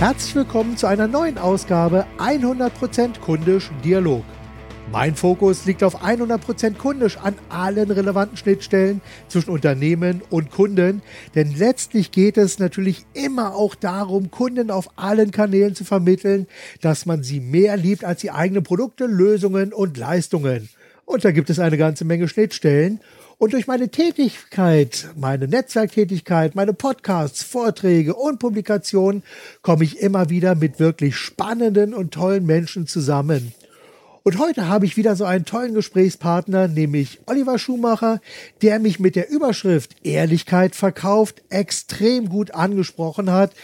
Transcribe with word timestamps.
Herzlich 0.00 0.34
willkommen 0.34 0.78
zu 0.78 0.86
einer 0.86 1.06
neuen 1.08 1.36
Ausgabe 1.36 2.06
100% 2.16 3.20
kundisch 3.20 3.70
Dialog. 3.84 4.24
Mein 4.90 5.14
Fokus 5.14 5.66
liegt 5.66 5.82
auf 5.84 6.02
100% 6.02 6.78
kundisch 6.78 7.18
an 7.18 7.34
allen 7.50 7.90
relevanten 7.90 8.38
Schnittstellen 8.38 9.02
zwischen 9.28 9.50
Unternehmen 9.50 10.22
und 10.30 10.50
Kunden, 10.50 11.02
denn 11.34 11.54
letztlich 11.54 12.12
geht 12.12 12.38
es 12.38 12.58
natürlich 12.58 13.04
immer 13.12 13.54
auch 13.54 13.74
darum, 13.74 14.30
Kunden 14.30 14.70
auf 14.70 14.88
allen 14.96 15.32
Kanälen 15.32 15.74
zu 15.74 15.84
vermitteln, 15.84 16.46
dass 16.80 17.04
man 17.04 17.22
sie 17.22 17.40
mehr 17.40 17.76
liebt 17.76 18.02
als 18.02 18.22
die 18.22 18.30
eigenen 18.30 18.62
Produkte, 18.62 19.04
Lösungen 19.04 19.74
und 19.74 19.98
Leistungen. 19.98 20.70
Und 21.04 21.26
da 21.26 21.30
gibt 21.30 21.50
es 21.50 21.58
eine 21.58 21.76
ganze 21.76 22.06
Menge 22.06 22.26
Schnittstellen 22.26 23.00
und 23.40 23.54
durch 23.54 23.66
meine 23.66 23.88
Tätigkeit, 23.88 25.08
meine 25.16 25.48
Netzwerktätigkeit, 25.48 26.54
meine 26.54 26.74
Podcasts, 26.74 27.42
Vorträge 27.42 28.14
und 28.14 28.38
Publikationen 28.38 29.22
komme 29.62 29.84
ich 29.84 29.98
immer 30.00 30.28
wieder 30.28 30.54
mit 30.54 30.78
wirklich 30.78 31.16
spannenden 31.16 31.94
und 31.94 32.12
tollen 32.12 32.44
Menschen 32.44 32.86
zusammen. 32.86 33.54
Und 34.30 34.38
heute 34.38 34.68
habe 34.68 34.86
ich 34.86 34.96
wieder 34.96 35.16
so 35.16 35.24
einen 35.24 35.44
tollen 35.44 35.74
Gesprächspartner, 35.74 36.68
nämlich 36.68 37.18
Oliver 37.26 37.58
Schumacher, 37.58 38.20
der 38.62 38.78
mich 38.78 39.00
mit 39.00 39.16
der 39.16 39.28
Überschrift 39.28 40.06
Ehrlichkeit 40.06 40.76
verkauft 40.76 41.42
extrem 41.50 42.28
gut 42.28 42.54
angesprochen 42.54 43.32
hat. 43.32 43.54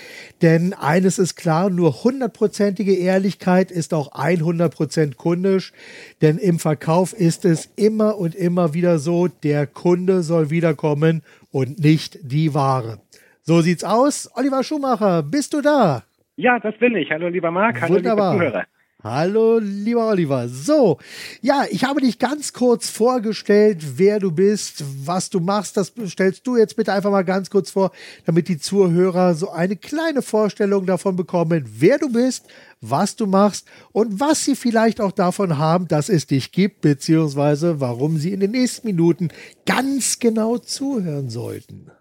Denn 0.43 0.73
eines 0.73 1.21
ist 1.21 1.37
klar, 1.37 1.71
nur 1.71 2.03
hundertprozentige 2.03 2.97
Ehrlichkeit 2.97 3.71
ist 3.71 3.95
auch 3.95 4.13
100% 4.15 5.15
kundisch. 5.15 5.73
Denn 6.21 6.37
im 6.37 6.59
Verkauf 6.59 7.13
ist 7.13 7.45
es 7.45 7.71
immer 7.77 8.19
und 8.19 8.35
immer 8.35 8.75
wieder 8.75 8.99
so, 8.99 9.29
der 9.29 9.69
Kunde 9.69 10.25
soll 10.25 10.51
wiederkommen 10.51 11.23
und 11.53 11.79
nicht 11.79 12.19
die 12.25 12.55
Ware. 12.55 12.99
So 13.43 13.61
sieht's 13.61 13.85
aus. 13.85 14.29
Oliver 14.35 14.65
Schumacher, 14.65 15.23
bist 15.23 15.55
du 15.55 15.61
da? 15.61 16.03
Ja, 16.35 16.59
das 16.59 16.77
bin 16.79 16.97
ich. 16.97 17.13
Hallo 17.13 17.29
lieber 17.29 17.53
Marc, 17.53 17.81
hallo 17.81 17.95
Wunderbar. 17.95 18.33
liebe 18.33 18.47
Zuhörer. 18.47 18.67
Hallo, 19.09 19.61
lieber 19.63 20.09
Oliver. 20.09 20.49
So, 20.49 20.99
ja, 21.41 21.63
ich 21.71 21.85
habe 21.85 22.01
dich 22.01 22.19
ganz 22.19 22.53
kurz 22.53 22.91
vorgestellt, 22.91 23.99
wer 23.99 24.19
du 24.19 24.33
bist, 24.33 24.83
was 25.07 25.31
du 25.31 25.39
machst. 25.39 25.77
Das 25.77 25.93
stellst 26.09 26.45
du 26.45 26.57
jetzt 26.57 26.75
bitte 26.75 26.93
einfach 26.93 27.13
mal 27.13 27.23
ganz 27.23 27.49
kurz 27.49 27.71
vor, 27.71 27.93
damit 28.25 28.49
die 28.49 28.59
Zuhörer 28.59 29.35
so 29.35 29.53
eine 29.53 29.77
kleine 29.77 30.23
Vorstellung 30.23 30.87
davon 30.87 31.15
bekommen, 31.15 31.65
wer 31.79 31.99
du 31.99 32.13
bist, 32.13 32.53
was 32.81 33.15
du 33.15 33.29
machst 33.29 33.71
und 33.93 34.19
was 34.19 34.45
sie 34.45 34.57
vielleicht 34.57 35.01
auch 35.01 35.13
davon 35.13 35.57
haben, 35.57 35.87
dass 35.87 36.09
es 36.09 36.27
dich 36.27 36.51
gibt, 36.51 36.81
beziehungsweise 36.81 37.81
warum 37.81 38.17
sie 38.17 38.33
in 38.33 38.41
den 38.41 38.51
nächsten 38.51 38.89
Minuten 38.89 39.29
ganz 39.67 40.19
genau 40.19 40.59
zuhören 40.59 41.31
sollten. 41.31 41.93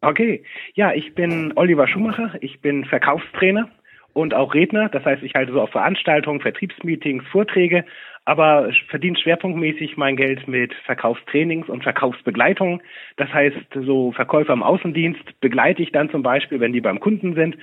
Okay, 0.00 0.42
ja, 0.74 0.94
ich 0.94 1.14
bin 1.14 1.52
Oliver 1.54 1.86
Schumacher, 1.86 2.32
ich 2.40 2.60
bin 2.60 2.84
Verkaufstrainer 2.86 3.70
und 4.12 4.34
auch 4.34 4.54
Redner. 4.54 4.88
Das 4.88 5.04
heißt, 5.04 5.22
ich 5.22 5.34
halte 5.34 5.52
so 5.52 5.60
auf 5.60 5.70
Veranstaltungen, 5.70 6.40
Vertriebsmeetings, 6.40 7.24
Vorträge, 7.28 7.84
aber 8.24 8.70
verdiene 8.88 9.18
schwerpunktmäßig 9.18 9.96
mein 9.96 10.16
Geld 10.16 10.46
mit 10.46 10.74
Verkaufstrainings 10.84 11.68
und 11.68 11.82
Verkaufsbegleitung. 11.82 12.82
Das 13.16 13.32
heißt, 13.32 13.56
so 13.74 14.12
Verkäufer 14.12 14.52
im 14.52 14.62
Außendienst 14.62 15.40
begleite 15.40 15.82
ich 15.82 15.92
dann 15.92 16.10
zum 16.10 16.22
Beispiel, 16.22 16.60
wenn 16.60 16.72
die 16.72 16.80
beim 16.80 17.00
Kunden 17.00 17.34
sind. 17.34 17.56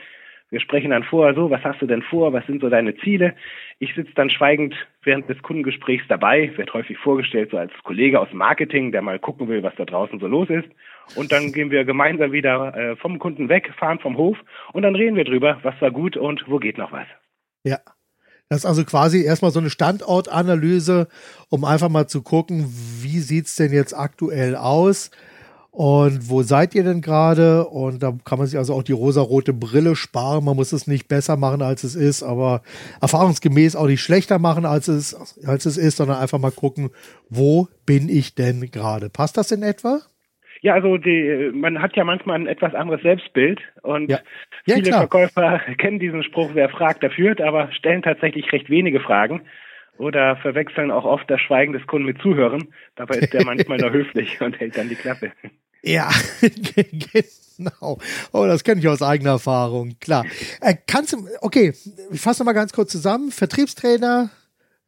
Wir 0.50 0.62
sprechen 0.62 0.92
dann 0.92 1.04
vorher 1.04 1.36
so, 1.36 1.52
was 1.52 1.64
hast 1.64 1.82
du 1.82 1.88
denn 1.88 2.02
vor, 2.02 2.32
was 2.32 2.46
sind 2.46 2.62
so 2.62 2.70
deine 2.70 2.96
Ziele? 2.98 3.34
Ich 3.80 3.94
sitze 3.96 4.14
dann 4.16 4.30
schweigend 4.30 4.74
während 5.04 5.28
des 5.28 5.42
Kundengesprächs 5.42 6.06
dabei, 6.08 6.52
wird 6.56 6.74
häufig 6.74 6.98
vorgestellt 6.98 7.52
so 7.52 7.58
als 7.58 7.72
Kollege 7.84 8.20
aus 8.20 8.32
Marketing, 8.32 8.94
der 8.94 9.02
mal 9.02 9.20
gucken 9.20 9.50
will, 9.50 9.62
was 9.64 9.76
da 9.76 9.84
draußen 9.84 10.20
so 10.20 10.28
los 10.28 10.50
ist. 10.50 10.70
Und 11.16 11.32
dann 11.32 11.52
gehen 11.52 11.72
wir 11.72 11.86
gemeinsam 11.86 12.32
wieder 12.32 12.76
äh, 12.76 12.96
vom 12.98 13.20
Kunden 13.20 13.50
weg, 13.50 13.74
fahren 13.78 14.00
vom 14.00 14.18
Hof 14.18 14.38
und 14.74 14.84
dann 14.84 14.96
reden 14.96 15.16
wir 15.16 15.24
drüber, 15.24 15.60
was 15.64 15.80
war 15.82 15.92
gut 15.92 16.18
und 16.18 16.44
wo 16.48 16.60
geht 16.60 16.78
noch 16.78 16.92
was. 16.92 17.08
Ja. 17.64 17.80
Das 18.50 18.60
ist 18.60 18.66
also 18.66 18.86
quasi 18.86 19.24
erstmal 19.24 19.52
so 19.52 19.60
eine 19.60 19.70
Standortanalyse, 19.70 21.10
um 21.50 21.66
einfach 21.66 21.90
mal 21.90 22.08
zu 22.08 22.22
gucken, 22.22 22.66
wie 23.02 23.20
sieht's 23.20 23.58
denn 23.58 23.74
jetzt 23.74 23.94
aktuell 23.94 24.56
aus 24.56 25.12
und 25.78 26.30
wo 26.30 26.42
seid 26.42 26.74
ihr 26.74 26.84
denn 26.84 27.02
gerade? 27.02 27.68
Und 27.68 28.02
da 28.02 28.18
kann 28.26 28.40
man 28.40 28.48
sich 28.48 28.58
also 28.58 28.74
auch 28.74 28.82
die 28.82 28.94
rosarote 28.94 29.54
Brille 29.54 29.96
sparen. 29.96 30.44
Man 30.44 30.56
muss 30.56 30.72
es 30.72 30.88
nicht 30.88 31.08
besser 31.08 31.38
machen, 31.38 31.62
als 31.62 31.84
es 31.84 31.94
ist, 31.94 32.24
aber 32.24 32.64
erfahrungsgemäß 33.00 33.76
auch 33.76 33.86
nicht 33.86 34.02
schlechter 34.02 34.40
machen, 34.40 34.66
als 34.66 34.88
es, 34.88 35.16
als 35.46 35.68
es 35.68 35.78
ist, 35.78 35.98
sondern 35.98 36.18
einfach 36.18 36.40
mal 36.40 36.52
gucken, 36.52 36.90
wo 37.30 37.68
bin 37.86 38.10
ich 38.10 38.34
denn 38.34 38.72
gerade? 38.72 39.12
Passt 39.12 39.38
das 39.38 39.52
in 39.52 39.62
etwa? 39.62 40.02
Ja, 40.62 40.74
also 40.74 40.98
die, 40.98 41.52
man 41.54 41.82
hat 41.82 41.96
ja 41.96 42.04
manchmal 42.04 42.40
ein 42.40 42.48
etwas 42.48 42.74
anderes 42.74 43.02
Selbstbild 43.02 43.62
und 43.82 44.10
Ja. 44.10 44.20
Ja, 44.66 44.76
viele 44.76 44.90
klar. 44.90 45.02
Verkäufer 45.02 45.60
kennen 45.78 46.00
diesen 46.00 46.24
Spruch, 46.24 46.52
wer 46.54 46.70
fragt, 46.70 47.04
der 47.04 47.12
führt, 47.12 47.42
aber 47.42 47.72
stellen 47.72 48.02
tatsächlich 48.02 48.52
recht 48.52 48.70
wenige 48.70 49.00
Fragen 49.00 49.42
oder 49.98 50.38
verwechseln 50.38 50.92
auch 50.92 51.06
oft 51.06 51.30
das 51.30 51.42
Schweigen 51.42 51.74
des 51.74 51.86
Kunden 51.88 52.06
mit 52.06 52.22
Zuhören. 52.22 52.68
Dabei 52.96 53.18
ist 53.18 53.34
der 53.34 53.46
manchmal 53.46 53.78
nur 53.78 53.92
höflich 53.92 54.40
und 54.42 54.60
hält 54.60 54.78
dann 54.78 54.90
die 54.90 54.96
Klappe. 54.96 55.32
Ja, 55.84 56.10
genau. 57.14 57.98
Oh, 58.34 58.46
das 58.46 58.64
kenne 58.64 58.80
ich 58.80 58.88
aus 58.88 59.02
eigener 59.02 59.32
Erfahrung, 59.32 59.96
klar. 60.00 60.26
Äh, 60.62 60.76
kannst 60.88 61.14
du, 61.14 61.28
okay, 61.42 61.74
ich 62.12 62.22
fasse 62.22 62.42
noch 62.42 62.46
mal 62.46 62.54
ganz 62.54 62.74
kurz 62.74 62.92
zusammen. 62.92 63.32
Vertriebstrainer, 63.32 64.30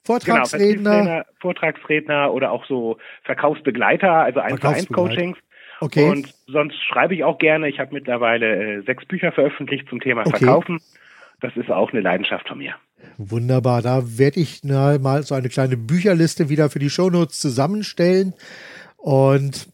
Genau, 0.07 0.17
Vortragsredner. 0.17 0.91
Vertriebsredner, 0.91 1.25
Vortragsredner 1.39 2.33
oder 2.33 2.51
auch 2.51 2.65
so 2.65 2.97
Verkaufsbegleiter, 3.23 4.11
also 4.11 4.39
eins 4.39 4.59
zu 4.59 4.67
eins 4.67 4.85
Verkaufsbegleiter. 4.87 5.15
Coachings. 5.15 5.37
Okay. 5.79 6.09
Und 6.09 6.33
sonst 6.47 6.75
schreibe 6.83 7.15
ich 7.15 7.23
auch 7.23 7.37
gerne. 7.37 7.69
Ich 7.69 7.79
habe 7.79 7.93
mittlerweile 7.93 8.77
äh, 8.77 8.81
sechs 8.81 9.05
Bücher 9.05 9.31
veröffentlicht 9.31 9.87
zum 9.89 9.99
Thema 9.99 10.21
Okay. 10.21 10.37
Verkaufen. 10.37 10.79
Das 11.41 11.55
ist 11.55 11.71
auch 11.71 11.91
eine 11.91 12.01
Leidenschaft 12.01 12.47
von 12.47 12.57
mir. 12.57 12.75
Wunderbar, 13.17 13.81
da 13.81 14.17
werde 14.17 14.41
ich 14.41 14.61
na, 14.63 14.97
mal 14.97 15.23
so 15.23 15.35
eine 15.35 15.49
kleine 15.49 15.77
Bücherliste 15.77 16.49
wieder 16.49 16.69
für 16.69 16.79
die 16.79 16.89
Shownotes 16.89 17.39
zusammenstellen 17.39 18.33
und 18.97 19.69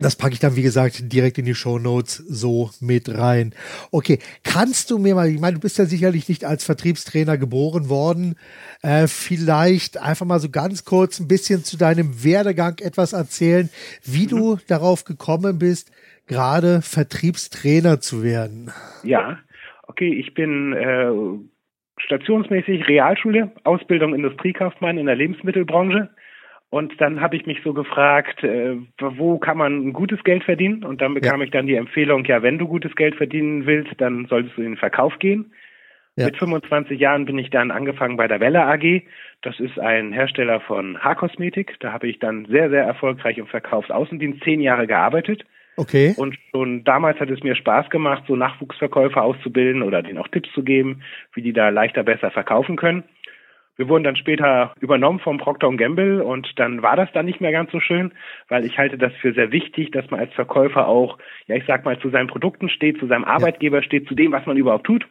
das 0.00 0.16
packe 0.16 0.32
ich 0.32 0.40
dann, 0.40 0.56
wie 0.56 0.62
gesagt, 0.62 1.12
direkt 1.12 1.38
in 1.38 1.44
die 1.44 1.54
Shownotes 1.54 2.16
so 2.16 2.70
mit 2.80 3.16
rein. 3.16 3.52
Okay, 3.92 4.18
kannst 4.42 4.90
du 4.90 4.98
mir 4.98 5.14
mal, 5.14 5.28
ich 5.28 5.40
meine, 5.40 5.54
du 5.54 5.60
bist 5.60 5.78
ja 5.78 5.84
sicherlich 5.84 6.28
nicht 6.28 6.44
als 6.44 6.64
Vertriebstrainer 6.64 7.36
geboren 7.36 7.88
worden, 7.88 8.36
äh, 8.82 9.06
vielleicht 9.06 10.00
einfach 10.00 10.26
mal 10.26 10.40
so 10.40 10.48
ganz 10.48 10.84
kurz 10.84 11.20
ein 11.20 11.28
bisschen 11.28 11.64
zu 11.64 11.76
deinem 11.76 12.24
Werdegang 12.24 12.78
etwas 12.80 13.12
erzählen, 13.12 13.68
wie 14.02 14.26
du 14.26 14.58
darauf 14.66 15.04
gekommen 15.04 15.58
bist, 15.58 15.92
gerade 16.26 16.80
Vertriebstrainer 16.80 18.00
zu 18.00 18.22
werden. 18.22 18.70
Ja, 19.02 19.38
okay, 19.86 20.14
ich 20.14 20.32
bin 20.32 20.72
äh, 20.72 21.10
stationsmäßig 22.02 22.88
Realschule, 22.88 23.52
Ausbildung 23.64 24.14
Industriekaufmann 24.14 24.96
in 24.96 25.06
der 25.06 25.16
Lebensmittelbranche. 25.16 26.10
Und 26.70 27.00
dann 27.00 27.20
habe 27.20 27.36
ich 27.36 27.46
mich 27.46 27.58
so 27.64 27.74
gefragt, 27.74 28.44
äh, 28.44 28.76
wo 28.98 29.38
kann 29.38 29.58
man 29.58 29.92
gutes 29.92 30.22
Geld 30.22 30.44
verdienen? 30.44 30.84
Und 30.84 31.00
dann 31.00 31.14
bekam 31.14 31.40
Ja. 31.40 31.44
ich 31.44 31.50
dann 31.50 31.66
die 31.66 31.74
Empfehlung, 31.74 32.24
ja, 32.24 32.42
wenn 32.42 32.58
du 32.58 32.68
gutes 32.68 32.94
Geld 32.94 33.16
verdienen 33.16 33.66
willst, 33.66 33.92
dann 33.98 34.26
solltest 34.26 34.56
du 34.56 34.62
in 34.62 34.72
den 34.72 34.76
Verkauf 34.76 35.18
gehen. 35.18 35.52
Ja. 36.16 36.26
Mit 36.26 36.36
25 36.36 37.00
Jahren 37.00 37.24
bin 37.24 37.38
ich 37.38 37.50
dann 37.50 37.72
angefangen 37.72 38.16
bei 38.16 38.28
der 38.28 38.40
Welle 38.40 38.66
AG. 38.66 39.02
Das 39.42 39.58
ist 39.58 39.80
ein 39.80 40.12
Hersteller 40.12 40.60
von 40.60 40.98
Haarkosmetik. 40.98 41.76
Da 41.80 41.92
habe 41.92 42.08
ich 42.08 42.18
dann 42.20 42.46
sehr, 42.46 42.70
sehr 42.70 42.84
erfolgreich 42.84 43.38
im 43.38 43.46
Verkaufsaußendienst 43.46 44.42
zehn 44.44 44.60
Jahre 44.60 44.86
gearbeitet. 44.86 45.44
Okay. 45.76 46.14
Und 46.16 46.36
schon 46.50 46.84
damals 46.84 47.18
hat 47.20 47.30
es 47.30 47.42
mir 47.42 47.54
Spaß 47.56 47.90
gemacht, 47.90 48.24
so 48.28 48.36
Nachwuchsverkäufer 48.36 49.22
auszubilden 49.22 49.82
oder 49.82 50.02
denen 50.02 50.18
auch 50.18 50.28
Tipps 50.28 50.52
zu 50.52 50.62
geben, 50.62 51.02
wie 51.32 51.42
die 51.42 51.52
da 51.52 51.70
leichter 51.70 52.02
besser 52.02 52.30
verkaufen 52.30 52.76
können. 52.76 53.02
Wir 53.76 53.88
wurden 53.88 54.04
dann 54.04 54.16
später 54.16 54.74
übernommen 54.80 55.20
vom 55.20 55.38
Procter 55.38 55.70
Gamble 55.72 56.22
und 56.22 56.46
dann 56.56 56.82
war 56.82 56.96
das 56.96 57.08
dann 57.12 57.26
nicht 57.26 57.40
mehr 57.40 57.52
ganz 57.52 57.72
so 57.72 57.80
schön, 57.80 58.12
weil 58.48 58.64
ich 58.64 58.78
halte 58.78 58.98
das 58.98 59.12
für 59.20 59.32
sehr 59.32 59.52
wichtig, 59.52 59.90
dass 59.90 60.10
man 60.10 60.20
als 60.20 60.32
Verkäufer 60.34 60.86
auch, 60.86 61.18
ja 61.46 61.56
ich 61.56 61.64
sag 61.66 61.84
mal, 61.84 61.98
zu 61.98 62.10
seinen 62.10 62.28
Produkten 62.28 62.68
steht, 62.68 62.98
zu 62.98 63.06
seinem 63.06 63.24
Arbeitgeber 63.24 63.82
steht, 63.82 64.06
zu 64.08 64.14
dem, 64.14 64.32
was 64.32 64.44
man 64.44 64.56
überhaupt 64.56 64.84
tut. 64.84 65.06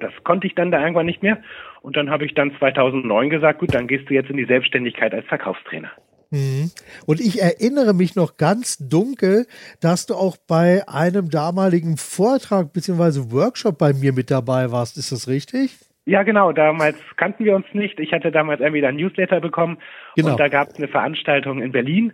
Das 0.00 0.12
konnte 0.24 0.46
ich 0.46 0.54
dann 0.54 0.72
da 0.72 0.80
irgendwann 0.80 1.06
nicht 1.06 1.22
mehr. 1.22 1.38
Und 1.80 1.96
dann 1.96 2.10
habe 2.10 2.24
ich 2.24 2.34
dann 2.34 2.52
2009 2.58 3.30
gesagt, 3.30 3.60
gut, 3.60 3.72
dann 3.72 3.86
gehst 3.86 4.10
du 4.10 4.14
jetzt 4.14 4.30
in 4.30 4.36
die 4.36 4.46
Selbstständigkeit 4.46 5.14
als 5.14 5.26
Verkaufstrainer. 5.26 5.92
Mhm. 6.30 6.72
Und 7.06 7.20
ich 7.20 7.40
erinnere 7.40 7.94
mich 7.94 8.16
noch 8.16 8.36
ganz 8.36 8.78
dunkel, 8.78 9.46
dass 9.80 10.06
du 10.06 10.14
auch 10.14 10.36
bei 10.36 10.86
einem 10.88 11.30
damaligen 11.30 11.96
Vortrag 11.96 12.72
bzw. 12.72 13.30
Workshop 13.30 13.78
bei 13.78 13.92
mir 13.92 14.12
mit 14.12 14.30
dabei 14.30 14.72
warst. 14.72 14.98
Ist 14.98 15.12
das 15.12 15.28
richtig? 15.28 15.78
Ja, 16.06 16.22
genau. 16.22 16.52
Damals 16.52 16.96
kannten 17.16 17.44
wir 17.44 17.54
uns 17.56 17.66
nicht. 17.72 17.98
Ich 17.98 18.12
hatte 18.12 18.30
damals 18.30 18.60
irgendwie 18.60 18.84
ein 18.86 18.96
Newsletter 18.96 19.40
bekommen 19.40 19.78
Genau. 20.14 20.30
und 20.30 20.40
da 20.40 20.48
gab 20.48 20.68
es 20.68 20.76
eine 20.78 20.88
Veranstaltung 20.88 21.60
in 21.60 21.72
Berlin. 21.72 22.12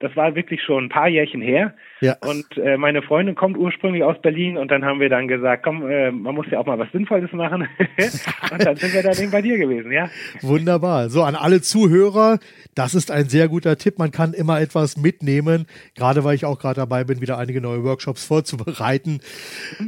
Das 0.00 0.16
war 0.16 0.34
wirklich 0.34 0.62
schon 0.62 0.84
ein 0.84 0.88
paar 0.88 1.08
Jährchen 1.08 1.42
her. 1.42 1.74
Ja. 2.00 2.16
Und 2.22 2.56
äh, 2.56 2.78
meine 2.78 3.02
Freundin 3.02 3.34
kommt 3.34 3.58
ursprünglich 3.58 4.02
aus 4.02 4.16
Berlin 4.22 4.56
und 4.56 4.70
dann 4.70 4.82
haben 4.84 5.00
wir 5.00 5.10
dann 5.10 5.28
gesagt, 5.28 5.62
komm, 5.62 5.88
äh, 5.88 6.10
man 6.10 6.34
muss 6.34 6.46
ja 6.50 6.58
auch 6.58 6.64
mal 6.64 6.78
was 6.78 6.90
Sinnvolles 6.92 7.30
machen. 7.32 7.68
und 8.50 8.64
dann 8.64 8.76
sind 8.76 8.94
wir 8.94 9.02
dann 9.02 9.18
eben 9.18 9.30
bei 9.30 9.42
dir 9.42 9.58
gewesen, 9.58 9.92
ja. 9.92 10.08
Wunderbar. 10.40 11.10
So, 11.10 11.22
an 11.22 11.34
alle 11.34 11.60
Zuhörer, 11.60 12.38
das 12.74 12.94
ist 12.94 13.10
ein 13.10 13.28
sehr 13.28 13.48
guter 13.48 13.76
Tipp. 13.76 13.98
Man 13.98 14.10
kann 14.10 14.32
immer 14.32 14.58
etwas 14.58 14.96
mitnehmen, 14.96 15.66
gerade 15.94 16.24
weil 16.24 16.34
ich 16.34 16.46
auch 16.46 16.58
gerade 16.58 16.76
dabei 16.76 17.04
bin, 17.04 17.20
wieder 17.20 17.36
einige 17.36 17.60
neue 17.60 17.84
Workshops 17.84 18.24
vorzubereiten. 18.24 19.20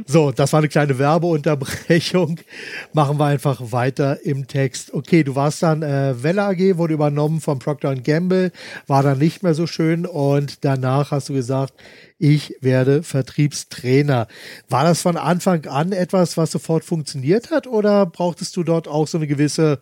So, 0.05 0.31
das 0.31 0.53
war 0.53 0.59
eine 0.59 0.69
kleine 0.69 0.99
Werbeunterbrechung. 0.99 2.39
Machen 2.93 3.17
wir 3.17 3.25
einfach 3.25 3.59
weiter 3.71 4.23
im 4.23 4.47
Text. 4.47 4.93
Okay, 4.93 5.23
du 5.23 5.35
warst 5.35 5.63
dann 5.63 5.81
äh, 5.81 6.21
Welle 6.21 6.43
AG, 6.43 6.77
wurde 6.77 6.93
übernommen 6.93 7.41
von 7.41 7.57
Procter 7.57 7.95
Gamble, 7.95 8.51
war 8.85 9.01
dann 9.01 9.17
nicht 9.17 9.41
mehr 9.41 9.55
so 9.55 9.65
schön 9.65 10.02
und 10.05 10.63
danach 10.65 11.11
hast 11.11 11.29
du 11.29 11.33
gesagt, 11.33 11.73
ich 12.19 12.55
werde 12.61 13.03
Vertriebstrainer. 13.03 14.27
War 14.69 14.83
das 14.85 15.01
von 15.01 15.17
Anfang 15.17 15.65
an 15.65 15.91
etwas, 15.91 16.37
was 16.37 16.51
sofort 16.51 16.85
funktioniert 16.85 17.51
hat 17.51 17.67
oder 17.67 18.05
brauchtest 18.05 18.55
du 18.55 18.63
dort 18.63 18.87
auch 18.87 19.07
so 19.07 19.17
eine 19.17 19.27
gewisse 19.27 19.79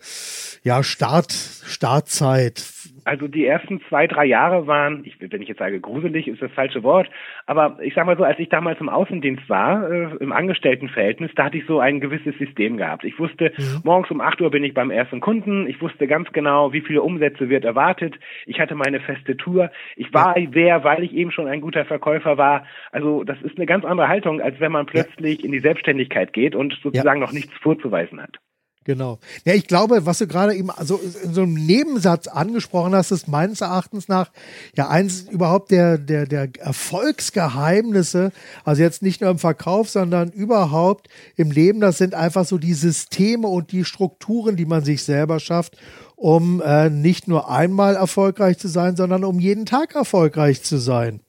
ja, 0.63 0.83
Start, 0.83 1.33
Startzeit? 1.65 2.63
Also 3.05 3.27
die 3.27 3.45
ersten 3.45 3.81
zwei, 3.89 4.07
drei 4.07 4.25
Jahre 4.25 4.67
waren, 4.67 5.03
ich, 5.05 5.15
wenn 5.19 5.41
ich 5.41 5.47
jetzt 5.47 5.59
sage 5.59 5.79
gruselig, 5.79 6.27
ist 6.27 6.41
das 6.41 6.51
falsche 6.51 6.83
Wort, 6.83 7.09
aber 7.45 7.77
ich 7.81 7.93
sag 7.93 8.05
mal 8.05 8.17
so, 8.17 8.23
als 8.23 8.39
ich 8.39 8.49
damals 8.49 8.79
im 8.79 8.89
Außendienst 8.89 9.49
war, 9.49 9.89
äh, 9.89 10.15
im 10.19 10.31
Angestelltenverhältnis, 10.31 11.31
da 11.35 11.45
hatte 11.45 11.57
ich 11.57 11.65
so 11.65 11.79
ein 11.79 11.99
gewisses 11.99 12.37
System 12.37 12.77
gehabt. 12.77 13.03
Ich 13.03 13.19
wusste, 13.19 13.51
mhm. 13.57 13.81
morgens 13.83 14.11
um 14.11 14.21
acht 14.21 14.41
Uhr 14.41 14.51
bin 14.51 14.63
ich 14.63 14.73
beim 14.73 14.91
ersten 14.91 15.19
Kunden, 15.19 15.67
ich 15.67 15.81
wusste 15.81 16.07
ganz 16.07 16.31
genau, 16.31 16.73
wie 16.73 16.81
viele 16.81 17.01
Umsätze 17.01 17.49
wird 17.49 17.65
erwartet, 17.65 18.19
ich 18.45 18.59
hatte 18.59 18.75
meine 18.75 18.99
feste 18.99 19.37
Tour, 19.37 19.71
ich 19.95 20.13
war 20.13 20.35
wer, 20.51 20.83
weil 20.83 21.03
ich 21.03 21.13
eben 21.13 21.31
schon 21.31 21.47
ein 21.47 21.61
guter 21.61 21.85
Verkäufer 21.85 22.37
war. 22.37 22.65
Also 22.91 23.23
das 23.23 23.41
ist 23.41 23.57
eine 23.57 23.65
ganz 23.65 23.85
andere 23.85 24.07
Haltung, 24.07 24.41
als 24.41 24.59
wenn 24.59 24.71
man 24.71 24.85
plötzlich 24.85 25.39
ja. 25.39 25.45
in 25.45 25.51
die 25.51 25.59
Selbstständigkeit 25.59 26.33
geht 26.33 26.55
und 26.55 26.77
sozusagen 26.81 27.19
ja. 27.19 27.25
noch 27.25 27.33
nichts 27.33 27.53
vorzuweisen 27.59 28.21
hat. 28.21 28.39
Genau. 28.83 29.19
Ja, 29.45 29.53
ich 29.53 29.67
glaube, 29.67 30.07
was 30.07 30.17
du 30.17 30.25
gerade 30.25 30.55
eben 30.55 30.69
so 30.81 30.99
in 31.23 31.35
so 31.35 31.43
einem 31.43 31.53
Nebensatz 31.53 32.27
angesprochen 32.27 32.95
hast, 32.95 33.11
ist 33.11 33.27
meines 33.27 33.61
Erachtens 33.61 34.07
nach 34.07 34.31
ja 34.75 34.89
eins 34.89 35.21
überhaupt 35.29 35.69
der, 35.69 35.99
der, 35.99 36.25
der 36.25 36.49
Erfolgsgeheimnisse. 36.57 38.31
Also 38.65 38.81
jetzt 38.81 39.03
nicht 39.03 39.21
nur 39.21 39.29
im 39.29 39.37
Verkauf, 39.37 39.89
sondern 39.89 40.31
überhaupt 40.31 41.09
im 41.35 41.51
Leben. 41.51 41.79
Das 41.79 41.99
sind 41.99 42.15
einfach 42.15 42.45
so 42.45 42.57
die 42.57 42.73
Systeme 42.73 43.47
und 43.47 43.71
die 43.71 43.85
Strukturen, 43.85 44.55
die 44.55 44.65
man 44.65 44.83
sich 44.83 45.03
selber 45.03 45.39
schafft, 45.39 45.77
um 46.15 46.59
äh, 46.65 46.89
nicht 46.89 47.27
nur 47.27 47.51
einmal 47.51 47.95
erfolgreich 47.95 48.57
zu 48.57 48.67
sein, 48.67 48.95
sondern 48.95 49.23
um 49.23 49.39
jeden 49.39 49.67
Tag 49.67 49.93
erfolgreich 49.93 50.63
zu 50.63 50.77
sein. 50.77 51.21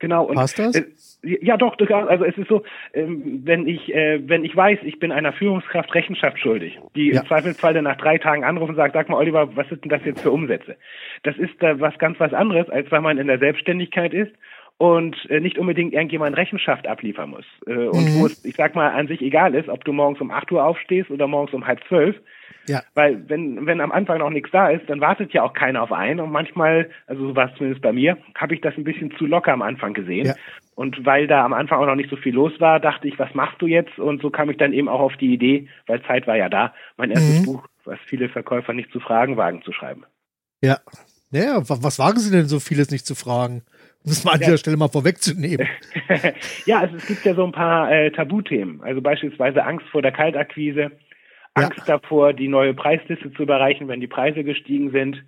Genau. 0.00 0.24
Und 0.24 0.34
Passt 0.34 0.58
das? 0.58 0.74
Äh, 0.74 0.86
ja, 1.22 1.56
doch, 1.56 1.76
also 1.90 2.24
es 2.24 2.38
ist 2.38 2.48
so, 2.48 2.62
ähm, 2.94 3.42
wenn 3.44 3.66
ich, 3.66 3.92
äh, 3.92 4.20
wenn 4.28 4.44
ich 4.44 4.54
weiß, 4.54 4.78
ich 4.82 5.00
bin 5.00 5.10
einer 5.10 5.32
Führungskraft 5.32 5.92
Rechenschaft 5.94 6.38
schuldig, 6.38 6.78
die 6.94 7.10
ja. 7.10 7.20
im 7.20 7.26
Zweifelsfall 7.26 7.74
dann 7.74 7.84
nach 7.84 7.96
drei 7.96 8.18
Tagen 8.18 8.44
anrufen 8.44 8.70
und 8.70 8.76
sagt, 8.76 8.94
sag 8.94 9.08
mal, 9.08 9.16
Oliver, 9.16 9.56
was 9.56 9.68
sind 9.68 9.82
denn 9.82 9.90
das 9.90 10.04
jetzt 10.04 10.22
für 10.22 10.30
Umsätze? 10.30 10.76
Das 11.24 11.36
ist 11.36 11.54
da 11.60 11.80
was 11.80 11.98
ganz 11.98 12.20
was 12.20 12.32
anderes, 12.32 12.70
als 12.70 12.90
wenn 12.92 13.02
man 13.02 13.18
in 13.18 13.26
der 13.26 13.38
Selbstständigkeit 13.38 14.14
ist 14.14 14.32
und 14.76 15.16
äh, 15.28 15.40
nicht 15.40 15.58
unbedingt 15.58 15.92
irgendjemand 15.92 16.36
Rechenschaft 16.36 16.86
abliefern 16.86 17.30
muss. 17.30 17.46
Äh, 17.66 17.72
und 17.72 18.14
mhm. 18.14 18.20
wo 18.20 18.26
es, 18.26 18.44
ich 18.44 18.54
sag 18.54 18.76
mal, 18.76 18.90
an 18.90 19.08
sich 19.08 19.20
egal 19.20 19.56
ist, 19.56 19.68
ob 19.68 19.84
du 19.84 19.92
morgens 19.92 20.20
um 20.20 20.30
acht 20.30 20.52
Uhr 20.52 20.64
aufstehst 20.64 21.10
oder 21.10 21.26
morgens 21.26 21.52
um 21.52 21.66
halb 21.66 21.82
zwölf, 21.88 22.14
ja. 22.68 22.82
Weil 22.94 23.28
wenn, 23.28 23.66
wenn 23.66 23.80
am 23.80 23.90
Anfang 23.90 24.18
noch 24.18 24.30
nichts 24.30 24.50
da 24.50 24.68
ist, 24.68 24.88
dann 24.88 25.00
wartet 25.00 25.32
ja 25.32 25.42
auch 25.42 25.54
keiner 25.54 25.82
auf 25.82 25.92
einen. 25.92 26.20
Und 26.20 26.30
manchmal, 26.30 26.90
also 27.06 27.28
so 27.28 27.36
war 27.36 27.50
es 27.50 27.56
zumindest 27.56 27.82
bei 27.82 27.92
mir, 27.92 28.18
habe 28.34 28.54
ich 28.54 28.60
das 28.60 28.76
ein 28.76 28.84
bisschen 28.84 29.10
zu 29.16 29.26
locker 29.26 29.52
am 29.52 29.62
Anfang 29.62 29.94
gesehen. 29.94 30.26
Ja. 30.26 30.34
Und 30.78 31.04
weil 31.04 31.26
da 31.26 31.44
am 31.44 31.54
Anfang 31.54 31.80
auch 31.80 31.86
noch 31.86 31.96
nicht 31.96 32.08
so 32.08 32.14
viel 32.14 32.32
los 32.32 32.52
war, 32.60 32.78
dachte 32.78 33.08
ich, 33.08 33.18
was 33.18 33.34
machst 33.34 33.60
du 33.60 33.66
jetzt? 33.66 33.98
Und 33.98 34.22
so 34.22 34.30
kam 34.30 34.48
ich 34.48 34.58
dann 34.58 34.72
eben 34.72 34.88
auch 34.88 35.00
auf 35.00 35.16
die 35.16 35.34
Idee, 35.34 35.66
weil 35.88 36.00
Zeit 36.04 36.28
war 36.28 36.36
ja 36.36 36.48
da, 36.48 36.72
mein 36.96 37.10
erstes 37.10 37.40
mhm. 37.40 37.46
Buch, 37.46 37.66
was 37.84 37.98
viele 38.06 38.28
Verkäufer 38.28 38.72
nicht 38.74 38.92
zu 38.92 39.00
fragen 39.00 39.36
wagen, 39.36 39.62
zu 39.62 39.72
schreiben. 39.72 40.04
Ja. 40.62 40.78
Naja, 41.32 41.60
was 41.68 41.98
wagen 41.98 42.20
Sie 42.20 42.30
denn 42.30 42.46
so 42.46 42.60
vieles 42.60 42.92
nicht 42.92 43.06
zu 43.06 43.16
fragen? 43.16 43.64
Um 44.04 44.10
das 44.10 44.22
mal 44.22 44.34
an 44.34 44.40
ja. 44.40 44.46
dieser 44.46 44.58
Stelle 44.58 44.76
mal 44.76 44.86
vorwegzunehmen. 44.86 45.66
ja, 46.64 46.78
also 46.78 46.94
es 46.94 47.08
gibt 47.08 47.24
ja 47.24 47.34
so 47.34 47.44
ein 47.44 47.50
paar 47.50 47.90
äh, 47.90 48.12
Tabuthemen. 48.12 48.80
Also 48.80 49.02
beispielsweise 49.02 49.64
Angst 49.64 49.88
vor 49.88 50.02
der 50.02 50.12
Kaltakquise 50.12 50.92
Angst 51.54 51.88
ja. 51.88 51.98
davor, 51.98 52.34
die 52.34 52.46
neue 52.46 52.72
Preisliste 52.72 53.32
zu 53.32 53.42
überreichen, 53.42 53.88
wenn 53.88 54.00
die 54.00 54.06
Preise 54.06 54.44
gestiegen 54.44 54.92
sind. 54.92 55.24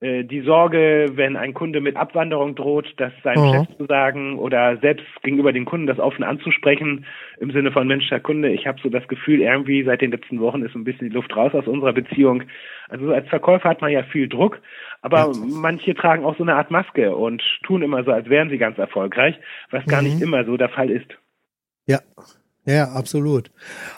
Äh, 0.00 0.24
die 0.24 0.40
Sorge, 0.40 1.10
wenn 1.14 1.36
ein 1.36 1.52
Kunde 1.52 1.80
mit 1.80 1.96
Abwanderung 1.96 2.54
droht, 2.54 2.86
das 2.96 3.12
seinem 3.22 3.44
mhm. 3.44 3.52
Chef 3.52 3.76
zu 3.76 3.84
sagen 3.84 4.38
oder 4.38 4.78
selbst 4.78 5.06
gegenüber 5.22 5.52
den 5.52 5.66
Kunden 5.66 5.86
das 5.86 5.98
offen 5.98 6.24
anzusprechen, 6.24 7.04
im 7.38 7.50
Sinne 7.50 7.70
von 7.70 7.86
Mensch, 7.86 8.10
Herr 8.10 8.20
Kunde, 8.20 8.50
ich 8.50 8.66
habe 8.66 8.80
so 8.82 8.88
das 8.88 9.06
Gefühl, 9.08 9.42
irgendwie 9.42 9.84
seit 9.84 10.00
den 10.00 10.10
letzten 10.10 10.40
Wochen 10.40 10.62
ist 10.62 10.74
ein 10.74 10.84
bisschen 10.84 11.08
die 11.10 11.14
Luft 11.14 11.36
raus 11.36 11.52
aus 11.54 11.66
unserer 11.66 11.92
Beziehung. 11.92 12.44
Also 12.88 13.12
als 13.12 13.28
Verkäufer 13.28 13.68
hat 13.68 13.82
man 13.82 13.92
ja 13.92 14.02
viel 14.04 14.28
Druck, 14.28 14.60
aber 15.02 15.32
manche 15.46 15.94
tragen 15.94 16.24
auch 16.24 16.36
so 16.36 16.44
eine 16.44 16.54
Art 16.54 16.70
Maske 16.70 17.14
und 17.14 17.42
tun 17.62 17.82
immer 17.82 18.02
so, 18.02 18.10
als 18.10 18.28
wären 18.30 18.48
sie 18.48 18.58
ganz 18.58 18.78
erfolgreich, 18.78 19.38
was 19.70 19.84
gar 19.84 20.00
mhm. 20.00 20.08
nicht 20.08 20.22
immer 20.22 20.44
so 20.44 20.56
der 20.56 20.70
Fall 20.70 20.90
ist. 20.90 21.10
Ja, 21.86 21.98
ja, 22.66 22.92
absolut. 22.92 23.50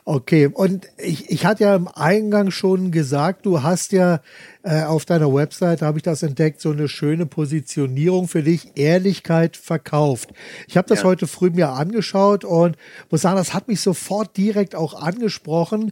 Okay, 0.04 0.46
und 0.46 0.86
ich, 0.96 1.30
ich 1.30 1.44
hatte 1.44 1.64
ja 1.64 1.74
im 1.74 1.88
Eingang 1.88 2.52
schon 2.52 2.92
gesagt, 2.92 3.44
du 3.44 3.62
hast 3.64 3.90
ja 3.90 4.20
äh, 4.62 4.84
auf 4.84 5.04
deiner 5.04 5.34
Website, 5.34 5.82
habe 5.82 5.98
ich 5.98 6.04
das 6.04 6.22
entdeckt, 6.22 6.60
so 6.60 6.70
eine 6.70 6.86
schöne 6.86 7.26
Positionierung 7.26 8.28
für 8.28 8.44
dich, 8.44 8.76
Ehrlichkeit 8.76 9.56
verkauft. 9.56 10.32
Ich 10.68 10.76
habe 10.76 10.86
das 10.88 11.00
ja. 11.00 11.04
heute 11.06 11.26
früh 11.26 11.50
mir 11.50 11.70
angeschaut 11.70 12.44
und 12.44 12.76
muss 13.10 13.22
sagen, 13.22 13.36
das 13.36 13.52
hat 13.52 13.66
mich 13.66 13.80
sofort 13.80 14.36
direkt 14.36 14.76
auch 14.76 14.94
angesprochen, 14.94 15.90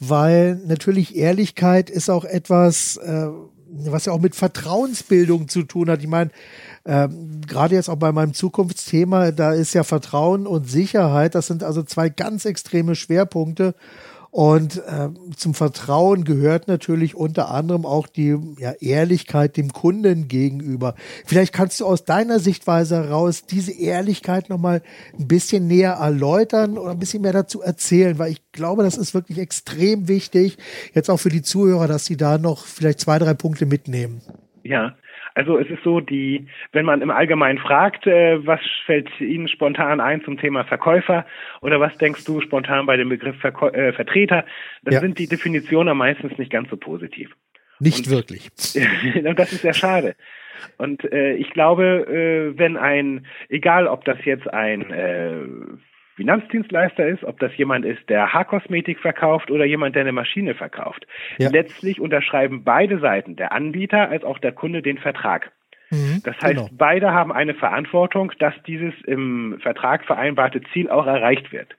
weil 0.00 0.56
natürlich 0.66 1.14
Ehrlichkeit 1.14 1.88
ist 1.88 2.10
auch 2.10 2.24
etwas, 2.24 2.96
äh, 2.96 3.28
was 3.70 4.06
ja 4.06 4.12
auch 4.12 4.20
mit 4.20 4.34
Vertrauensbildung 4.34 5.48
zu 5.48 5.62
tun 5.62 5.88
hat. 5.88 6.00
Ich 6.00 6.08
meine, 6.08 6.30
ähm, 6.84 7.40
gerade 7.46 7.74
jetzt 7.74 7.88
auch 7.88 7.96
bei 7.96 8.12
meinem 8.12 8.34
Zukunftsthema, 8.34 9.32
da 9.32 9.52
ist 9.52 9.74
ja 9.74 9.84
Vertrauen 9.84 10.46
und 10.46 10.68
Sicherheit, 10.68 11.34
das 11.34 11.46
sind 11.46 11.62
also 11.62 11.82
zwei 11.82 12.08
ganz 12.08 12.44
extreme 12.44 12.94
Schwerpunkte. 12.94 13.74
Und 14.30 14.76
äh, 14.86 15.08
zum 15.36 15.54
Vertrauen 15.54 16.24
gehört 16.24 16.68
natürlich 16.68 17.14
unter 17.14 17.50
anderem 17.50 17.86
auch 17.86 18.06
die 18.06 18.36
ja, 18.58 18.72
Ehrlichkeit 18.72 19.56
dem 19.56 19.72
Kunden 19.72 20.28
gegenüber. 20.28 20.94
Vielleicht 21.24 21.54
kannst 21.54 21.80
du 21.80 21.86
aus 21.86 22.04
deiner 22.04 22.38
Sichtweise 22.38 22.96
heraus 22.96 23.46
diese 23.46 23.72
Ehrlichkeit 23.72 24.50
nochmal 24.50 24.82
ein 25.18 25.28
bisschen 25.28 25.66
näher 25.66 25.92
erläutern 25.92 26.76
oder 26.76 26.90
ein 26.90 26.98
bisschen 26.98 27.22
mehr 27.22 27.32
dazu 27.32 27.62
erzählen, 27.62 28.18
weil 28.18 28.30
ich 28.30 28.52
glaube, 28.52 28.82
das 28.82 28.98
ist 28.98 29.14
wirklich 29.14 29.38
extrem 29.38 30.08
wichtig, 30.08 30.58
jetzt 30.92 31.08
auch 31.08 31.16
für 31.18 31.30
die 31.30 31.42
Zuhörer, 31.42 31.88
dass 31.88 32.04
sie 32.04 32.18
da 32.18 32.36
noch 32.36 32.66
vielleicht 32.66 33.00
zwei, 33.00 33.18
drei 33.18 33.32
Punkte 33.32 33.64
mitnehmen. 33.64 34.20
Ja, 34.62 34.94
also 35.38 35.56
es 35.56 35.70
ist 35.70 35.84
so, 35.84 36.00
die, 36.00 36.48
wenn 36.72 36.84
man 36.84 37.00
im 37.00 37.12
Allgemeinen 37.12 37.60
fragt, 37.60 38.08
äh, 38.08 38.44
was 38.44 38.58
fällt 38.86 39.08
Ihnen 39.20 39.46
spontan 39.46 40.00
ein 40.00 40.20
zum 40.24 40.36
Thema 40.36 40.64
Verkäufer 40.64 41.24
oder 41.60 41.78
was 41.78 41.96
denkst 41.96 42.24
du 42.24 42.40
spontan 42.40 42.86
bei 42.86 42.96
dem 42.96 43.08
Begriff 43.08 43.36
Verkäu 43.38 43.68
äh, 43.68 43.92
Vertreter, 43.92 44.44
dann 44.82 44.94
ja. 44.94 45.00
sind 45.00 45.16
die 45.16 45.28
Definitionen 45.28 45.96
meistens 45.96 46.36
nicht 46.38 46.50
ganz 46.50 46.68
so 46.70 46.76
positiv. 46.76 47.30
Nicht 47.78 48.08
und, 48.08 48.10
wirklich. 48.10 48.50
und 49.24 49.38
das 49.38 49.52
ist 49.52 49.62
sehr 49.62 49.74
schade. 49.74 50.16
Und 50.76 51.04
äh, 51.12 51.34
ich 51.34 51.50
glaube, 51.50 51.84
äh, 51.84 52.58
wenn 52.58 52.76
ein, 52.76 53.24
egal 53.48 53.86
ob 53.86 54.04
das 54.04 54.18
jetzt 54.24 54.52
ein 54.52 54.90
äh, 54.90 55.38
Finanzdienstleister 56.18 57.06
ist, 57.06 57.22
ob 57.22 57.38
das 57.38 57.56
jemand 57.56 57.84
ist, 57.84 58.08
der 58.08 58.32
Haarkosmetik 58.34 58.98
verkauft 58.98 59.52
oder 59.52 59.64
jemand, 59.64 59.94
der 59.94 60.02
eine 60.02 60.10
Maschine 60.10 60.56
verkauft. 60.56 61.06
Ja. 61.38 61.48
Letztlich 61.48 62.00
unterschreiben 62.00 62.64
beide 62.64 62.98
Seiten, 62.98 63.36
der 63.36 63.52
Anbieter 63.52 64.10
als 64.10 64.24
auch 64.24 64.38
der 64.40 64.50
Kunde, 64.50 64.82
den 64.82 64.98
Vertrag. 64.98 65.52
Mhm, 65.90 66.20
das 66.24 66.34
heißt, 66.42 66.56
genau. 66.56 66.68
beide 66.72 67.12
haben 67.12 67.32
eine 67.32 67.54
Verantwortung, 67.54 68.32
dass 68.40 68.52
dieses 68.66 68.92
im 69.06 69.58
Vertrag 69.62 70.04
vereinbarte 70.04 70.60
Ziel 70.72 70.90
auch 70.90 71.06
erreicht 71.06 71.52
wird. 71.52 71.76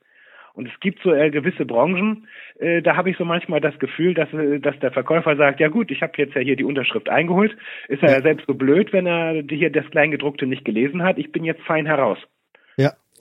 Und 0.54 0.68
es 0.68 0.80
gibt 0.80 1.04
so 1.04 1.14
äh, 1.14 1.30
gewisse 1.32 1.66
Branchen, 1.66 2.26
äh, 2.60 2.82
da 2.82 2.96
habe 2.96 3.10
ich 3.10 3.18
so 3.18 3.26
manchmal 3.26 3.60
das 3.60 3.78
Gefühl, 3.78 4.14
dass, 4.14 4.32
äh, 4.34 4.60
dass 4.60 4.80
der 4.80 4.92
Verkäufer 4.92 5.36
sagt, 5.36 5.60
ja 5.60 5.68
gut, 5.68 5.92
ich 5.92 6.02
habe 6.02 6.14
jetzt 6.16 6.34
ja 6.34 6.42
hier 6.42 6.56
die 6.56 6.64
Unterschrift 6.64 7.10
eingeholt. 7.10 7.58
Ist 7.90 8.04
er 8.04 8.10
ja. 8.10 8.16
ja 8.16 8.22
selbst 8.22 8.48
so 8.48 8.54
blöd, 8.54 8.94
wenn 8.94 9.06
er 9.06 9.44
hier 9.50 9.70
das 9.70 9.90
Kleingedruckte 9.92 10.46
nicht 10.48 10.64
gelesen 10.64 11.04
hat. 11.04 11.18
Ich 11.18 11.34
bin 11.34 11.44
jetzt 11.44 11.62
fein 11.64 11.86
heraus. 11.86 12.20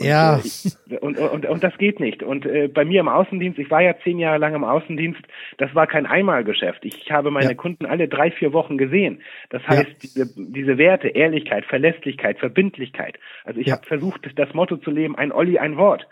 Ja. 0.00 0.36
Und, 0.36 0.78
ja. 0.86 0.96
Äh, 0.96 0.98
und, 1.00 1.18
und, 1.18 1.46
und 1.46 1.64
das 1.64 1.76
geht 1.78 2.00
nicht. 2.00 2.22
Und 2.22 2.46
äh, 2.46 2.68
bei 2.68 2.84
mir 2.84 3.00
im 3.00 3.08
Außendienst, 3.08 3.58
ich 3.58 3.70
war 3.70 3.82
ja 3.82 3.94
zehn 4.02 4.18
Jahre 4.18 4.38
lang 4.38 4.54
im 4.54 4.64
Außendienst, 4.64 5.20
das 5.58 5.74
war 5.74 5.86
kein 5.86 6.06
Einmalgeschäft. 6.06 6.84
Ich 6.84 7.10
habe 7.10 7.30
meine 7.30 7.50
ja. 7.50 7.54
Kunden 7.54 7.86
alle 7.86 8.08
drei, 8.08 8.30
vier 8.30 8.52
Wochen 8.52 8.78
gesehen. 8.78 9.22
Das 9.50 9.66
heißt, 9.66 9.88
ja. 9.88 9.94
diese, 10.02 10.26
diese 10.36 10.78
Werte, 10.78 11.08
Ehrlichkeit, 11.08 11.64
Verlässlichkeit, 11.64 12.38
Verbindlichkeit. 12.38 13.18
Also 13.44 13.60
ich 13.60 13.68
ja. 13.68 13.76
habe 13.76 13.86
versucht, 13.86 14.28
das 14.36 14.54
Motto 14.54 14.76
zu 14.76 14.90
leben, 14.90 15.16
ein 15.16 15.32
Olli, 15.32 15.58
ein 15.58 15.76
Wort. 15.76 16.06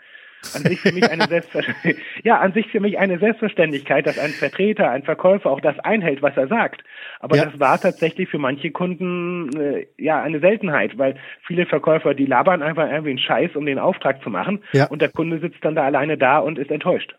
An 0.53 0.63
sich 0.63 0.79
für 0.79 0.91
mich 0.91 1.09
eine 1.09 1.23
Selbstverständlichkeit, 1.29 2.05
ja, 2.23 2.39
an 2.39 2.53
sich 2.53 2.67
für 2.67 2.79
mich 2.79 2.97
eine 2.99 3.19
Selbstverständlichkeit, 3.19 4.05
dass 4.05 4.19
ein 4.19 4.31
Vertreter, 4.31 4.89
ein 4.89 5.03
Verkäufer 5.03 5.49
auch 5.49 5.61
das 5.61 5.77
einhält, 5.79 6.21
was 6.21 6.35
er 6.37 6.47
sagt. 6.47 6.83
Aber 7.19 7.37
ja. 7.37 7.45
das 7.45 7.59
war 7.59 7.79
tatsächlich 7.79 8.29
für 8.29 8.37
manche 8.37 8.71
Kunden 8.71 9.49
äh, 9.59 9.87
ja 9.97 10.21
eine 10.21 10.39
Seltenheit, 10.39 10.97
weil 10.97 11.17
viele 11.45 11.65
Verkäufer, 11.65 12.13
die 12.13 12.25
labern 12.25 12.61
einfach 12.61 12.89
irgendwie 12.89 13.11
einen 13.11 13.19
Scheiß, 13.19 13.55
um 13.55 13.65
den 13.65 13.79
Auftrag 13.79 14.21
zu 14.23 14.29
machen, 14.29 14.63
ja. 14.73 14.87
und 14.87 15.01
der 15.01 15.09
Kunde 15.09 15.39
sitzt 15.39 15.63
dann 15.63 15.75
da 15.75 15.83
alleine 15.83 16.17
da 16.17 16.39
und 16.39 16.57
ist 16.57 16.71
enttäuscht. 16.71 17.15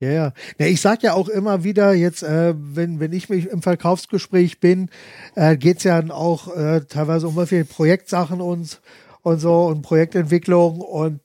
Ja, 0.00 0.10
ja. 0.10 0.32
ja 0.58 0.66
ich 0.66 0.80
sage 0.80 1.00
ja 1.02 1.14
auch 1.14 1.28
immer 1.28 1.64
wieder, 1.64 1.92
jetzt, 1.92 2.22
äh, 2.22 2.54
wenn, 2.56 3.00
wenn 3.00 3.12
ich 3.12 3.28
mich 3.28 3.46
im 3.46 3.62
Verkaufsgespräch 3.62 4.60
bin, 4.60 4.90
äh, 5.34 5.56
geht 5.56 5.78
es 5.78 5.84
ja 5.84 6.02
auch 6.10 6.54
äh, 6.54 6.80
teilweise 6.88 7.28
um 7.28 7.46
viele 7.46 7.64
Projektsachen 7.64 8.40
und, 8.40 8.80
und 9.22 9.38
so 9.38 9.66
und 9.66 9.82
Projektentwicklung 9.82 10.80
und 10.80 11.20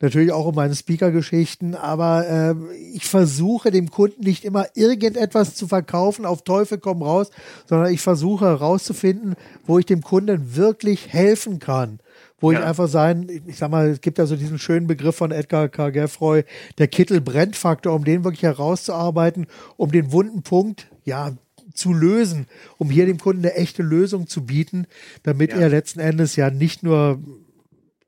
natürlich 0.00 0.32
auch 0.32 0.46
um 0.46 0.54
meine 0.54 0.74
Speaker-Geschichten, 0.74 1.74
aber 1.74 2.28
äh, 2.28 2.54
ich 2.94 3.06
versuche 3.06 3.70
dem 3.70 3.90
Kunden 3.90 4.24
nicht 4.24 4.44
immer 4.44 4.66
irgendetwas 4.74 5.54
zu 5.54 5.68
verkaufen, 5.68 6.24
auf 6.24 6.42
Teufel 6.42 6.78
komm 6.78 7.02
raus, 7.02 7.30
sondern 7.66 7.92
ich 7.92 8.00
versuche 8.00 8.46
herauszufinden, 8.46 9.34
wo 9.64 9.78
ich 9.78 9.86
dem 9.86 10.02
Kunden 10.02 10.56
wirklich 10.56 11.12
helfen 11.12 11.58
kann 11.58 12.00
wo 12.40 12.52
ja. 12.52 12.58
ich 12.58 12.64
einfach 12.64 12.88
sein, 12.88 13.28
ich 13.46 13.56
sag 13.56 13.70
mal, 13.70 13.88
es 13.88 14.00
gibt 14.00 14.18
ja 14.18 14.26
so 14.26 14.34
diesen 14.34 14.58
schönen 14.58 14.86
Begriff 14.86 15.16
von 15.16 15.30
Edgar 15.30 15.68
K. 15.68 15.90
Geffroy, 15.90 16.44
der 16.78 16.88
Kittel-Brennfaktor, 16.88 17.94
um 17.94 18.04
den 18.04 18.24
wirklich 18.24 18.42
herauszuarbeiten, 18.42 19.46
um 19.76 19.92
den 19.92 20.10
wunden 20.10 20.42
Punkt, 20.42 20.88
ja, 21.04 21.32
zu 21.74 21.92
lösen, 21.92 22.46
um 22.78 22.90
hier 22.90 23.06
dem 23.06 23.18
Kunden 23.18 23.44
eine 23.44 23.54
echte 23.54 23.82
Lösung 23.82 24.26
zu 24.26 24.44
bieten, 24.44 24.86
damit 25.22 25.52
ja. 25.52 25.58
er 25.58 25.68
letzten 25.68 26.00
Endes 26.00 26.36
ja 26.36 26.50
nicht 26.50 26.82
nur 26.82 27.20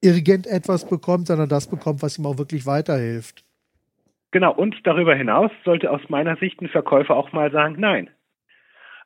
irgendetwas 0.03 0.89
bekommt, 0.89 1.29
sondern 1.29 1.49
das 1.49 1.71
bekommt, 1.71 2.03
was 2.03 2.19
ihm 2.19 2.27
auch 2.27 2.39
wirklich 2.39 2.67
weiterhilft. 2.67 3.45
Genau, 4.33 4.53
und 4.53 4.75
darüber 4.85 5.15
hinaus 5.15 5.51
sollte 5.65 5.91
aus 5.91 6.01
meiner 6.09 6.37
Sicht 6.37 6.61
ein 6.61 6.69
Verkäufer 6.69 7.17
auch 7.17 7.33
mal 7.33 7.51
sagen, 7.51 7.77
nein. 7.79 8.11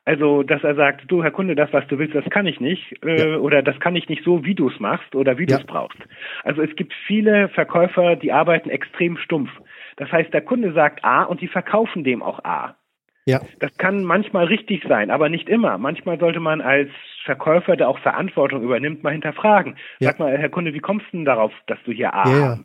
Also, 0.05 0.41
dass 0.41 0.63
er 0.63 0.75
sagt, 0.75 1.11
du, 1.11 1.21
Herr 1.21 1.31
Kunde, 1.31 1.53
das, 1.53 1.73
was 1.73 1.85
du 1.87 1.99
willst, 1.99 2.15
das 2.15 2.23
kann 2.29 2.47
ich 2.47 2.61
nicht, 2.61 3.03
äh, 3.03 3.31
ja. 3.31 3.37
oder 3.39 3.61
das 3.61 3.77
kann 3.81 3.97
ich 3.97 4.07
nicht 4.07 4.23
so, 4.23 4.45
wie 4.45 4.55
du 4.55 4.69
es 4.69 4.79
machst 4.79 5.13
oder 5.15 5.37
wie 5.37 5.43
ja. 5.43 5.57
du 5.57 5.61
es 5.61 5.67
brauchst. 5.67 5.99
Also 6.43 6.61
es 6.61 6.73
gibt 6.77 6.93
viele 7.05 7.49
Verkäufer, 7.49 8.15
die 8.15 8.31
arbeiten 8.31 8.69
extrem 8.69 9.17
stumpf. 9.17 9.49
Das 9.97 10.09
heißt, 10.09 10.33
der 10.33 10.43
Kunde 10.43 10.71
sagt 10.71 11.03
A 11.03 11.23
und 11.23 11.41
die 11.41 11.49
verkaufen 11.49 12.05
dem 12.05 12.23
auch 12.23 12.41
A. 12.45 12.77
Ja. 13.27 13.41
Das 13.59 13.75
kann 13.77 14.05
manchmal 14.05 14.45
richtig 14.45 14.85
sein, 14.87 15.11
aber 15.11 15.27
nicht 15.27 15.49
immer. 15.49 15.77
Manchmal 15.77 16.17
sollte 16.17 16.39
man 16.39 16.61
als 16.61 16.89
Verkäufer, 17.25 17.75
der 17.75 17.89
auch 17.89 17.99
Verantwortung 17.99 18.63
übernimmt, 18.63 19.03
mal 19.03 19.11
hinterfragen. 19.11 19.75
Ja. 19.99 20.11
Sag 20.11 20.19
mal, 20.19 20.37
Herr 20.37 20.47
Kunde, 20.47 20.73
wie 20.73 20.79
kommst 20.79 21.07
du 21.11 21.17
denn 21.17 21.25
darauf, 21.25 21.51
dass 21.67 21.77
du 21.83 21.91
hier 21.91 22.13
A 22.13 22.29
ja. 22.29 22.59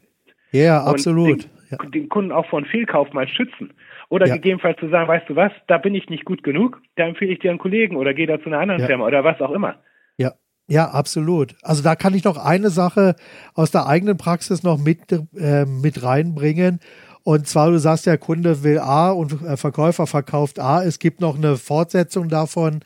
Ja, 0.52 0.62
ja 0.62 0.84
absolut. 0.84 1.48
Den, 1.72 1.90
den, 1.90 2.08
Kunden 2.08 2.30
auch 2.30 2.46
vor 2.46 2.64
Fehlkauf 2.64 3.12
mal 3.12 3.26
schützen. 3.26 3.72
Oder 4.08 4.26
gegebenenfalls 4.26 4.78
zu 4.78 4.88
sagen, 4.88 5.08
weißt 5.08 5.28
du 5.28 5.34
was, 5.34 5.50
da 5.66 5.78
bin 5.78 5.96
ich 5.96 6.08
nicht 6.10 6.24
gut 6.24 6.44
genug, 6.44 6.80
da 6.94 7.08
empfehle 7.08 7.32
ich 7.32 7.40
dir 7.40 7.50
einen 7.50 7.58
Kollegen 7.58 7.96
oder 7.96 8.14
geh 8.14 8.26
da 8.26 8.38
zu 8.40 8.46
einer 8.46 8.60
anderen 8.60 8.86
Firma 8.86 9.06
oder 9.06 9.24
was 9.24 9.40
auch 9.40 9.50
immer. 9.50 9.76
Ja, 10.16 10.32
ja, 10.68 10.90
absolut. 10.90 11.56
Also 11.62 11.82
da 11.82 11.96
kann 11.96 12.14
ich 12.14 12.22
noch 12.22 12.36
eine 12.36 12.70
Sache 12.70 13.16
aus 13.54 13.72
der 13.72 13.86
eigenen 13.86 14.16
Praxis 14.16 14.62
noch 14.62 14.78
mit, 14.78 15.10
äh, 15.10 15.64
mit 15.64 16.04
reinbringen. 16.04 16.78
Und 17.24 17.46
zwar, 17.46 17.70
du 17.70 17.78
sagst, 17.78 18.06
der 18.06 18.18
Kunde 18.18 18.64
will 18.64 18.78
A 18.78 19.10
und 19.10 19.42
äh, 19.42 19.56
Verkäufer 19.56 20.08
verkauft 20.08 20.58
A. 20.58 20.82
Es 20.82 20.98
gibt 20.98 21.20
noch 21.20 21.36
eine 21.36 21.56
Fortsetzung 21.56 22.28
davon, 22.28 22.80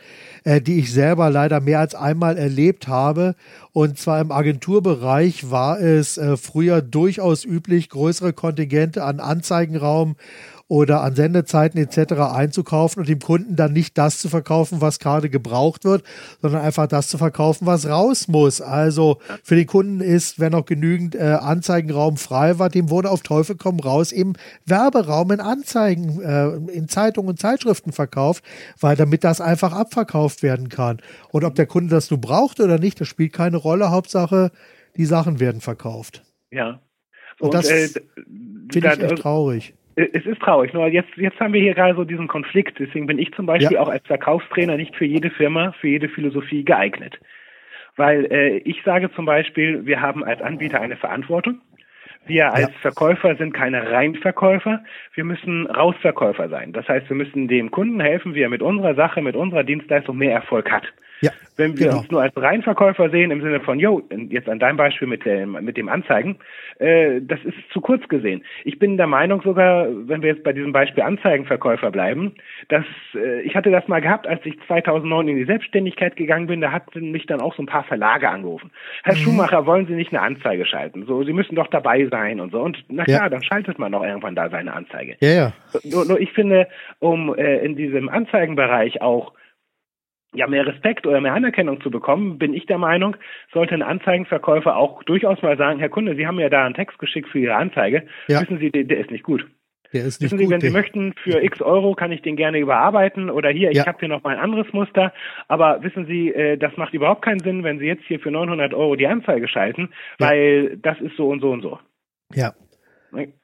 äh, 0.45 0.61
die 0.61 0.79
ich 0.79 0.93
selber 0.93 1.31
leider 1.31 1.61
mehr 1.61 1.81
als 1.81 1.95
einmal 1.95 2.37
erlebt 2.37 2.87
habe. 2.87 3.35
Und 3.73 3.99
zwar 3.99 4.21
im 4.21 4.31
Agenturbereich 4.31 5.51
war 5.51 5.81
es 5.81 6.19
äh, 6.19 6.37
früher 6.37 6.83
durchaus 6.83 7.45
üblich, 7.45 7.89
größere 7.89 8.35
Kontingente 8.35 9.05
an 9.05 9.21
Anzeigenraum 9.21 10.17
oder 10.69 11.03
an 11.03 11.15
Sendezeiten 11.15 11.81
etc. 11.81 12.15
einzukaufen 12.15 13.01
und 13.01 13.09
dem 13.09 13.21
Kunden 13.21 13.55
dann 13.55 13.73
nicht 13.73 13.97
das 13.97 14.19
zu 14.19 14.29
verkaufen, 14.29 14.81
was 14.81 14.99
gerade 14.99 15.31
gebraucht 15.31 15.85
wird, 15.85 16.03
sondern 16.43 16.63
einfach 16.63 16.89
das 16.89 17.09
zu 17.09 17.19
verkaufen, 17.19 17.67
was 17.67 17.89
raus 17.89 18.27
muss. 18.27 18.61
Also 18.61 19.19
für 19.45 19.55
den 19.55 19.67
Kunden 19.67 20.01
ist, 20.01 20.41
wenn 20.41 20.53
noch 20.53 20.67
genügend 20.67 21.15
äh, 21.15 21.39
Anzeigenraum 21.41 22.17
frei 22.17 22.59
war, 22.59 22.69
dem 22.69 22.91
wurde 22.91 23.11
auf 23.11 23.23
Teufel 23.23 23.57
komm 23.57 23.79
raus 23.79 24.11
eben 24.11 24.33
Werberaum 24.65 25.31
in 25.31 25.41
Anzeigen, 25.41 26.21
äh, 26.21 26.49
in 26.73 26.89
Zeitungen 26.89 27.31
und 27.31 27.39
Zeitschriften 27.39 27.93
verkauft, 27.93 28.43
weil 28.81 28.97
damit 28.97 29.23
das 29.23 29.41
einfach 29.41 29.73
abverkauft 29.73 30.43
werden 30.43 30.69
kann. 30.69 31.01
Und 31.31 31.45
ob 31.45 31.55
der 31.55 31.67
Kunde 31.67 31.95
das 31.95 32.11
nun 32.11 32.21
braucht 32.21 32.59
oder 32.59 32.79
nicht, 32.79 33.01
das 33.01 33.07
spielt 33.07 33.33
keine 33.33 33.57
Rolle. 33.57 33.91
Hauptsache, 33.91 34.51
die 34.97 35.07
Sachen 35.07 35.39
werden 35.39 35.61
verkauft. 35.61 36.25
Ja. 36.51 36.81
Und, 37.39 37.49
und 37.49 37.55
das 37.55 37.71
äh, 37.71 37.89
finde 38.73 38.95
ich 38.95 39.01
echt 39.01 39.19
traurig 39.19 39.75
es 39.97 40.27
ist 40.27 40.41
traurig. 40.41 40.75
Nur 40.75 40.87
jetzt, 40.89 41.17
jetzt 41.17 41.41
haben 41.41 41.55
wir 41.55 41.61
hier 41.61 41.75
gerade 41.75 41.95
so 41.95 42.05
diesen 42.05 42.29
Konflikt. 42.29 42.79
Deswegen 42.79 43.07
bin 43.07 43.19
ich 43.19 43.33
zum 43.33 43.47
Beispiel 43.47 43.77
ja. 43.77 43.81
auch 43.81 43.89
als 43.89 44.07
Verkaufstrainer 44.07 44.77
nicht 44.77 44.95
für 44.95 45.07
jede 45.07 45.31
Firma, 45.31 45.73
für 45.81 45.89
jede 45.89 46.09
Philosophie 46.09 46.65
geeignet. 46.65 47.19
Weil 47.97 48.27
äh, 48.31 48.59
ich 48.59 48.83
sage 48.85 49.11
zum 49.13 49.25
Beispiel, 49.25 49.87
wir 49.87 50.03
haben 50.03 50.23
als 50.23 50.43
Anbieter 50.43 50.81
eine 50.81 50.97
Verantwortung. 50.97 51.63
Wir 52.27 52.53
als 52.53 52.69
ja. 52.69 52.79
Verkäufer 52.83 53.37
sind 53.37 53.55
keine 53.55 53.91
Reinverkäufer. 53.91 54.85
Wir 55.15 55.25
müssen 55.25 55.67
Rausverkäufer 55.67 56.49
sein. 56.49 56.73
Das 56.73 56.87
heißt, 56.89 57.09
wir 57.09 57.17
müssen 57.17 57.49
dem 57.49 57.71
Kunden 57.71 58.01
helfen, 58.01 58.35
wie 58.35 58.43
er 58.43 58.51
mit 58.51 58.63
unserer 58.63 58.95
Sache, 58.95 59.23
mit 59.23 59.37
unserer 59.37 59.65
Dienstleistung 59.65 60.19
mehr 60.19 60.33
Erfolg 60.33 60.71
hat. 60.71 60.93
Ja, 61.21 61.31
Wenn 61.57 61.79
wir 61.79 61.87
genau. 61.87 62.01
uns 62.01 62.11
nur 62.11 62.21
als 62.21 62.37
Reinverkäufer 62.37 63.09
sehen, 63.11 63.31
im 63.31 63.41
Sinne 63.41 63.61
von, 63.61 63.79
yo, 63.79 64.03
jetzt 64.29 64.49
an 64.49 64.59
deinem 64.59 64.77
Beispiel 64.77 65.09
mit 65.09 65.25
dem, 65.25 65.53
mit 65.65 65.77
dem 65.77 65.89
Anzeigen, 65.89 66.37
äh, 66.79 67.21
das 67.23 67.41
ist 67.45 67.57
zu 67.73 67.81
kurz 67.81 68.07
gesehen. 68.09 68.45
Ich 68.65 68.79
bin 68.79 68.99
der 68.99 69.07
Meinung 69.07 69.41
sogar, 69.43 69.89
wenn 69.89 70.23
wir 70.23 70.31
jetzt 70.31 70.45
bei 70.45 70.53
diesem 70.53 70.73
Beispiel 70.73 71.03
Anzeigenverkäufer 71.03 71.91
bleiben, 71.91 72.35
dass 72.69 72.85
äh, 73.15 73.41
ich 73.43 73.55
hatte 73.55 73.71
das 73.71 73.89
mal 73.89 74.01
gehabt, 74.01 74.27
als 74.27 74.45
ich 74.45 74.59
2009 74.67 75.29
in 75.29 75.37
die 75.37 75.45
Selbstständigkeit 75.45 76.17
gegangen 76.17 76.49
bin, 76.49 76.61
da 76.61 76.73
hatten 76.73 77.11
mich 77.13 77.27
dann 77.27 77.41
auch 77.41 77.55
so 77.55 77.63
ein 77.63 77.67
paar 77.67 77.85
Verlage 77.85 78.29
angerufen. 78.29 78.71
Herr 79.03 79.15
mhm. 79.15 79.19
Schumacher, 79.19 79.65
wollen 79.65 79.87
Sie 79.87 79.95
nicht 79.95 80.13
eine 80.13 80.21
Anzeige 80.21 80.67
schalten? 80.67 81.07
So, 81.07 81.25
Sie 81.25 81.33
müssen 81.33 81.55
doch 81.55 81.69
dabei 81.69 82.07
sein 82.07 82.41
und 82.41 82.53
so. 82.53 82.61
Und 82.61 82.85
na 82.89 83.05
klar, 83.05 83.23
ja. 83.23 83.29
dann 83.31 83.43
schaltet 83.43 83.79
man 83.79 83.93
doch 83.93 84.05
irgendwann 84.05 84.35
da 84.35 84.51
seine 84.51 84.75
Anzeige. 84.75 85.17
Ja, 85.21 85.31
ja. 85.31 85.53
Nur, 85.85 86.05
nur 86.05 86.21
ich 86.21 86.33
finde, 86.33 86.69
um 86.99 87.35
äh, 87.35 87.65
in 87.65 87.77
diesem 87.77 88.11
Anzeigenbereich 88.11 89.01
auch 89.01 89.33
ja, 90.37 90.47
mehr 90.47 90.67
Respekt 90.67 91.07
oder 91.07 91.21
mehr 91.21 91.35
Anerkennung 91.35 91.81
zu 91.81 91.91
bekommen, 91.91 92.39
bin 92.39 92.55
ich 92.55 92.67
der 92.67 92.79
Meinung, 92.79 93.17
sollte 93.53 93.75
ein 93.75 93.83
Anzeigenverkäufer 93.83 94.77
auch 94.77 95.03
durchaus 95.05 95.43
mal 95.43 95.57
sagen, 95.57 95.79
Herr 95.79 95.89
Kunde, 95.89 96.15
Sie 96.15 96.27
haben 96.27 96.37
mir 96.37 96.51
da 96.51 96.65
einen 96.65 96.75
Text 96.75 96.99
geschickt 96.99 97.29
für 97.29 97.39
Ihre 97.39 97.57
Anzeige. 97.57 98.07
Ja. 98.29 98.41
Wissen 98.41 98.59
Sie, 98.59 98.71
der, 98.71 98.85
der 98.85 98.99
ist 98.99 99.11
nicht 99.11 99.25
gut. 99.25 99.47
Der 99.93 100.05
ist 100.05 100.21
nicht 100.21 100.33
Wissen 100.33 100.39
Sie, 100.39 100.51
wenn 100.51 100.61
Sie 100.61 100.71
möchten, 100.71 101.15
für 101.23 101.43
x 101.43 101.63
Euro 101.63 101.95
kann 101.95 102.13
ich 102.13 102.23
den 102.23 102.37
gerne 102.37 102.59
überarbeiten 102.59 103.31
oder 103.31 103.51
hier, 103.51 103.71
ich 103.71 103.79
ja. 103.79 103.87
habe 103.87 103.99
hier 104.01 104.09
noch 104.09 104.23
mal 104.23 104.37
ein 104.37 104.43
anderes 104.43 104.73
Muster. 104.73 105.13
Aber 105.49 105.83
wissen 105.83 106.07
Sie, 106.07 106.33
äh, 106.33 106.57
das 106.59 106.77
macht 106.77 106.93
überhaupt 106.93 107.23
keinen 107.23 107.41
Sinn, 107.41 107.65
wenn 107.65 107.79
Sie 107.79 107.87
jetzt 107.87 108.05
hier 108.05 108.21
für 108.21 108.31
900 108.31 108.75
Euro 108.75 108.97
die 108.97 109.07
Anzeige 109.07 109.49
schalten, 109.49 109.91
ja. 110.19 110.29
weil 110.29 110.77
das 110.79 111.01
ist 111.01 111.17
so 111.17 111.29
und 111.29 111.41
so 111.41 111.51
und 111.51 111.63
so. 111.63 111.79
Ja. 112.35 112.55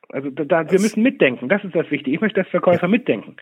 Also 0.08 0.30
da, 0.30 0.70
wir 0.70 0.80
müssen 0.80 1.02
mitdenken. 1.02 1.48
Das 1.48 1.64
ist 1.64 1.74
das 1.74 1.90
Wichtige. 1.90 2.14
Ich 2.14 2.20
möchte, 2.20 2.42
dass 2.42 2.50
Verkäufer 2.50 2.88
mitdenken. 2.88 3.36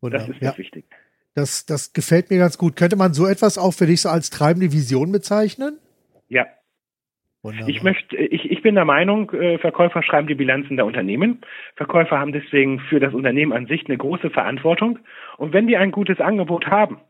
Wunderbar. 0.00 0.26
Das 0.26 0.36
ist 0.36 0.42
das 0.42 0.58
Wichtige. 0.58 0.86
Das, 1.34 1.64
das 1.66 1.92
gefällt 1.92 2.30
mir 2.30 2.38
ganz 2.38 2.58
gut. 2.58 2.76
Könnte 2.76 2.96
man 2.96 3.14
so 3.14 3.26
etwas 3.26 3.56
auch 3.58 3.72
für 3.72 3.86
dich 3.86 4.02
so 4.02 4.08
als 4.08 4.30
treibende 4.30 4.72
Vision 4.72 5.12
bezeichnen? 5.12 5.78
Ja. 6.28 6.46
Wunderbar. 7.42 7.70
Ich 7.70 7.82
möchte, 7.82 8.16
ich, 8.16 8.50
ich 8.50 8.62
bin 8.62 8.74
der 8.74 8.84
Meinung, 8.84 9.30
äh, 9.30 9.58
Verkäufer 9.58 10.02
schreiben 10.02 10.26
die 10.26 10.34
Bilanzen 10.34 10.76
der 10.76 10.84
Unternehmen. 10.84 11.40
Verkäufer 11.76 12.18
haben 12.18 12.32
deswegen 12.32 12.80
für 12.80 13.00
das 13.00 13.14
Unternehmen 13.14 13.52
an 13.52 13.66
sich 13.66 13.86
eine 13.86 13.96
große 13.96 14.30
Verantwortung. 14.30 14.98
Und 15.38 15.54
wenn 15.54 15.66
die 15.66 15.78
ein 15.78 15.90
gutes 15.90 16.20
Angebot 16.20 16.66
haben, 16.66 17.00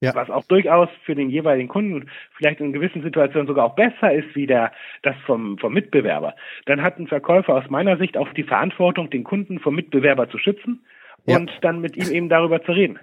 ja. 0.00 0.14
was 0.14 0.30
auch 0.30 0.44
durchaus 0.46 0.88
für 1.04 1.14
den 1.14 1.30
jeweiligen 1.30 1.68
Kunden 1.68 2.10
vielleicht 2.36 2.60
in 2.60 2.72
gewissen 2.72 3.02
Situationen 3.02 3.46
sogar 3.46 3.66
auch 3.66 3.76
besser 3.76 4.12
ist 4.12 4.34
wie 4.34 4.46
der, 4.46 4.72
das 5.02 5.16
vom, 5.26 5.58
vom 5.58 5.72
Mitbewerber, 5.72 6.34
dann 6.66 6.82
hat 6.82 6.98
ein 6.98 7.06
Verkäufer 7.06 7.54
aus 7.54 7.68
meiner 7.68 7.98
Sicht 7.98 8.16
auch 8.16 8.32
die 8.32 8.44
Verantwortung, 8.44 9.10
den 9.10 9.24
Kunden 9.24 9.58
vom 9.60 9.74
Mitbewerber 9.74 10.28
zu 10.28 10.38
schützen 10.38 10.84
und 11.24 11.50
ja. 11.50 11.56
dann 11.60 11.80
mit 11.80 11.96
ihm 11.96 12.10
eben 12.10 12.28
darüber 12.28 12.62
zu 12.62 12.72
reden. 12.72 12.98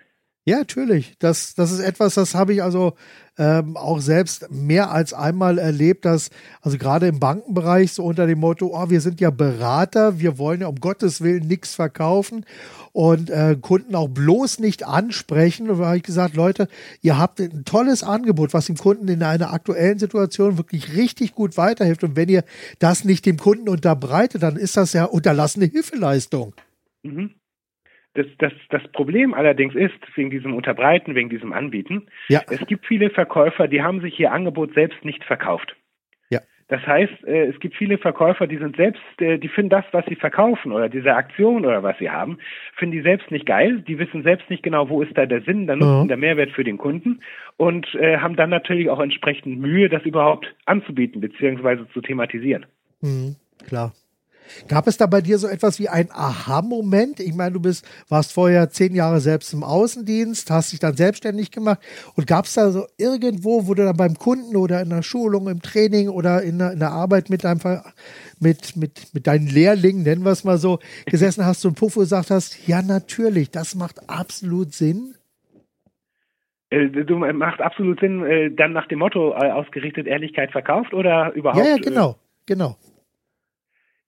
Ja, 0.48 0.60
natürlich. 0.60 1.16
Das, 1.18 1.56
das 1.56 1.72
ist 1.72 1.80
etwas, 1.80 2.14
das 2.14 2.36
habe 2.36 2.54
ich 2.54 2.62
also 2.62 2.94
ähm, 3.40 3.75
auch 3.75 4.00
selbst 4.00 4.52
mehr 4.52 4.92
als 4.92 5.12
einmal 5.12 5.58
erlebt, 5.58 6.06
dass, 6.06 6.30
also 6.62 6.78
gerade 6.78 7.08
im 7.08 7.20
Bankenbereich, 7.20 7.94
so 7.94 8.04
unter 8.04 8.28
dem 8.28 8.40
Motto, 8.42 8.70
oh, 8.72 8.90
wir 8.92 9.02
sind 9.02 9.20
ja 9.20 9.32
Berater, 9.32 10.20
wir 10.20 10.38
wollen 10.38 10.62
ja 10.62 10.68
um 10.68 10.75
Gottes 10.75 11.22
Willen 11.22 11.48
nichts 11.48 11.74
verkaufen 11.74 12.46
und 12.94 13.32
äh, 13.32 13.58
Kunden 13.60 13.96
auch 13.96 14.08
bloß 14.08 14.60
nicht 14.60 14.86
ansprechen. 14.86 15.68
Und 15.68 15.80
da 15.80 15.88
habe 15.88 15.98
ich 15.98 16.04
gesagt, 16.04 16.36
Leute, 16.36 16.68
ihr 17.02 17.18
habt 17.18 17.42
ein 17.42 17.66
tolles 17.66 18.04
Angebot, 18.04 18.54
was 18.54 18.68
dem 18.68 18.78
Kunden 18.78 19.08
in 19.08 19.24
einer 19.24 19.52
aktuellen 19.52 19.98
Situation 19.98 20.60
wirklich 20.60 20.96
richtig 20.96 21.34
gut 21.34 21.58
weiterhilft. 21.58 22.04
Und 22.04 22.16
wenn 22.16 22.30
ihr 22.30 22.44
das 22.78 23.04
nicht 23.04 23.25
dem 23.25 23.38
Kunden 23.38 23.68
unterbreitet, 23.68 24.44
dann 24.44 24.58
ist 24.58 24.78
das 24.78 24.94
ja 24.94 25.06
unterlassene 25.06 25.66
Hilfeleistung. 25.66 26.54
Mhm. 27.02 27.32
Das, 28.15 28.25
das, 28.39 28.53
das 28.69 28.81
Problem 28.93 29.34
allerdings 29.34 29.75
ist, 29.75 29.93
wegen 30.15 30.29
diesem 30.29 30.53
Unterbreiten, 30.53 31.15
wegen 31.15 31.29
diesem 31.29 31.51
Anbieten, 31.51 32.07
ja. 32.29 32.41
es 32.50 32.65
gibt 32.65 32.86
viele 32.86 33.10
Verkäufer, 33.10 33.67
die 33.67 33.81
haben 33.81 34.00
sich 34.00 34.17
ihr 34.19 34.31
Angebot 34.31 34.74
selbst 34.74 35.03
nicht 35.03 35.24
verkauft. 35.25 35.75
Ja. 36.29 36.39
Das 36.69 36.81
heißt, 36.88 37.25
äh, 37.25 37.48
es 37.48 37.60
gibt 37.60 37.75
viele 37.75 37.98
Verkäufer, 37.98 38.48
die 38.48 38.57
sind 38.57 38.77
selbst, 38.77 39.01
äh, 39.19 39.38
die 39.38 39.50
finden 39.50 39.69
das, 39.69 39.84
was 39.91 40.05
sie 40.05 40.15
verkaufen 40.15 40.72
oder 40.72 40.88
diese 40.88 41.13
Aktion 41.13 41.65
oder 41.65 41.84
was 41.84 41.98
sie 42.00 42.10
haben, 42.10 42.38
finden 42.77 42.93
die 42.93 43.01
selbst 43.01 43.29
nicht 43.31 43.45
geil. 43.45 43.81
Die 43.81 44.00
wissen 44.00 44.24
selbst 44.24 44.50
nicht 44.50 44.63
genau, 44.63 44.89
wo 44.89 45.01
ist 45.01 45.15
da 45.17 45.25
der 45.25 45.41
Sinn, 45.41 45.67
der 45.67 45.75
Nutzen, 45.75 46.03
ja. 46.03 46.07
der 46.07 46.17
Mehrwert 46.17 46.51
für 46.51 46.63
den 46.63 46.77
Kunden 46.77 47.19
und 47.57 47.93
äh, 47.95 48.19
haben 48.19 48.38
dann 48.38 48.50
natürlich 48.50 48.89
auch 48.89 49.01
entsprechend 49.01 49.60
Mühe, 49.60 49.89
das 49.89 50.03
überhaupt 50.03 50.55
anzubieten 50.65 51.19
beziehungsweise 51.19 51.86
zu 51.89 52.00
thematisieren. 52.00 52.65
Mhm, 53.01 53.36
klar. 53.67 53.91
Gab 54.68 54.88
es 54.88 54.98
da 54.98 55.06
bei 55.06 55.22
dir 55.22 55.38
so 55.38 55.48
etwas 55.48 55.80
wie 55.80 55.90
ein 55.90 56.10
Aha-Moment? 56.12 57.20
Ich 57.20 57.34
meine, 57.34 57.54
du 57.54 57.60
bist, 57.60 57.86
warst 58.10 58.34
vorher 58.34 58.70
zehn 58.70 58.96
Jahre 58.96 59.20
selbst 59.20 59.54
im 59.54 59.64
Außendienst, 59.64 60.50
hast 60.52 60.72
dich 60.72 60.80
dann 60.80 60.96
selbstständig 60.96 61.52
gemacht 61.52 61.80
und 62.16 62.28
gab 62.28 62.46
es 62.46 62.54
da 62.54 62.72
so 62.72 62.86
irgendwo, 62.98 63.68
wo 63.68 63.74
du 63.74 63.84
dann 63.84 63.98
beim 63.98 64.16
Kunden 64.16 64.56
oder 64.56 64.82
in 64.82 64.90
der 64.90 65.04
Schulung, 65.04 65.48
im 65.48 65.62
Training 65.62 66.10
oder 66.10 66.42
in 66.42 66.60
der, 66.60 66.74
in 66.74 66.80
der 66.80 66.92
Arbeit 66.92 67.30
mit 67.30 67.44
deinem 67.44 67.60
mit, 68.40 68.75
mit, 68.75 69.14
mit 69.14 69.28
deinen 69.28 69.48
Lehrlingen, 69.48 70.04
nennen 70.04 70.24
wir 70.24 70.32
es 70.32 70.44
mal 70.44 70.58
so, 70.58 70.80
gesessen 71.06 71.46
hast 71.46 71.66
und 71.66 71.75
Puff 71.75 71.96
gesagt 71.96 72.32
hast, 72.32 72.68
ja 72.68 72.82
natürlich, 72.82 73.52
das 73.52 73.75
macht 73.75 74.10
absolut 74.10 74.74
Sinn? 74.74 75.16
Äh, 76.70 76.88
du 76.90 77.18
macht 77.18 77.62
absolut 77.62 78.00
Sinn, 78.00 78.24
äh, 78.25 78.52
dann 78.52 78.74
nach 78.74 78.88
dem 78.88 79.00
Motto 79.00 79.32
äh, 79.32 79.52
ausgerichtet 79.52 80.08
Ehrlichkeit 80.08 80.52
verkauft 80.52 80.94
oder 80.94 81.34
überhaupt? 81.34 81.66
Ja, 81.66 81.75
ja 81.75 81.78
genau, 81.78 82.18
genau. 82.46 82.78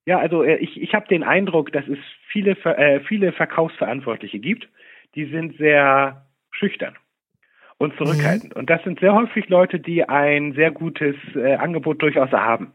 Ja, 0.08 0.18
also 0.18 0.42
äh, 0.42 0.56
ich, 0.56 0.80
ich 0.80 0.94
habe 0.94 1.06
den 1.06 1.22
Eindruck, 1.22 1.70
dass 1.70 1.86
es 1.86 1.98
viele, 2.32 2.52
äh, 2.52 3.00
viele 3.00 3.30
Verkaufsverantwortliche 3.30 4.38
gibt, 4.38 4.66
die 5.14 5.26
sind 5.26 5.58
sehr 5.58 6.24
schüchtern 6.50 6.96
und 7.76 7.94
zurückhaltend. 7.98 8.54
Mhm. 8.54 8.58
Und 8.58 8.70
das 8.70 8.82
sind 8.84 9.00
sehr 9.00 9.14
häufig 9.14 9.50
Leute, 9.50 9.78
die 9.78 10.08
ein 10.08 10.54
sehr 10.54 10.70
gutes 10.70 11.14
äh, 11.34 11.56
Angebot 11.56 12.00
durchaus 12.00 12.32
haben. 12.32 12.72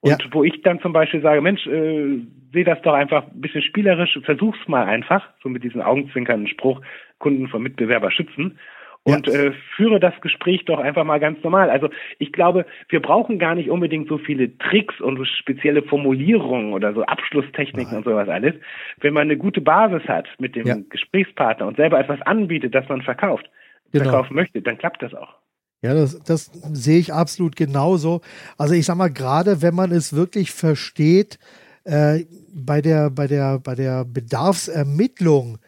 Und 0.00 0.22
ja. 0.22 0.28
wo 0.30 0.44
ich 0.44 0.60
dann 0.60 0.78
zum 0.80 0.92
Beispiel 0.92 1.22
sage, 1.22 1.40
Mensch, 1.40 1.66
äh, 1.66 2.20
sehe 2.52 2.64
das 2.64 2.82
doch 2.82 2.92
einfach 2.92 3.24
ein 3.24 3.40
bisschen 3.40 3.62
spielerisch, 3.62 4.18
versuch's 4.22 4.68
mal 4.68 4.84
einfach, 4.84 5.26
so 5.42 5.48
mit 5.48 5.64
diesem 5.64 5.80
augenzwinkernden 5.80 6.48
Spruch, 6.48 6.82
Kunden 7.18 7.48
vom 7.48 7.62
Mitbewerber 7.62 8.10
schützen 8.10 8.58
und 9.04 9.26
ja. 9.26 9.32
äh, 9.32 9.52
führe 9.76 10.00
das 10.00 10.14
Gespräch 10.20 10.64
doch 10.64 10.78
einfach 10.78 11.04
mal 11.04 11.18
ganz 11.18 11.42
normal. 11.42 11.70
Also 11.70 11.88
ich 12.18 12.32
glaube, 12.32 12.66
wir 12.88 13.00
brauchen 13.00 13.38
gar 13.38 13.54
nicht 13.54 13.70
unbedingt 13.70 14.08
so 14.08 14.18
viele 14.18 14.56
Tricks 14.58 15.00
und 15.00 15.16
so 15.16 15.24
spezielle 15.24 15.82
Formulierungen 15.82 16.72
oder 16.72 16.92
so 16.92 17.02
Abschlusstechniken 17.04 17.92
Nein. 17.92 17.98
und 17.98 18.04
sowas 18.04 18.28
alles. 18.28 18.54
Wenn 19.00 19.14
man 19.14 19.22
eine 19.22 19.36
gute 19.36 19.60
Basis 19.60 20.06
hat 20.08 20.26
mit 20.38 20.56
dem 20.56 20.66
ja. 20.66 20.76
Gesprächspartner 20.90 21.66
und 21.66 21.76
selber 21.76 21.98
etwas 21.98 22.20
anbietet, 22.22 22.74
das 22.74 22.88
man 22.88 23.02
verkauft, 23.02 23.48
genau. 23.92 24.04
verkaufen 24.04 24.34
möchte, 24.34 24.60
dann 24.60 24.78
klappt 24.78 25.02
das 25.02 25.14
auch. 25.14 25.34
Ja, 25.80 25.94
das, 25.94 26.18
das 26.24 26.46
sehe 26.46 26.98
ich 26.98 27.12
absolut 27.12 27.54
genauso. 27.54 28.20
Also 28.56 28.74
ich 28.74 28.84
sag 28.84 28.96
mal, 28.96 29.12
gerade 29.12 29.62
wenn 29.62 29.74
man 29.74 29.92
es 29.92 30.14
wirklich 30.14 30.50
versteht, 30.50 31.38
äh, 31.84 32.24
bei 32.52 32.82
der, 32.82 33.10
bei 33.10 33.26
der, 33.26 33.60
bei 33.60 33.74
der 33.74 34.04
Bedarfsermittlung, 34.04 35.58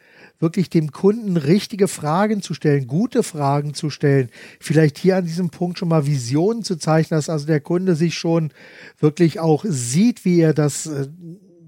wirklich 0.40 0.70
dem 0.70 0.90
Kunden 0.90 1.36
richtige 1.36 1.86
Fragen 1.86 2.42
zu 2.42 2.54
stellen, 2.54 2.86
gute 2.86 3.22
Fragen 3.22 3.74
zu 3.74 3.90
stellen, 3.90 4.30
vielleicht 4.58 4.98
hier 4.98 5.18
an 5.18 5.26
diesem 5.26 5.50
Punkt 5.50 5.78
schon 5.78 5.88
mal 5.88 6.06
Visionen 6.06 6.64
zu 6.64 6.76
zeichnen, 6.76 7.18
dass 7.18 7.28
also 7.28 7.46
der 7.46 7.60
Kunde 7.60 7.94
sich 7.94 8.14
schon 8.14 8.50
wirklich 8.98 9.38
auch 9.38 9.64
sieht, 9.68 10.24
wie 10.24 10.40
er 10.40 10.54
das 10.54 10.86
äh, 10.86 11.08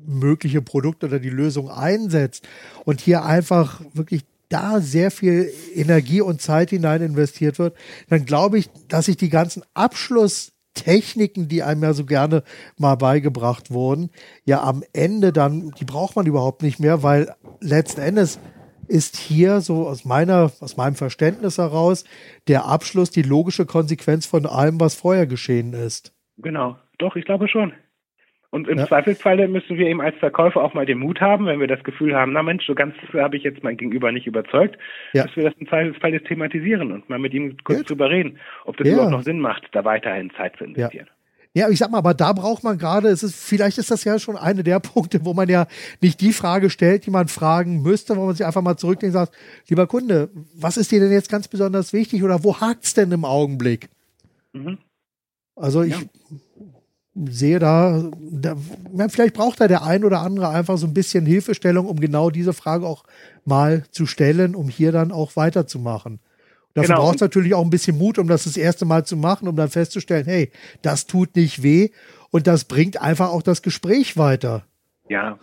mögliche 0.07 0.63
Produkt 0.63 1.05
oder 1.05 1.21
die 1.21 1.31
Lösung 1.31 1.71
einsetzt. 1.71 2.49
Und 2.85 3.01
hier 3.01 3.25
einfach 3.25 3.81
wirklich 3.93 4.25
da 4.49 4.81
sehr 4.81 5.11
viel 5.11 5.51
Energie 5.75 6.21
und 6.21 6.43
Zeit 6.43 6.71
hinein 6.71 7.03
investiert 7.03 7.59
wird, 7.59 7.77
dann 8.09 8.27
glaube 8.27 8.59
ich, 8.59 8.69
dass 8.89 9.07
sich 9.07 9.17
die 9.17 9.31
ganzen 9.31 9.63
Abschlusstechniken, 9.73 11.49
die 11.49 11.63
einem 11.63 11.83
ja 11.83 11.95
so 11.95 12.05
gerne 12.05 12.43
mal 12.77 12.97
beigebracht 12.97 13.71
wurden, 13.71 14.11
ja 14.45 14.63
am 14.63 14.85
Ende 14.93 15.33
dann, 15.33 15.71
die 15.81 15.87
braucht 15.87 16.17
man 16.17 16.27
überhaupt 16.27 16.63
nicht 16.63 16.81
mehr, 16.81 17.03
weil 17.03 17.35
letzten 17.61 18.03
Endes 18.03 18.39
ist 18.93 19.17
hier 19.17 19.61
so 19.61 19.89
aus 19.89 20.05
meiner, 20.05 20.53
aus 20.61 20.77
meinem 20.77 20.95
Verständnis 20.95 21.59
heraus 21.59 22.05
der 22.47 22.67
Abschluss 22.67 23.11
die 23.11 23.23
logische 23.23 23.65
Konsequenz 23.65 24.27
von 24.27 24.45
allem, 24.45 24.79
was 24.79 24.95
vorher 24.95 25.27
geschehen 25.27 25.73
ist. 25.73 26.15
Genau, 26.37 26.77
doch, 26.99 27.17
ich 27.17 27.25
glaube 27.25 27.49
schon. 27.49 27.73
Und 28.51 28.69
im 28.69 28.77
ja. 28.77 28.87
Zweifelsfall 28.87 29.49
müssen 29.49 29.79
wir 29.79 29.87
eben 29.87 30.03
als 30.03 30.15
Verkäufer 30.19 30.63
auch 30.63 30.75
mal 30.75 30.85
den 30.85 30.99
Mut 30.99 31.23
haben, 31.23 31.47
wenn 31.47 31.59
wir 31.59 31.69
das 31.69 31.83
Gefühl 31.85 32.15
haben, 32.15 32.35
na 32.35 32.43
Mensch, 32.43 32.67
so 32.67 32.75
ganz 32.75 32.95
habe 33.15 33.39
ich 33.39 33.45
jetzt 33.45 33.63
mein 33.63 33.79
Gegenüber 33.79 34.13
nicht 34.13 34.27
überzeugt, 34.27 34.77
ja. 35.15 35.23
dass 35.23 35.35
wir 35.37 35.45
das 35.45 35.55
im 35.59 35.67
Zweifelsfall 35.67 36.13
jetzt 36.13 36.27
thematisieren 36.27 36.93
und 36.93 37.09
mal 37.09 37.19
mit 37.19 37.33
ihm 37.33 37.57
kurz 37.65 37.79
ja. 37.79 37.85
drüber 37.85 38.11
reden, 38.11 38.39
ob 38.67 38.77
das 38.77 38.87
überhaupt 38.87 39.11
noch 39.11 39.23
Sinn 39.23 39.41
macht, 39.41 39.67
da 39.73 39.87
weiterhin 39.87 40.31
Zeit 40.33 40.55
zu 40.57 40.65
investieren. 40.65 41.09
Ja, 41.55 41.69
ich 41.69 41.79
sag 41.79 41.91
mal, 41.91 41.99
aber 41.99 42.15
da 42.15 42.33
braucht 42.33 42.65
man 42.65 42.79
gerade, 42.79 43.09
es 43.09 43.23
ist, 43.23 43.35
vielleicht 43.35 43.77
ist 43.77 43.91
das 43.91 44.05
ja 44.05 44.19
schon 44.19 44.37
eine 44.37 44.65
der 44.65 44.81
Punkte, 44.81 45.25
wo 45.25 45.35
man 45.35 45.49
ja 45.49 45.67
nicht 46.01 46.21
die 46.21 46.33
Frage 46.33 46.71
stellt, 46.71 47.05
die 47.07 47.11
man 47.11 47.29
fragen 47.29 47.83
müsste, 47.83 48.17
wo 48.17 48.27
man 48.27 48.35
sich 48.35 48.47
einfach 48.47 48.63
mal 48.63 48.77
zurücklegt 48.77 49.15
und 49.15 49.21
sagt, 49.21 49.35
lieber 49.69 49.87
Kunde, 49.87 50.31
was 50.55 50.77
ist 50.77 50.91
dir 50.91 51.01
denn 51.01 51.13
jetzt 51.13 51.29
ganz 51.29 51.49
besonders 51.49 51.93
wichtig 51.93 52.23
oder 52.23 52.43
wo 52.43 52.61
hakt's 52.61 52.95
denn 52.95 53.13
im 53.13 53.25
Augenblick? 53.25 53.91
Mhm. 54.55 54.79
Also 55.55 55.83
ich 55.83 55.93
ja. 55.93 56.01
sehe 57.15 57.59
da, 57.59 58.11
da, 58.19 58.57
vielleicht 59.09 59.35
braucht 59.35 59.61
da 59.61 59.69
der 59.69 59.83
ein 59.83 60.05
oder 60.05 60.21
andere 60.21 60.49
einfach 60.49 60.79
so 60.79 60.87
ein 60.87 60.95
bisschen 60.95 61.27
Hilfestellung, 61.27 61.87
um 61.87 62.01
genau 62.01 62.31
diese 62.31 62.55
Frage 62.55 62.87
auch 62.87 63.05
mal 63.45 63.85
zu 63.91 64.07
stellen, 64.07 64.55
um 64.55 64.71
hier 64.71 64.93
dann 64.93 65.13
auch 65.13 65.37
weiterzumachen. 65.37 66.21
Dafür 66.75 66.95
genau. 66.95 67.03
braucht 67.03 67.17
es 67.17 67.21
natürlich 67.21 67.55
auch 67.55 67.63
ein 67.63 67.71
bisschen 67.71 67.99
Mut, 67.99 68.19
um 68.19 68.29
das 68.29 68.45
das 68.45 68.57
erste 68.57 68.85
Mal 68.85 69.05
zu 69.05 69.17
machen, 69.17 69.49
um 69.49 69.57
dann 69.57 69.69
festzustellen, 69.69 70.25
hey, 70.25 70.51
das 70.81 71.07
tut 71.07 71.37
nicht 71.37 71.63
weh 71.63 71.91
und 72.31 72.47
das 72.47 72.65
bringt 72.65 73.01
einfach 73.01 73.31
auch 73.31 73.43
das 73.43 73.63
Gespräch 73.63 74.17
weiter. 74.17 74.65
Ja, 75.09 75.39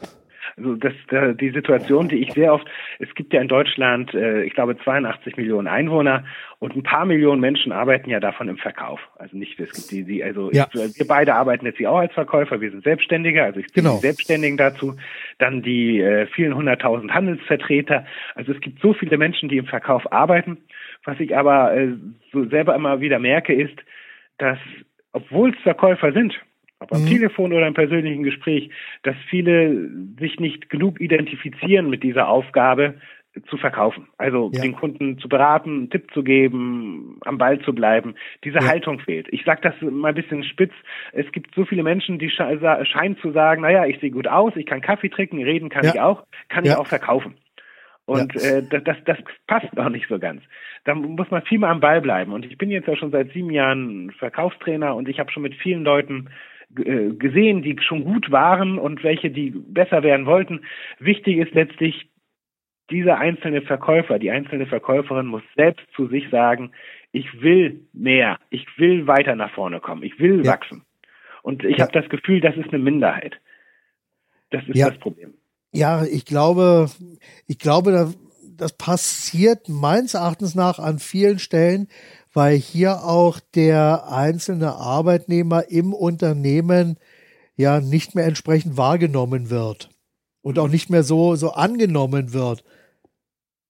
also 0.59 0.75
das, 0.75 0.93
die 1.37 1.49
Situation, 1.49 2.07
die 2.07 2.17
ich 2.17 2.33
sehr 2.33 2.53
oft, 2.53 2.67
es 2.99 3.13
gibt 3.15 3.33
ja 3.33 3.41
in 3.41 3.47
Deutschland, 3.47 4.13
äh, 4.13 4.43
ich 4.43 4.53
glaube 4.53 4.77
82 4.77 5.37
Millionen 5.37 5.67
Einwohner 5.67 6.23
und 6.59 6.75
ein 6.75 6.83
paar 6.83 7.05
Millionen 7.05 7.41
Menschen 7.41 7.71
arbeiten 7.71 8.09
ja 8.09 8.19
davon 8.19 8.49
im 8.49 8.57
Verkauf. 8.57 8.99
Also 9.17 9.35
nicht, 9.37 9.59
es 9.59 9.71
gibt 9.71 9.91
die, 9.91 10.03
die 10.03 10.23
also 10.23 10.51
ja. 10.51 10.67
ich, 10.73 10.99
wir 10.99 11.07
beide 11.07 11.33
arbeiten 11.33 11.65
jetzt 11.65 11.77
hier 11.77 11.91
auch 11.91 11.99
als 11.99 12.13
Verkäufer, 12.13 12.61
wir 12.61 12.71
sind 12.71 12.83
Selbstständige, 12.83 13.43
also 13.43 13.59
ich 13.59 13.67
ziehe 13.69 13.83
genau. 13.83 13.95
die 13.95 14.01
Selbstständigen 14.01 14.57
dazu, 14.57 14.95
dann 15.37 15.61
die 15.61 15.99
äh, 15.99 16.27
vielen 16.27 16.55
hunderttausend 16.55 17.13
Handelsvertreter. 17.13 18.05
Also 18.35 18.51
es 18.51 18.59
gibt 18.59 18.81
so 18.81 18.93
viele 18.93 19.17
Menschen, 19.17 19.49
die 19.49 19.57
im 19.57 19.65
Verkauf 19.65 20.11
arbeiten 20.11 20.57
was 21.05 21.19
ich 21.19 21.35
aber 21.35 21.75
äh, 21.75 21.93
so 22.31 22.45
selber 22.49 22.75
immer 22.75 23.01
wieder 23.01 23.19
merke, 23.19 23.53
ist, 23.53 23.77
dass, 24.37 24.57
obwohl 25.11 25.51
es 25.51 25.59
Verkäufer 25.61 26.11
sind, 26.11 26.33
ob 26.79 26.93
am 26.93 27.03
mhm. 27.03 27.07
Telefon 27.07 27.53
oder 27.53 27.67
im 27.67 27.73
persönlichen 27.73 28.23
Gespräch, 28.23 28.69
dass 29.03 29.15
viele 29.29 29.89
sich 30.19 30.39
nicht 30.39 30.69
genug 30.69 30.99
identifizieren 30.99 31.89
mit 31.89 32.03
dieser 32.03 32.27
Aufgabe 32.29 32.95
zu 33.47 33.57
verkaufen. 33.57 34.07
Also 34.17 34.49
ja. 34.53 34.61
den 34.61 34.75
Kunden 34.75 35.19
zu 35.19 35.29
beraten, 35.29 35.69
einen 35.69 35.89
Tipp 35.89 36.11
zu 36.13 36.23
geben, 36.23 37.19
am 37.25 37.37
Ball 37.37 37.59
zu 37.59 37.73
bleiben. 37.73 38.15
Diese 38.43 38.57
ja. 38.57 38.67
Haltung 38.67 38.99
fehlt. 38.99 39.27
Ich 39.31 39.43
sage 39.45 39.61
das 39.61 39.75
mal 39.81 40.09
ein 40.09 40.15
bisschen 40.15 40.43
spitz. 40.43 40.73
Es 41.13 41.31
gibt 41.31 41.53
so 41.53 41.65
viele 41.65 41.83
Menschen, 41.83 42.17
die 42.17 42.29
scheinen 42.29 43.17
zu 43.21 43.31
sagen, 43.31 43.61
naja, 43.61 43.85
ich 43.85 43.99
sehe 43.99 44.11
gut 44.11 44.27
aus, 44.27 44.55
ich 44.55 44.65
kann 44.65 44.81
Kaffee 44.81 45.09
trinken, 45.09 45.43
reden 45.43 45.69
kann 45.69 45.83
ja. 45.83 45.91
ich 45.93 45.99
auch, 45.99 46.23
kann 46.49 46.65
ich 46.65 46.75
auch 46.75 46.87
verkaufen. 46.87 47.35
Und 48.05 48.35
äh, 48.35 48.63
das, 48.67 48.83
das, 48.83 48.97
das 49.05 49.17
passt 49.45 49.71
noch 49.75 49.89
nicht 49.89 50.07
so 50.09 50.17
ganz 50.17 50.41
da 50.83 50.95
muss 50.95 51.29
man 51.29 51.41
viel 51.43 51.59
mehr 51.59 51.69
am 51.69 51.79
Ball 51.79 52.01
bleiben. 52.01 52.33
Und 52.33 52.45
ich 52.45 52.57
bin 52.57 52.71
jetzt 52.71 52.87
ja 52.87 52.95
schon 52.95 53.11
seit 53.11 53.31
sieben 53.31 53.51
Jahren 53.51 54.11
Verkaufstrainer 54.17 54.95
und 54.95 55.07
ich 55.09 55.19
habe 55.19 55.31
schon 55.31 55.43
mit 55.43 55.55
vielen 55.55 55.83
Leuten 55.83 56.29
gesehen, 56.69 57.61
die 57.61 57.75
schon 57.81 58.03
gut 58.03 58.31
waren 58.31 58.77
und 58.77 59.03
welche, 59.03 59.31
die 59.31 59.51
besser 59.51 60.03
werden 60.03 60.25
wollten. 60.25 60.61
Wichtig 60.99 61.37
ist 61.37 61.53
letztlich, 61.53 62.09
dieser 62.91 63.17
einzelne 63.19 63.61
Verkäufer, 63.61 64.17
die 64.17 64.31
einzelne 64.31 64.65
Verkäuferin 64.65 65.27
muss 65.27 65.43
selbst 65.55 65.85
zu 65.95 66.07
sich 66.07 66.29
sagen, 66.29 66.71
ich 67.11 67.41
will 67.41 67.81
mehr, 67.93 68.39
ich 68.49 68.65
will 68.77 69.07
weiter 69.07 69.35
nach 69.35 69.51
vorne 69.53 69.79
kommen, 69.79 70.03
ich 70.03 70.19
will 70.19 70.43
ja. 70.43 70.53
wachsen. 70.53 70.83
Und 71.43 71.63
ich 71.63 71.77
ja. 71.77 71.85
habe 71.85 71.99
das 71.99 72.09
Gefühl, 72.09 72.41
das 72.41 72.55
ist 72.57 72.69
eine 72.69 72.79
Minderheit. 72.79 73.39
Das 74.49 74.63
ist 74.67 74.75
ja. 74.75 74.89
das 74.89 74.99
Problem. 74.99 75.33
Ja, 75.71 76.03
ich 76.03 76.25
glaube, 76.25 76.87
ich 77.47 77.59
glaube, 77.59 77.91
da 77.91 78.11
das 78.59 78.73
passiert 78.73 79.69
meines 79.69 80.13
Erachtens 80.13 80.53
nach 80.53 80.79
an 80.79 80.99
vielen 80.99 81.39
Stellen, 81.39 81.87
weil 82.33 82.55
hier 82.55 83.03
auch 83.03 83.39
der 83.55 84.11
einzelne 84.11 84.73
Arbeitnehmer 84.73 85.69
im 85.69 85.93
Unternehmen 85.93 86.97
ja 87.55 87.81
nicht 87.81 88.15
mehr 88.15 88.25
entsprechend 88.25 88.77
wahrgenommen 88.77 89.49
wird 89.49 89.89
und 90.41 90.59
auch 90.59 90.69
nicht 90.69 90.89
mehr 90.89 91.03
so, 91.03 91.35
so 91.35 91.51
angenommen 91.51 92.33
wird. 92.33 92.63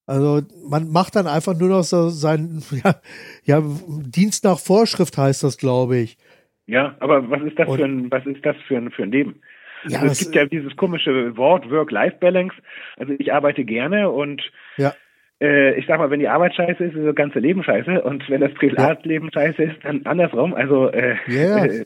Also 0.06 0.42
man 0.68 0.90
macht 0.90 1.16
dann 1.16 1.28
einfach 1.28 1.58
nur 1.58 1.70
noch 1.70 1.84
so 1.84 2.10
seinen 2.10 2.64
ja, 2.84 2.96
ja, 3.44 3.64
Dienst 3.88 4.44
nach 4.44 4.60
Vorschrift 4.60 5.18
heißt 5.18 5.44
das, 5.44 5.58
glaube 5.58 5.98
ich. 5.98 6.18
Ja, 6.66 6.96
aber 7.00 7.30
was 7.30 7.42
ist 7.44 7.58
das 7.58 7.68
und, 7.68 7.78
für 7.78 7.86
ein 7.86 8.12
was 8.12 8.26
ist 8.26 8.46
das 8.46 8.56
für 8.68 8.78
ein 8.78 8.92
für 8.92 9.04
ein 9.04 9.12
Leben? 9.12 9.42
Ja, 9.88 10.00
also 10.00 10.12
es 10.12 10.20
gibt 10.20 10.36
ja 10.36 10.46
dieses 10.46 10.76
komische 10.76 11.38
Wort 11.38 11.70
Work-Life-Balance. 11.70 12.56
Also 12.98 13.14
ich 13.18 13.34
arbeite 13.34 13.64
gerne 13.64 14.10
und 14.10 14.42
ja. 14.78 14.94
Äh, 15.42 15.78
ich 15.80 15.86
sag 15.88 16.00
mal, 16.00 16.10
wenn 16.10 16.20
die 16.20 16.28
Arbeit 16.28 16.56
scheiße 16.56 16.84
ist, 16.84 16.96
ist 16.96 17.06
das 17.06 17.16
ganze 17.16 17.40
Leben 17.40 17.64
scheiße. 17.64 18.02
Und 18.02 18.30
wenn 18.30 18.42
das 18.42 18.54
Privatleben 18.54 19.30
ja. 19.34 19.42
scheiße 19.42 19.64
ist, 19.64 19.78
dann 19.84 20.06
andersrum. 20.06 20.54
Also 20.54 20.90
äh, 20.90 21.16
yeah. 21.28 21.66
äh, 21.66 21.86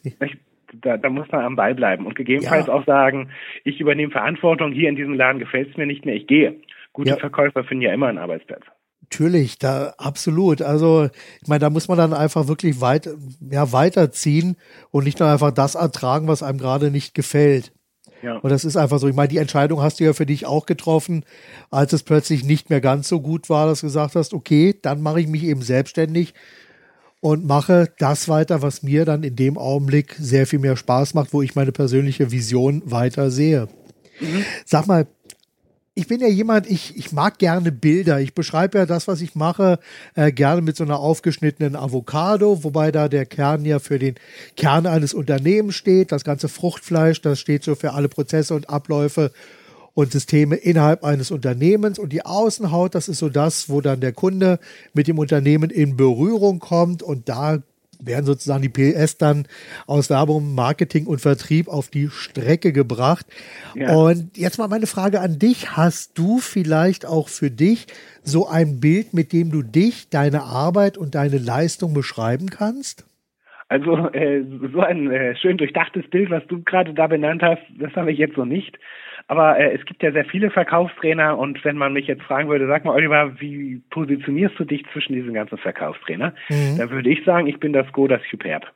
da, 0.81 0.97
da 0.97 1.09
muss 1.09 1.31
man 1.31 1.45
am 1.45 1.55
Ball 1.55 1.75
bleiben 1.75 2.05
und 2.05 2.15
gegebenenfalls 2.15 2.67
ja. 2.67 2.73
auch 2.73 2.85
sagen, 2.85 3.29
ich 3.63 3.79
übernehme 3.79 4.11
Verantwortung, 4.11 4.71
hier 4.71 4.89
in 4.89 4.95
diesem 4.95 5.13
Laden 5.13 5.39
gefällt 5.39 5.69
es 5.69 5.77
mir 5.77 5.85
nicht 5.85 6.05
mehr, 6.05 6.15
ich 6.15 6.27
gehe. 6.27 6.55
Gute 6.93 7.11
ja. 7.11 7.17
Verkäufer 7.17 7.63
finden 7.63 7.83
ja 7.83 7.93
immer 7.93 8.07
einen 8.07 8.17
Arbeitsplatz. 8.17 8.63
Natürlich, 9.01 9.59
da 9.59 9.93
absolut. 9.97 10.61
Also 10.61 11.09
ich 11.41 11.47
meine, 11.47 11.59
da 11.59 11.69
muss 11.69 11.87
man 11.87 11.97
dann 11.97 12.13
einfach 12.13 12.47
wirklich 12.47 12.81
weit, 12.81 13.09
ja, 13.51 13.71
weiterziehen 13.71 14.55
und 14.91 15.03
nicht 15.03 15.19
nur 15.19 15.29
einfach 15.29 15.51
das 15.51 15.75
ertragen, 15.75 16.27
was 16.27 16.41
einem 16.41 16.57
gerade 16.57 16.89
nicht 16.89 17.13
gefällt. 17.13 17.71
Ja. 18.23 18.37
Und 18.37 18.49
das 18.49 18.63
ist 18.63 18.77
einfach 18.77 18.99
so. 18.99 19.07
Ich 19.07 19.15
meine, 19.15 19.27
die 19.27 19.37
Entscheidung 19.37 19.81
hast 19.81 19.99
du 19.99 20.05
ja 20.05 20.13
für 20.13 20.25
dich 20.25 20.45
auch 20.45 20.65
getroffen, 20.65 21.25
als 21.69 21.91
es 21.93 22.03
plötzlich 22.03 22.45
nicht 22.45 22.69
mehr 22.69 22.81
ganz 22.81 23.09
so 23.09 23.19
gut 23.19 23.49
war, 23.49 23.67
dass 23.67 23.81
du 23.81 23.87
gesagt 23.87 24.15
hast, 24.15 24.33
okay, 24.33 24.75
dann 24.81 25.01
mache 25.01 25.19
ich 25.19 25.27
mich 25.27 25.43
eben 25.43 25.61
selbstständig 25.61 26.33
und 27.19 27.45
mache 27.45 27.91
das 27.99 28.29
weiter, 28.29 28.61
was 28.61 28.81
mir 28.81 29.05
dann 29.05 29.23
in 29.23 29.35
dem 29.35 29.57
Augenblick 29.57 30.15
sehr 30.17 30.47
viel 30.47 30.59
mehr 30.59 30.77
Spaß 30.77 31.13
macht, 31.13 31.33
wo 31.33 31.41
ich 31.41 31.55
meine 31.55 31.71
persönliche 31.71 32.31
Vision 32.31 32.81
weiter 32.85 33.29
sehe. 33.29 33.67
Mhm. 34.19 34.45
Sag 34.65 34.87
mal, 34.87 35.07
ich 35.95 36.07
bin 36.07 36.21
ja 36.21 36.27
jemand, 36.27 36.69
ich, 36.69 36.97
ich 36.97 37.11
mag 37.11 37.37
gerne 37.37 37.71
Bilder. 37.71 38.19
Ich 38.19 38.33
beschreibe 38.33 38.79
ja 38.79 38.85
das, 38.85 39.07
was 39.07 39.21
ich 39.21 39.35
mache, 39.35 39.79
äh, 40.15 40.31
gerne 40.31 40.61
mit 40.61 40.75
so 40.75 40.83
einer 40.83 40.99
aufgeschnittenen 40.99 41.75
Avocado, 41.75 42.63
wobei 42.63 42.91
da 42.91 43.07
der 43.07 43.27
Kern 43.27 43.63
ja 43.63 43.77
für 43.77 43.99
den 43.99 44.15
Kern 44.57 44.87
eines 44.87 45.13
Unternehmens 45.13 45.75
steht. 45.75 46.11
Das 46.11 46.23
ganze 46.23 46.49
Fruchtfleisch, 46.49 47.21
das 47.21 47.39
steht 47.39 47.63
so 47.63 47.75
für 47.75 47.93
alle 47.93 48.09
Prozesse 48.09 48.55
und 48.55 48.69
Abläufe 48.69 49.31
und 49.93 50.11
Systeme 50.11 50.55
innerhalb 50.55 51.03
eines 51.03 51.29
Unternehmens. 51.29 51.99
Und 51.99 52.11
die 52.11 52.25
Außenhaut, 52.25 52.95
das 52.95 53.07
ist 53.07 53.19
so 53.19 53.29
das, 53.29 53.69
wo 53.69 53.79
dann 53.79 54.01
der 54.01 54.13
Kunde 54.13 54.59
mit 54.95 55.07
dem 55.07 55.19
Unternehmen 55.19 55.69
in 55.69 55.95
Berührung 55.95 56.57
kommt. 56.57 57.03
Und 57.03 57.29
da 57.29 57.61
werden 58.05 58.25
sozusagen 58.25 58.61
die 58.61 58.69
PS 58.69 59.17
dann 59.17 59.45
aus 59.87 60.09
Werbung, 60.09 60.55
Marketing 60.55 61.07
und 61.07 61.19
Vertrieb 61.19 61.67
auf 61.67 61.89
die 61.89 62.09
Strecke 62.09 62.73
gebracht. 62.73 63.25
Ja. 63.75 63.95
Und 63.95 64.37
jetzt 64.37 64.57
mal 64.57 64.67
meine 64.67 64.87
Frage 64.87 65.21
an 65.21 65.39
dich. 65.39 65.75
Hast 65.75 66.17
du 66.17 66.39
vielleicht 66.39 67.05
auch 67.05 67.29
für 67.29 67.51
dich 67.51 67.87
so 68.23 68.47
ein 68.47 68.79
Bild, 68.79 69.13
mit 69.13 69.33
dem 69.33 69.51
du 69.51 69.61
dich, 69.61 70.09
deine 70.09 70.43
Arbeit 70.43 70.97
und 70.97 71.15
deine 71.15 71.37
Leistung 71.37 71.93
beschreiben 71.93 72.49
kannst? 72.49 73.05
Also 73.69 74.07
äh, 74.09 74.43
so 74.71 74.81
ein 74.81 75.09
äh, 75.09 75.35
schön 75.35 75.57
durchdachtes 75.57 76.07
Bild, 76.09 76.29
was 76.29 76.45
du 76.47 76.61
gerade 76.61 76.93
da 76.93 77.07
benannt 77.07 77.41
hast, 77.41 77.61
das 77.79 77.91
habe 77.95 78.11
ich 78.11 78.19
jetzt 78.19 78.35
so 78.35 78.45
nicht. 78.45 78.77
Aber 79.33 79.57
äh, 79.57 79.73
es 79.73 79.83
gibt 79.85 80.03
ja 80.03 80.11
sehr 80.11 80.25
viele 80.25 80.51
Verkaufstrainer 80.51 81.39
und 81.39 81.65
wenn 81.65 81.75
man 81.75 81.91
mich 81.91 82.05
jetzt 82.05 82.21
fragen 82.21 82.49
würde, 82.49 82.67
sag 82.67 82.85
mal, 82.85 82.93
Oliver, 82.93 83.39
wie 83.39 83.81
positionierst 83.89 84.59
du 84.59 84.63
dich 84.63 84.85
zwischen 84.93 85.13
diesen 85.13 85.33
ganzen 85.33 85.57
Verkaufstrainer? 85.57 86.35
Mhm. 86.49 86.77
Dann 86.77 86.91
würde 86.91 87.09
ich 87.09 87.25
sagen, 87.25 87.47
ich 87.47 87.59
bin 87.59 87.73
das 87.73 87.87
Skoda 87.87 88.19
Superb. 88.29 88.71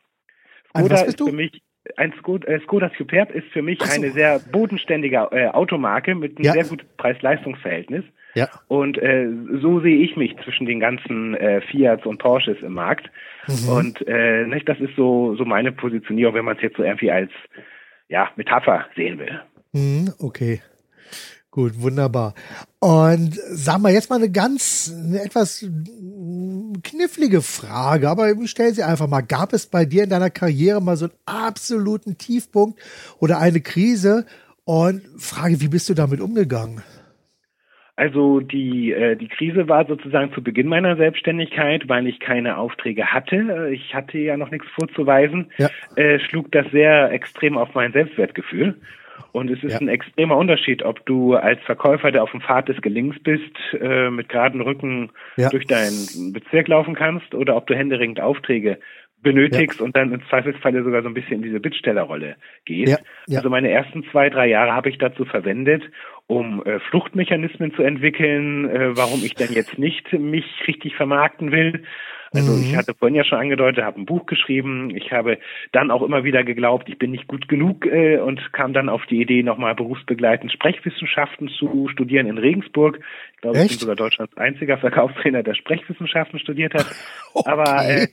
Skoda 0.75 1.01
ist 1.01 1.19
für 1.19 1.31
mich 1.31 1.61
ein 1.95 2.11
Skoda, 2.19 2.47
äh, 2.47 2.59
Skoda 2.61 2.89
Superb 2.97 3.29
ist 3.35 3.47
für 3.49 3.61
mich 3.61 3.79
so. 3.83 3.93
eine 3.93 4.09
sehr 4.09 4.39
bodenständige 4.51 5.27
äh, 5.31 5.49
Automarke 5.49 6.15
mit 6.15 6.37
einem 6.37 6.45
ja. 6.45 6.53
sehr 6.53 6.63
guten 6.63 6.87
Preis-Leistungs-Verhältnis. 6.97 8.03
Ja. 8.33 8.49
Und 8.67 8.97
äh, 8.97 9.29
so 9.61 9.79
sehe 9.79 9.97
ich 9.97 10.17
mich 10.17 10.35
zwischen 10.43 10.65
den 10.65 10.79
ganzen 10.79 11.35
äh, 11.35 11.61
Fiats 11.61 12.03
und 12.07 12.17
Porsches 12.17 12.57
im 12.63 12.73
Markt. 12.73 13.11
Mhm. 13.47 13.69
Und 13.69 14.07
äh, 14.07 14.47
nicht, 14.47 14.67
das 14.67 14.79
ist 14.79 14.95
so 14.95 15.35
so 15.35 15.45
meine 15.45 15.71
Positionierung, 15.71 16.33
wenn 16.33 16.45
man 16.45 16.55
es 16.55 16.63
jetzt 16.63 16.77
so 16.77 16.83
irgendwie 16.83 17.11
als 17.11 17.31
ja 18.09 18.31
Metapher 18.37 18.87
sehen 18.95 19.19
will. 19.19 19.39
Mhm, 19.73 20.13
okay. 20.19 20.61
Gut, 21.51 21.81
wunderbar. 21.81 22.35
Und 22.79 23.33
sag 23.33 23.79
mal 23.79 23.91
jetzt 23.91 24.09
mal 24.09 24.17
eine 24.17 24.29
ganz, 24.29 24.93
eine 24.95 25.23
etwas 25.23 25.67
knifflige 26.83 27.41
Frage, 27.41 28.09
aber 28.09 28.31
ich 28.31 28.51
stelle 28.51 28.73
sie 28.73 28.83
einfach 28.83 29.07
mal. 29.07 29.21
Gab 29.21 29.53
es 29.53 29.65
bei 29.65 29.85
dir 29.85 30.03
in 30.03 30.09
deiner 30.09 30.29
Karriere 30.29 30.81
mal 30.81 30.97
so 30.97 31.05
einen 31.05 31.15
absoluten 31.25 32.17
Tiefpunkt 32.17 32.79
oder 33.19 33.39
eine 33.39 33.61
Krise? 33.61 34.25
Und 34.65 35.01
frage, 35.17 35.61
wie 35.61 35.69
bist 35.69 35.87
du 35.89 35.93
damit 35.93 36.19
umgegangen? 36.19 36.83
Also 37.95 38.41
die, 38.41 38.91
äh, 38.91 39.15
die 39.15 39.27
Krise 39.27 39.67
war 39.67 39.87
sozusagen 39.87 40.31
zu 40.33 40.43
Beginn 40.43 40.67
meiner 40.67 40.97
Selbstständigkeit, 40.97 41.89
weil 41.89 42.05
ich 42.05 42.19
keine 42.19 42.57
Aufträge 42.57 43.07
hatte. 43.07 43.69
Ich 43.73 43.95
hatte 43.95 44.19
ja 44.19 44.37
noch 44.37 44.51
nichts 44.51 44.67
vorzuweisen, 44.75 45.47
ja. 45.57 45.69
äh, 45.95 46.19
schlug 46.19 46.51
das 46.51 46.67
sehr 46.71 47.11
extrem 47.11 47.57
auf 47.57 47.73
mein 47.73 47.93
Selbstwertgefühl. 47.93 48.75
Und 49.31 49.49
es 49.49 49.63
ist 49.63 49.73
ja. 49.73 49.79
ein 49.79 49.87
extremer 49.87 50.37
Unterschied, 50.37 50.83
ob 50.83 51.05
du 51.05 51.35
als 51.35 51.61
Verkäufer, 51.63 52.11
der 52.11 52.23
auf 52.23 52.31
dem 52.31 52.41
Pfad 52.41 52.69
des 52.69 52.81
Gelings 52.81 53.15
bist, 53.21 53.53
äh, 53.79 54.09
mit 54.09 54.29
geraden 54.29 54.61
Rücken 54.61 55.11
ja. 55.35 55.49
durch 55.49 55.65
deinen 55.65 56.33
Bezirk 56.33 56.67
laufen 56.67 56.95
kannst 56.95 57.33
oder 57.33 57.55
ob 57.55 57.67
du 57.67 57.75
händeringend 57.75 58.19
Aufträge 58.19 58.79
benötigst 59.23 59.79
ja. 59.79 59.85
und 59.85 59.95
dann 59.95 60.13
im 60.13 60.21
Zweifelsfalle 60.29 60.83
sogar 60.83 61.01
so 61.01 61.07
ein 61.07 61.13
bisschen 61.13 61.37
in 61.37 61.41
diese 61.41 61.59
Bittstellerrolle 61.59 62.35
gehst. 62.65 63.03
Also 63.37 63.49
meine 63.49 63.69
ersten 63.69 64.03
zwei, 64.11 64.29
drei 64.29 64.47
Jahre 64.47 64.73
habe 64.73 64.89
ich 64.89 64.97
dazu 64.97 65.25
verwendet, 65.25 65.83
um 66.27 66.63
äh, 66.63 66.79
Fluchtmechanismen 66.79 67.73
zu 67.73 67.81
entwickeln, 67.81 68.69
äh, 68.69 68.95
warum 68.95 69.23
ich 69.23 69.33
denn 69.33 69.51
jetzt 69.51 69.79
nicht 69.79 70.13
mich 70.13 70.45
richtig 70.67 70.95
vermarkten 70.95 71.51
will 71.51 71.83
also 72.33 72.53
mhm. 72.53 72.61
ich 72.61 72.75
hatte 72.75 72.93
vorhin 72.93 73.15
ja 73.15 73.23
schon 73.23 73.39
angedeutet, 73.39 73.83
habe 73.83 73.99
ein 73.99 74.05
Buch 74.05 74.25
geschrieben. 74.25 74.89
Ich 74.95 75.11
habe 75.11 75.37
dann 75.71 75.91
auch 75.91 76.01
immer 76.01 76.23
wieder 76.23 76.43
geglaubt, 76.43 76.89
ich 76.89 76.97
bin 76.97 77.11
nicht 77.11 77.27
gut 77.27 77.47
genug 77.47 77.85
äh, 77.85 78.19
und 78.19 78.53
kam 78.53 78.73
dann 78.73 78.89
auf 78.89 79.05
die 79.05 79.21
Idee, 79.21 79.43
nochmal 79.43 79.75
berufsbegleitend 79.75 80.51
Sprechwissenschaften 80.51 81.49
zu 81.49 81.87
studieren 81.89 82.27
in 82.27 82.37
Regensburg. 82.37 82.99
Ich 83.35 83.41
glaube, 83.41 83.57
Echt? 83.57 83.65
ich 83.65 83.77
bin 83.77 83.79
sogar 83.79 83.95
Deutschlands 83.95 84.35
einziger 84.37 84.77
Verkaufstrainer, 84.77 85.43
der 85.43 85.53
Sprechwissenschaften 85.53 86.39
studiert 86.39 86.73
hat. 86.73 86.85
Okay. 87.33 87.51
Aber 87.51 87.87
äh, 87.87 88.07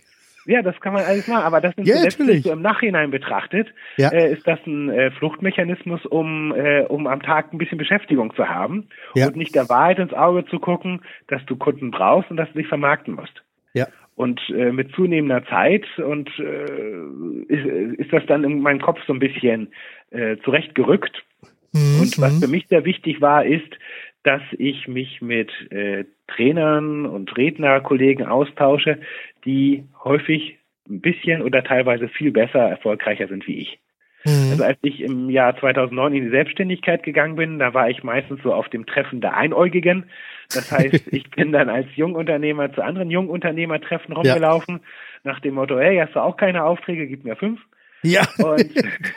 ja, 0.47 0.63
das 0.63 0.79
kann 0.81 0.93
man 0.93 1.05
alles 1.05 1.27
machen, 1.29 1.45
aber 1.45 1.61
das 1.61 1.75
sind 1.75 1.87
ja, 1.87 2.03
letztlich 2.03 2.43
so 2.43 2.53
im 2.53 2.63
Nachhinein 2.63 3.11
betrachtet, 3.11 3.69
ja. 3.97 4.11
äh, 4.11 4.33
ist 4.33 4.47
das 4.47 4.59
ein 4.67 4.91
äh, 4.91 5.11
Fluchtmechanismus, 5.13 6.05
um, 6.07 6.53
äh, 6.55 6.83
um 6.83 7.07
am 7.07 7.23
Tag 7.23 7.53
ein 7.53 7.59
bisschen 7.59 7.79
Beschäftigung 7.79 8.35
zu 8.35 8.49
haben 8.49 8.89
ja. 9.15 9.27
und 9.27 9.37
nicht 9.37 9.55
der 9.55 9.69
Wahrheit 9.69 9.99
ins 9.99 10.13
Auge 10.13 10.45
zu 10.47 10.59
gucken, 10.59 11.03
dass 11.29 11.45
du 11.47 11.57
Kunden 11.57 11.91
brauchst 11.91 12.31
und 12.31 12.37
dass 12.37 12.49
du 12.53 12.59
dich 12.59 12.69
vermarkten 12.69 13.15
musst. 13.15 13.43
Ja. 13.73 13.87
Und 14.17 14.41
äh, 14.51 14.71
mit 14.71 14.93
zunehmender 14.95 15.45
Zeit 15.47 15.85
und 15.99 16.31
äh, 16.39 17.53
ist, 17.53 17.99
ist 17.99 18.13
das 18.13 18.25
dann 18.27 18.45
in 18.45 18.61
meinem 18.61 18.81
Kopf 18.81 19.01
so 19.07 19.13
ein 19.13 19.19
bisschen 19.19 19.69
äh, 20.11 20.37
zurechtgerückt. 20.45 21.25
Mhm. 21.73 22.01
Und 22.01 22.21
was 22.21 22.39
für 22.39 22.49
mich 22.49 22.69
sehr 22.69 22.85
wichtig 22.85 23.21
war, 23.21 23.45
ist, 23.45 23.77
dass 24.23 24.43
ich 24.53 24.89
mich 24.89 25.21
mit 25.21 25.51
äh, 25.71 26.05
Trainern 26.29 27.07
und 27.07 27.37
Rednerkollegen 27.37 28.27
austausche, 28.27 29.01
die 29.45 29.85
häufig 30.03 30.59
ein 30.89 31.01
bisschen 31.01 31.43
oder 31.43 31.65
teilweise 31.65 32.09
viel 32.09 32.31
besser 32.31 32.61
erfolgreicher 32.61 33.29
sind 33.29 33.47
wie 33.47 33.59
ich. 33.61 33.79
Mhm. 34.25 34.51
Also 34.53 34.65
als 34.65 34.79
ich 34.83 35.01
im 35.01 35.29
Jahr 35.31 35.59
2009 35.59 36.15
in 36.15 36.25
die 36.25 36.31
Selbstständigkeit 36.31 37.03
gegangen 37.03 37.37
bin, 37.37 37.59
da 37.59 37.75
war 37.75 37.91
ich 37.91 38.03
meistens 38.03 38.43
so 38.43 38.53
auf 38.55 38.69
dem 38.69 38.87
Treffen 38.87 39.21
der 39.21 39.37
Einäugigen. 39.37 40.05
Das 40.53 40.71
heißt, 40.71 41.07
ich 41.13 41.31
bin 41.31 41.53
dann 41.53 41.69
als 41.69 41.87
Jungunternehmer 41.95 42.73
zu 42.73 42.83
anderen 42.83 43.11
Jungunternehmertreffen 43.11 44.15
rumgelaufen, 44.15 44.77
ja. 44.77 45.33
nach 45.33 45.41
dem 45.41 45.55
Motto, 45.55 45.79
hey, 45.79 45.99
hast 45.99 46.15
du 46.15 46.21
auch 46.21 46.37
keine 46.37 46.65
Aufträge, 46.65 47.07
gib 47.07 47.25
mir 47.25 47.37
fünf. 47.37 47.61
Ja. 48.05 48.23
Und, 48.39 48.71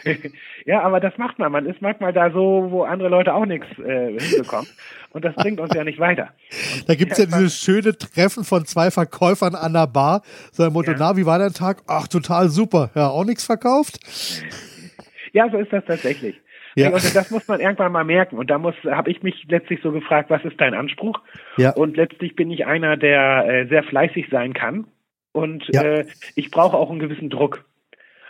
ja, 0.65 0.81
aber 0.81 1.01
das 1.01 1.17
macht 1.17 1.37
man. 1.39 1.51
Man 1.51 1.65
ist 1.65 1.81
manchmal 1.81 2.13
da 2.13 2.31
so, 2.31 2.67
wo 2.69 2.83
andere 2.83 3.09
Leute 3.09 3.33
auch 3.33 3.45
nichts 3.45 3.67
äh, 3.79 4.17
hinbekommen. 4.17 4.67
Und 5.11 5.25
das 5.25 5.35
bringt 5.35 5.59
uns 5.59 5.73
ja 5.75 5.83
nicht 5.83 5.99
weiter. 5.99 6.29
Und 6.79 6.87
da 6.89 6.95
gibt's 6.95 7.17
ja, 7.17 7.25
ja 7.25 7.37
dieses 7.37 7.59
schöne 7.59 7.97
Treffen 7.97 8.45
von 8.45 8.65
zwei 8.65 8.89
Verkäufern 8.89 9.55
an 9.55 9.73
der 9.73 9.87
Bar. 9.87 10.21
So 10.53 10.63
ein 10.63 10.71
Motto, 10.71 10.91
ja. 10.91 10.97
na, 10.97 11.17
wie 11.17 11.25
war 11.25 11.37
dein 11.37 11.53
Tag? 11.53 11.83
Ach, 11.87 12.07
total 12.07 12.47
super. 12.47 12.89
Ja, 12.95 13.09
auch 13.09 13.25
nichts 13.25 13.45
verkauft? 13.45 13.99
Ja, 15.33 15.49
so 15.51 15.57
ist 15.57 15.73
das 15.73 15.83
tatsächlich. 15.85 16.39
Ja. 16.77 16.89
Und 16.89 17.15
das 17.15 17.31
muss 17.31 17.47
man 17.47 17.59
irgendwann 17.59 17.91
mal 17.91 18.03
merken. 18.03 18.37
Und 18.37 18.51
da 18.51 18.59
muss, 18.59 18.75
habe 18.85 19.09
ich 19.09 19.23
mich 19.23 19.45
letztlich 19.49 19.81
so 19.81 19.91
gefragt, 19.91 20.29
was 20.29 20.45
ist 20.45 20.61
dein 20.61 20.75
Anspruch? 20.75 21.19
Ja. 21.57 21.71
Und 21.71 21.97
letztlich 21.97 22.35
bin 22.35 22.51
ich 22.51 22.67
einer, 22.67 22.97
der 22.97 23.45
äh, 23.47 23.67
sehr 23.67 23.81
fleißig 23.81 24.27
sein 24.29 24.53
kann. 24.53 24.85
Und 25.31 25.65
ja. 25.73 25.81
äh, 25.81 26.05
ich 26.35 26.51
brauche 26.51 26.77
auch 26.77 26.91
einen 26.91 26.99
gewissen 26.99 27.31
Druck. 27.31 27.65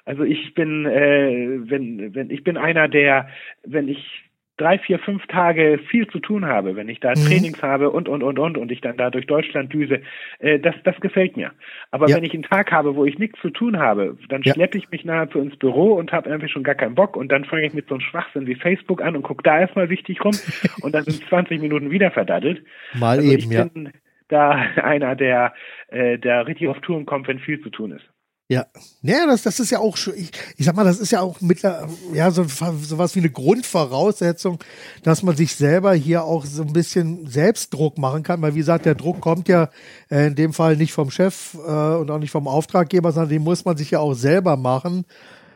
Also 0.06 0.24
ich 0.24 0.54
bin, 0.54 0.86
äh, 0.86 1.60
wenn, 1.70 2.16
wenn 2.16 2.30
ich 2.30 2.46
bin 2.46 2.56
einer, 2.56 2.88
der, 2.88 3.28
wenn 3.66 3.90
ich 3.90 4.27
drei, 4.58 4.80
vier, 4.80 5.00
fünf 5.00 5.26
Tage 5.28 5.80
viel 5.90 6.08
zu 6.08 6.20
tun 6.20 6.46
habe, 6.46 6.76
wenn 6.76 6.90
ich 6.90 7.00
da 7.00 7.12
mhm. 7.12 7.26
Trainings 7.28 7.62
habe 7.62 7.92
und, 7.92 8.10
und, 8.10 8.24
und, 8.24 8.40
und, 8.40 8.58
und 8.58 8.72
ich 8.72 8.82
dann 8.82 8.98
da 8.98 9.10
durch 9.10 9.28
Deutschland 9.28 9.72
düse, 9.72 10.02
äh, 10.40 10.60
das, 10.60 10.76
das 10.84 11.00
gefällt 11.00 11.38
mir. 11.38 11.52
Aber 11.92 12.10
ja. 12.10 12.16
wenn 12.16 12.24
ich 12.24 12.34
einen 12.34 12.44
Tag 12.44 12.72
habe, 12.72 12.96
wo 12.96 13.06
ich 13.06 13.20
nichts 13.20 13.40
zu 13.40 13.52
tun 13.52 13.78
habe, 13.78 14.18
dann 14.30 14.42
ja. 14.42 14.54
schleppe 14.54 14.78
ich 14.78 14.90
mich 14.90 15.06
nahezu 15.06 15.40
ins 15.40 15.56
Büro 15.58 15.94
und 15.94 16.12
habe 16.12 16.30
irgendwie 16.30 16.50
schon 16.50 16.64
gar 16.64 16.76
keinen 16.76 16.96
Bock 16.96 17.16
und 17.16 17.32
dann 17.32 17.46
fange 17.46 17.66
ich 17.68 17.74
mit 17.74 17.88
so 17.88 17.96
einem 17.96 18.02
Schwachsinn 18.02 18.48
wie 18.48 18.56
Facebook 18.56 19.02
an 19.02 19.16
und 19.16 19.24
gucke 19.24 19.44
da 19.44 19.60
erstmal 19.60 19.90
wichtig 19.90 20.24
rum 20.26 20.36
und 20.82 20.94
dann 20.94 21.04
sind 21.04 21.24
20 21.30 21.62
Minuten 21.62 21.92
wieder 21.92 22.12
verdattelt. 22.12 22.64
Mal 22.94 23.20
also 23.20 23.32
eben, 23.32 23.52
ja. 23.52 23.68
da 24.28 24.52
einer, 24.82 25.16
der, 25.16 25.54
äh, 25.90 26.18
der 26.18 26.48
richtig 26.48 26.68
auf 26.68 26.80
Touren 26.82 27.06
kommt, 27.06 27.28
wenn 27.28 27.40
viel 27.40 27.62
zu 27.62 27.70
tun 27.70 27.92
ist. 27.92 28.06
Ja, 28.50 28.66
ja, 29.02 29.26
das, 29.26 29.44
das 29.44 29.60
ist 29.60 29.72
ja 29.72 29.80
auch, 29.80 29.98
ich, 30.16 30.32
ich 30.56 30.66
sag 30.66 30.74
mal, 30.74 30.86
das 30.86 31.00
ist 31.00 31.12
ja 31.12 31.20
auch 31.20 31.42
mittler, 31.42 31.90
ja, 32.14 32.32
so, 32.32 32.46
so 32.46 32.98
was 32.98 33.14
wie 33.16 33.20
eine 33.20 33.30
Grundvoraussetzung, 33.30 34.60
dass 35.04 35.22
man 35.22 35.36
sich 35.36 35.54
selber 35.54 35.94
hier 35.94 36.24
auch 36.24 36.46
so 36.46 36.62
ein 36.62 36.72
bisschen 36.72 37.28
Selbstdruck 37.28 37.98
machen 37.98 38.24
kann, 38.24 38.42
weil 38.42 38.54
wie 38.54 38.60
gesagt, 38.60 38.86
der 38.86 38.96
Druck 38.96 39.20
kommt 39.20 39.50
ja 39.50 39.70
äh, 40.10 40.28
in 40.28 40.36
dem 40.36 40.54
Fall 40.54 40.78
nicht 40.78 40.94
vom 40.94 41.12
Chef 41.12 41.56
äh, 41.56 41.58
und 41.58 42.10
auch 42.10 42.20
nicht 42.20 42.32
vom 42.32 42.48
Auftraggeber, 42.48 43.12
sondern 43.12 43.32
den 43.32 43.44
muss 43.44 43.66
man 43.66 43.76
sich 43.76 43.92
ja 43.92 44.00
auch 44.00 44.14
selber 44.14 44.56
machen. 44.56 45.04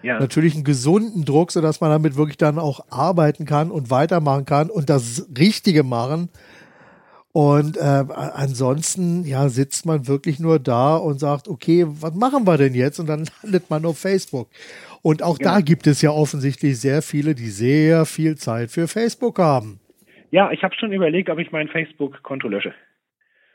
ja. 0.03 0.19
natürlich 0.19 0.55
einen 0.55 0.65
gesunden 0.65 1.23
Druck, 1.23 1.53
sodass 1.53 1.79
man 1.79 1.91
damit 1.91 2.17
wirklich 2.17 2.37
dann 2.37 2.59
auch 2.59 2.81
arbeiten 2.89 3.45
kann 3.45 3.71
und 3.71 3.89
weitermachen 3.89 4.45
kann 4.45 4.69
und 4.69 4.89
das 4.89 5.27
Richtige 5.37 5.83
machen. 5.83 6.27
Und 7.33 7.77
äh, 7.77 7.81
ansonsten, 7.81 9.23
ja, 9.25 9.47
sitzt 9.47 9.85
man 9.85 10.07
wirklich 10.07 10.39
nur 10.39 10.59
da 10.59 10.97
und 10.97 11.19
sagt, 11.19 11.47
okay, 11.47 11.85
was 11.87 12.13
machen 12.13 12.45
wir 12.45 12.57
denn 12.57 12.73
jetzt? 12.73 12.99
Und 12.99 13.07
dann 13.07 13.25
landet 13.43 13.69
man 13.69 13.85
auf 13.85 13.97
Facebook. 13.97 14.49
Und 15.01 15.23
auch 15.23 15.39
ja. 15.39 15.53
da 15.53 15.61
gibt 15.61 15.87
es 15.87 16.01
ja 16.01 16.11
offensichtlich 16.11 16.79
sehr 16.79 17.01
viele, 17.01 17.33
die 17.33 17.49
sehr 17.49 18.05
viel 18.05 18.35
Zeit 18.37 18.69
für 18.69 18.87
Facebook 18.87 19.39
haben. 19.39 19.79
Ja, 20.31 20.51
ich 20.51 20.63
habe 20.63 20.75
schon 20.75 20.91
überlegt, 20.91 21.29
ob 21.29 21.39
ich 21.39 21.51
mein 21.51 21.67
Facebook-Konto 21.67 22.47
lösche. 22.47 22.73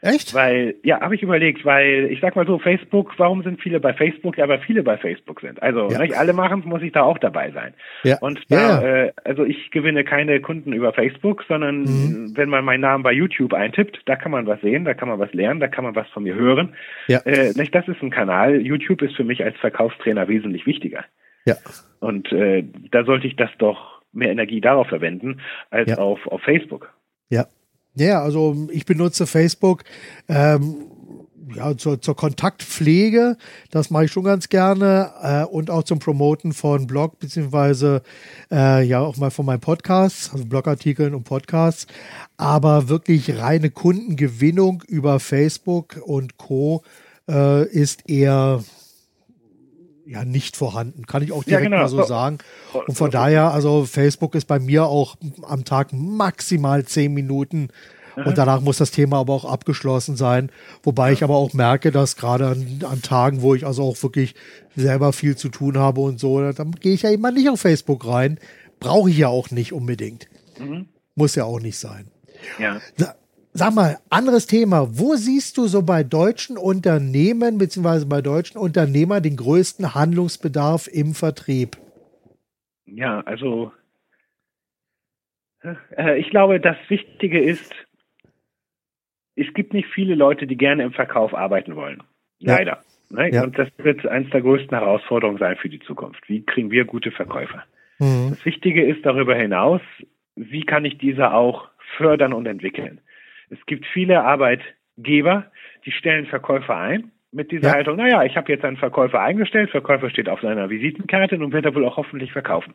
Echt? 0.02 0.34
Weil, 0.34 0.74
ja, 0.82 1.00
habe 1.00 1.14
ich 1.14 1.22
überlegt, 1.22 1.64
weil 1.64 2.08
ich 2.10 2.20
sag 2.20 2.36
mal 2.36 2.46
so, 2.46 2.58
Facebook, 2.58 3.14
warum 3.16 3.42
sind 3.42 3.60
viele 3.60 3.80
bei 3.80 3.94
Facebook? 3.94 4.36
Ja, 4.36 4.46
weil 4.46 4.60
viele 4.60 4.82
bei 4.82 4.98
Facebook 4.98 5.40
sind. 5.40 5.62
Also 5.62 5.88
ja. 5.88 5.98
nicht 5.98 6.16
alle 6.16 6.32
machen 6.32 6.62
muss 6.66 6.82
ich 6.82 6.92
da 6.92 7.02
auch 7.02 7.18
dabei 7.18 7.50
sein. 7.50 7.72
Ja. 8.04 8.18
Und 8.20 8.40
da, 8.50 8.56
ja, 8.56 8.82
Äh, 8.82 9.12
also 9.24 9.44
ich 9.44 9.70
gewinne 9.70 10.04
keine 10.04 10.40
Kunden 10.40 10.72
über 10.72 10.92
Facebook, 10.92 11.44
sondern 11.48 11.82
mhm. 11.82 12.32
wenn 12.36 12.50
man 12.50 12.64
meinen 12.64 12.82
Namen 12.82 13.02
bei 13.02 13.12
YouTube 13.12 13.54
eintippt, 13.54 14.02
da 14.04 14.16
kann 14.16 14.32
man 14.32 14.46
was 14.46 14.60
sehen, 14.60 14.84
da 14.84 14.94
kann 14.94 15.08
man 15.08 15.18
was 15.18 15.32
lernen, 15.32 15.60
da 15.60 15.68
kann 15.68 15.84
man 15.84 15.96
was 15.96 16.08
von 16.10 16.24
mir 16.24 16.34
hören. 16.34 16.74
Ja. 17.08 17.20
Äh, 17.20 17.52
nicht, 17.56 17.74
das 17.74 17.88
ist 17.88 18.02
ein 18.02 18.10
Kanal. 18.10 18.60
YouTube 18.60 19.00
ist 19.02 19.16
für 19.16 19.24
mich 19.24 19.42
als 19.42 19.56
Verkaufstrainer 19.58 20.28
wesentlich 20.28 20.66
wichtiger. 20.66 21.04
Ja. 21.46 21.56
Und 22.00 22.30
äh, 22.32 22.64
da 22.90 23.04
sollte 23.04 23.26
ich 23.26 23.36
das 23.36 23.50
doch 23.58 24.02
mehr 24.12 24.30
Energie 24.30 24.60
darauf 24.60 24.88
verwenden 24.88 25.40
als 25.70 25.90
ja. 25.90 25.98
auf, 25.98 26.26
auf 26.26 26.42
Facebook. 26.42 26.92
Ja. 27.30 27.46
Ja, 27.96 28.22
also 28.22 28.68
ich 28.70 28.84
benutze 28.84 29.26
Facebook 29.26 29.84
ähm, 30.28 30.76
ja, 31.54 31.76
zur, 31.76 32.00
zur 32.00 32.14
Kontaktpflege, 32.14 33.36
das 33.70 33.88
mache 33.90 34.04
ich 34.06 34.12
schon 34.12 34.24
ganz 34.24 34.48
gerne 34.48 35.12
äh, 35.22 35.44
und 35.44 35.70
auch 35.70 35.84
zum 35.84 35.98
Promoten 35.98 36.52
von 36.52 36.86
Blog 36.86 37.18
beziehungsweise 37.18 38.02
äh, 38.50 38.84
ja 38.84 39.00
auch 39.00 39.16
mal 39.16 39.30
von 39.30 39.46
meinem 39.46 39.60
Podcast, 39.60 40.30
also 40.32 40.44
Blogartikeln 40.44 41.14
und 41.14 41.24
Podcasts, 41.24 41.86
aber 42.36 42.88
wirklich 42.88 43.38
reine 43.38 43.70
Kundengewinnung 43.70 44.82
über 44.88 45.18
Facebook 45.18 46.00
und 46.04 46.36
Co. 46.36 46.82
Äh, 47.28 47.66
ist 47.68 48.08
eher 48.08 48.62
ja 50.06 50.24
nicht 50.24 50.56
vorhanden, 50.56 51.06
kann 51.06 51.22
ich 51.22 51.32
auch 51.32 51.44
direkt 51.44 51.64
ja, 51.64 51.68
genau. 51.68 51.82
mal 51.82 51.88
so 51.88 52.02
sagen. 52.04 52.38
Und 52.86 52.94
von 52.94 53.10
daher, 53.10 53.52
also 53.52 53.84
Facebook 53.84 54.34
ist 54.34 54.46
bei 54.46 54.58
mir 54.58 54.86
auch 54.86 55.16
am 55.42 55.64
Tag 55.64 55.92
maximal 55.92 56.84
zehn 56.84 57.12
Minuten 57.12 57.68
und 58.24 58.38
danach 58.38 58.60
muss 58.60 58.78
das 58.78 58.90
Thema 58.90 59.18
aber 59.18 59.34
auch 59.34 59.44
abgeschlossen 59.44 60.16
sein. 60.16 60.50
Wobei 60.82 61.12
ich 61.12 61.22
aber 61.22 61.36
auch 61.36 61.52
merke, 61.52 61.90
dass 61.90 62.16
gerade 62.16 62.46
an, 62.46 62.80
an, 62.88 63.02
Tagen, 63.02 63.42
wo 63.42 63.54
ich 63.54 63.66
also 63.66 63.82
auch 63.82 64.02
wirklich 64.02 64.34
selber 64.74 65.12
viel 65.12 65.36
zu 65.36 65.50
tun 65.50 65.76
habe 65.76 66.00
und 66.00 66.18
so, 66.18 66.50
dann 66.52 66.72
gehe 66.72 66.94
ich 66.94 67.02
ja 67.02 67.10
immer 67.10 67.30
nicht 67.30 67.50
auf 67.50 67.60
Facebook 67.60 68.06
rein. 68.06 68.38
Brauche 68.80 69.10
ich 69.10 69.18
ja 69.18 69.28
auch 69.28 69.50
nicht 69.50 69.72
unbedingt. 69.72 70.28
Mhm. 70.58 70.86
Muss 71.14 71.34
ja 71.34 71.44
auch 71.44 71.60
nicht 71.60 71.78
sein. 71.78 72.10
Ja. 72.58 72.80
Sag 73.58 73.74
mal, 73.74 73.96
anderes 74.10 74.46
Thema. 74.46 74.98
Wo 74.98 75.14
siehst 75.14 75.56
du 75.56 75.66
so 75.66 75.80
bei 75.80 76.02
deutschen 76.02 76.58
Unternehmen 76.58 77.56
beziehungsweise 77.56 78.06
bei 78.06 78.20
deutschen 78.20 78.58
Unternehmern 78.58 79.22
den 79.22 79.36
größten 79.36 79.94
Handlungsbedarf 79.94 80.88
im 80.88 81.14
Vertrieb? 81.14 81.78
Ja, 82.84 83.20
also 83.22 83.72
äh, 85.96 86.18
ich 86.20 86.28
glaube, 86.28 86.60
das 86.60 86.76
Wichtige 86.88 87.40
ist, 87.40 87.74
es 89.36 89.46
gibt 89.54 89.72
nicht 89.72 89.88
viele 89.88 90.14
Leute, 90.14 90.46
die 90.46 90.58
gerne 90.58 90.82
im 90.82 90.92
Verkauf 90.92 91.32
arbeiten 91.32 91.76
wollen. 91.76 92.02
Leider. 92.38 92.82
Ja. 93.08 93.16
Ne? 93.16 93.30
Ja. 93.32 93.44
Und 93.44 93.58
das 93.58 93.68
wird 93.78 94.06
eines 94.06 94.30
der 94.32 94.42
größten 94.42 94.76
Herausforderungen 94.76 95.38
sein 95.38 95.56
für 95.56 95.70
die 95.70 95.80
Zukunft. 95.80 96.28
Wie 96.28 96.44
kriegen 96.44 96.70
wir 96.70 96.84
gute 96.84 97.10
Verkäufer? 97.10 97.64
Mhm. 98.00 98.30
Das 98.30 98.44
Wichtige 98.44 98.84
ist 98.84 99.06
darüber 99.06 99.34
hinaus, 99.34 99.80
wie 100.34 100.64
kann 100.66 100.84
ich 100.84 100.98
diese 100.98 101.32
auch 101.32 101.70
fördern 101.96 102.34
und 102.34 102.44
entwickeln? 102.44 103.00
Es 103.50 103.64
gibt 103.66 103.86
viele 103.86 104.22
Arbeitgeber, 104.24 105.50
die 105.84 105.92
stellen 105.92 106.26
Verkäufer 106.26 106.76
ein 106.76 107.12
mit 107.32 107.50
dieser 107.50 107.68
ja. 107.68 107.74
Haltung, 107.74 107.96
naja, 107.96 108.24
ich 108.24 108.36
habe 108.36 108.50
jetzt 108.50 108.64
einen 108.64 108.76
Verkäufer 108.76 109.20
eingestellt, 109.20 109.70
Verkäufer 109.70 110.10
steht 110.10 110.28
auf 110.28 110.40
seiner 110.40 110.70
Visitenkarte 110.70 111.36
und 111.36 111.52
wird 111.52 111.64
er 111.64 111.74
wohl 111.74 111.84
auch 111.84 111.96
hoffentlich 111.96 112.32
verkaufen. 112.32 112.74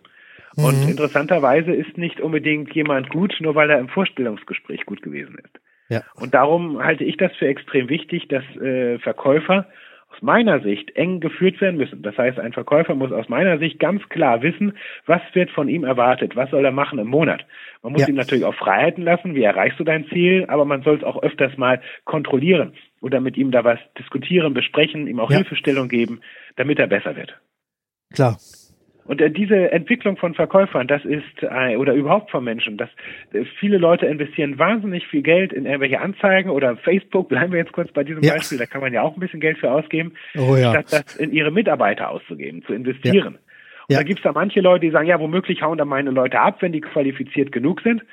Mhm. 0.56 0.66
Und 0.66 0.90
interessanterweise 0.90 1.72
ist 1.72 1.98
nicht 1.98 2.20
unbedingt 2.20 2.74
jemand 2.74 3.10
gut, 3.10 3.36
nur 3.40 3.56
weil 3.56 3.70
er 3.70 3.80
im 3.80 3.90
Vorstellungsgespräch 3.90 4.86
gut 4.86 5.02
gewesen 5.02 5.38
ist. 5.44 5.60
Ja. 5.90 6.04
Und 6.16 6.34
darum 6.34 6.84
halte 6.84 7.04
ich 7.04 7.18
das 7.18 7.36
für 7.36 7.48
extrem 7.48 7.90
wichtig, 7.90 8.28
dass 8.28 8.44
äh, 8.58 9.00
Verkäufer 9.00 9.68
meiner 10.22 10.62
Sicht 10.62 10.96
eng 10.96 11.20
geführt 11.20 11.60
werden 11.62 11.78
müssen. 11.78 12.04
Das 12.04 12.18
heißt, 12.18 12.40
ein 12.40 12.54
Verkäufer 12.54 12.96
muss 12.96 13.12
aus 13.12 13.28
meiner 13.28 13.58
Sicht 13.58 13.80
ganz 13.80 14.08
klar 14.10 14.42
wissen, 14.42 14.78
was 15.06 15.22
wird 15.34 15.50
von 15.52 15.68
ihm 15.68 15.84
erwartet, 15.84 16.36
was 16.36 16.50
soll 16.52 16.64
er 16.64 16.72
machen 16.72 17.00
im 17.00 17.08
Monat. 17.08 17.46
Man 17.82 17.94
muss 17.94 18.04
ja. 18.04 18.10
ihm 18.10 18.16
natürlich 18.16 18.46
auch 18.46 18.56
Freiheiten 18.56 19.04
lassen, 19.04 19.36
wie 19.36 19.44
erreichst 19.44 19.80
du 19.80 19.84
dein 19.84 20.06
Ziel, 20.08 20.46
aber 20.48 20.66
man 20.66 20.84
soll 20.84 20.98
es 20.98 21.04
auch 21.04 21.22
öfters 21.22 21.58
mal 21.58 21.82
kontrollieren 22.06 22.74
oder 23.02 23.20
mit 23.20 23.36
ihm 23.36 23.52
da 23.52 23.64
was 23.64 23.80
diskutieren, 23.98 24.54
besprechen, 24.54 25.08
ihm 25.08 25.20
auch 25.20 25.32
ja. 25.32 25.38
Hilfestellung 25.38 25.90
geben, 25.90 26.22
damit 26.56 26.78
er 26.80 26.88
besser 26.88 27.16
wird. 27.16 27.40
Klar. 28.14 28.38
Und 29.06 29.20
äh, 29.20 29.32
diese 29.32 29.72
Entwicklung 29.72 30.18
von 30.18 30.34
Verkäufern, 30.34 30.88
das 30.88 31.04
ist, 31.06 31.24
äh, 31.42 31.76
oder 31.76 31.94
überhaupt 31.94 32.32
von 32.32 32.44
Menschen, 32.44 32.78
dass 32.78 32.90
äh, 33.34 33.46
viele 33.60 33.78
Leute 33.78 34.06
investieren 34.06 34.60
wahnsinnig 34.60 35.08
viel 35.08 35.22
Geld 35.22 35.54
in 35.54 35.66
irgendwelche 35.66 36.00
Anzeigen 36.00 36.50
oder 36.50 36.78
Facebook, 36.78 37.30
bleiben 37.30 37.52
wir 37.52 37.60
jetzt 37.60 37.74
kurz 37.74 37.92
bei 37.92 38.04
diesem 38.04 38.24
ja. 38.24 38.34
Beispiel, 38.34 38.58
da 38.58 38.66
kann 38.66 38.82
man 38.82 38.94
ja 38.94 39.02
auch 39.02 39.16
ein 39.16 39.20
bisschen 39.20 39.40
Geld 39.40 39.58
für 39.58 39.72
ausgeben, 39.72 40.14
oh, 40.38 40.56
ja. 40.56 40.72
statt 40.72 40.86
das 40.92 41.16
in 41.16 41.32
ihre 41.32 41.52
Mitarbeiter 41.52 42.10
auszugeben, 42.10 42.64
zu 42.64 42.74
investieren. 42.74 43.38
Ja. 43.88 43.98
Und 43.98 43.98
da 43.98 44.04
gibt 44.04 44.20
es 44.20 44.24
da 44.24 44.32
manche 44.32 44.62
Leute, 44.62 44.86
die 44.86 44.92
sagen, 44.92 45.08
ja, 45.08 45.20
womöglich 45.20 45.62
hauen 45.62 45.78
da 45.78 45.84
meine 45.84 46.12
Leute 46.12 46.40
ab, 46.40 46.62
wenn 46.62 46.72
die 46.72 46.80
qualifiziert 46.80 47.52
genug 47.52 47.82
sind. 47.82 48.04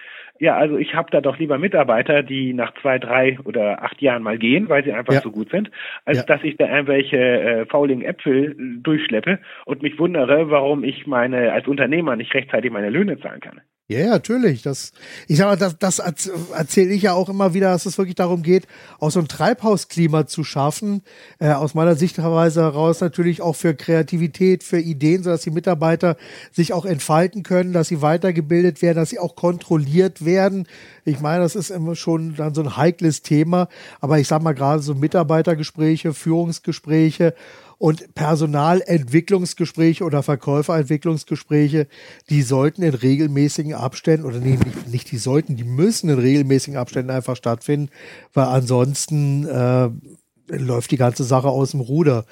Ja, 0.40 0.56
also 0.56 0.76
ich 0.76 0.94
habe 0.94 1.10
da 1.10 1.20
doch 1.20 1.38
lieber 1.38 1.58
Mitarbeiter, 1.58 2.22
die 2.22 2.54
nach 2.54 2.72
zwei, 2.80 2.98
drei 2.98 3.38
oder 3.44 3.82
acht 3.82 4.00
Jahren 4.00 4.22
mal 4.22 4.38
gehen, 4.38 4.68
weil 4.68 4.84
sie 4.84 4.92
einfach 4.92 5.14
ja. 5.14 5.20
so 5.20 5.30
gut 5.30 5.50
sind, 5.50 5.70
als 6.04 6.18
ja. 6.18 6.24
dass 6.24 6.44
ich 6.44 6.56
da 6.56 6.68
irgendwelche 6.68 7.16
äh, 7.16 7.66
fauligen 7.66 8.02
Äpfel 8.02 8.54
durchschleppe 8.82 9.40
und 9.64 9.82
mich 9.82 9.98
wundere, 9.98 10.50
warum 10.50 10.84
ich 10.84 11.06
meine 11.06 11.52
als 11.52 11.66
Unternehmer 11.66 12.16
nicht 12.16 12.34
rechtzeitig 12.34 12.70
meine 12.70 12.90
Löhne 12.90 13.18
zahlen 13.18 13.40
kann. 13.40 13.60
Ja, 13.90 14.00
ja, 14.00 14.10
natürlich. 14.10 14.60
Das, 14.60 14.92
ich 15.28 15.38
sag 15.38 15.46
mal, 15.46 15.56
das, 15.56 15.78
das 15.78 15.98
erzähle 15.98 16.92
ich 16.92 17.00
ja 17.00 17.14
auch 17.14 17.30
immer 17.30 17.54
wieder, 17.54 17.70
dass 17.70 17.86
es 17.86 17.96
wirklich 17.96 18.16
darum 18.16 18.42
geht, 18.42 18.66
auch 19.00 19.10
so 19.10 19.18
ein 19.18 19.28
Treibhausklima 19.28 20.26
zu 20.26 20.44
schaffen. 20.44 21.00
Äh, 21.38 21.52
aus 21.52 21.72
meiner 21.72 21.94
Sichtweise 21.94 22.60
heraus 22.60 23.00
natürlich 23.00 23.40
auch 23.40 23.56
für 23.56 23.74
Kreativität, 23.74 24.62
für 24.62 24.78
Ideen, 24.78 25.22
sodass 25.22 25.40
die 25.40 25.50
Mitarbeiter 25.50 26.18
sich 26.52 26.74
auch 26.74 26.84
entfalten 26.84 27.42
können, 27.42 27.72
dass 27.72 27.88
sie 27.88 28.02
weitergebildet 28.02 28.82
werden, 28.82 28.98
dass 28.98 29.08
sie 29.08 29.18
auch 29.18 29.36
kontrolliert 29.36 30.22
werden. 30.22 30.68
Ich 31.06 31.20
meine, 31.20 31.42
das 31.42 31.56
ist 31.56 31.70
immer 31.70 31.96
schon 31.96 32.36
dann 32.36 32.54
so 32.54 32.60
ein 32.60 32.76
heikles 32.76 33.22
Thema. 33.22 33.68
Aber 34.02 34.18
ich 34.18 34.28
sag 34.28 34.42
mal 34.42 34.52
gerade 34.52 34.82
so 34.82 34.94
Mitarbeitergespräche, 34.94 36.12
Führungsgespräche 36.12 37.32
und 37.78 38.14
Personalentwicklungsgespräche 38.14 40.04
oder 40.04 40.22
Verkäuferentwicklungsgespräche, 40.22 41.86
die 42.28 42.42
sollten 42.42 42.82
in 42.82 42.94
regelmäßigen 42.94 43.74
Abständen, 43.74 44.26
oder 44.26 44.40
nee, 44.40 44.56
nicht, 44.56 44.88
nicht 44.88 45.10
die 45.12 45.18
sollten, 45.18 45.56
die 45.56 45.64
müssen 45.64 46.10
in 46.10 46.18
regelmäßigen 46.18 46.76
Abständen 46.76 47.10
einfach 47.10 47.36
stattfinden, 47.36 47.90
weil 48.34 48.46
ansonsten 48.46 49.46
äh, 49.46 49.90
läuft 50.48 50.90
die 50.90 50.96
ganze 50.96 51.24
Sache 51.24 51.48
aus 51.48 51.70
dem 51.70 51.80
Ruder. 51.80 52.26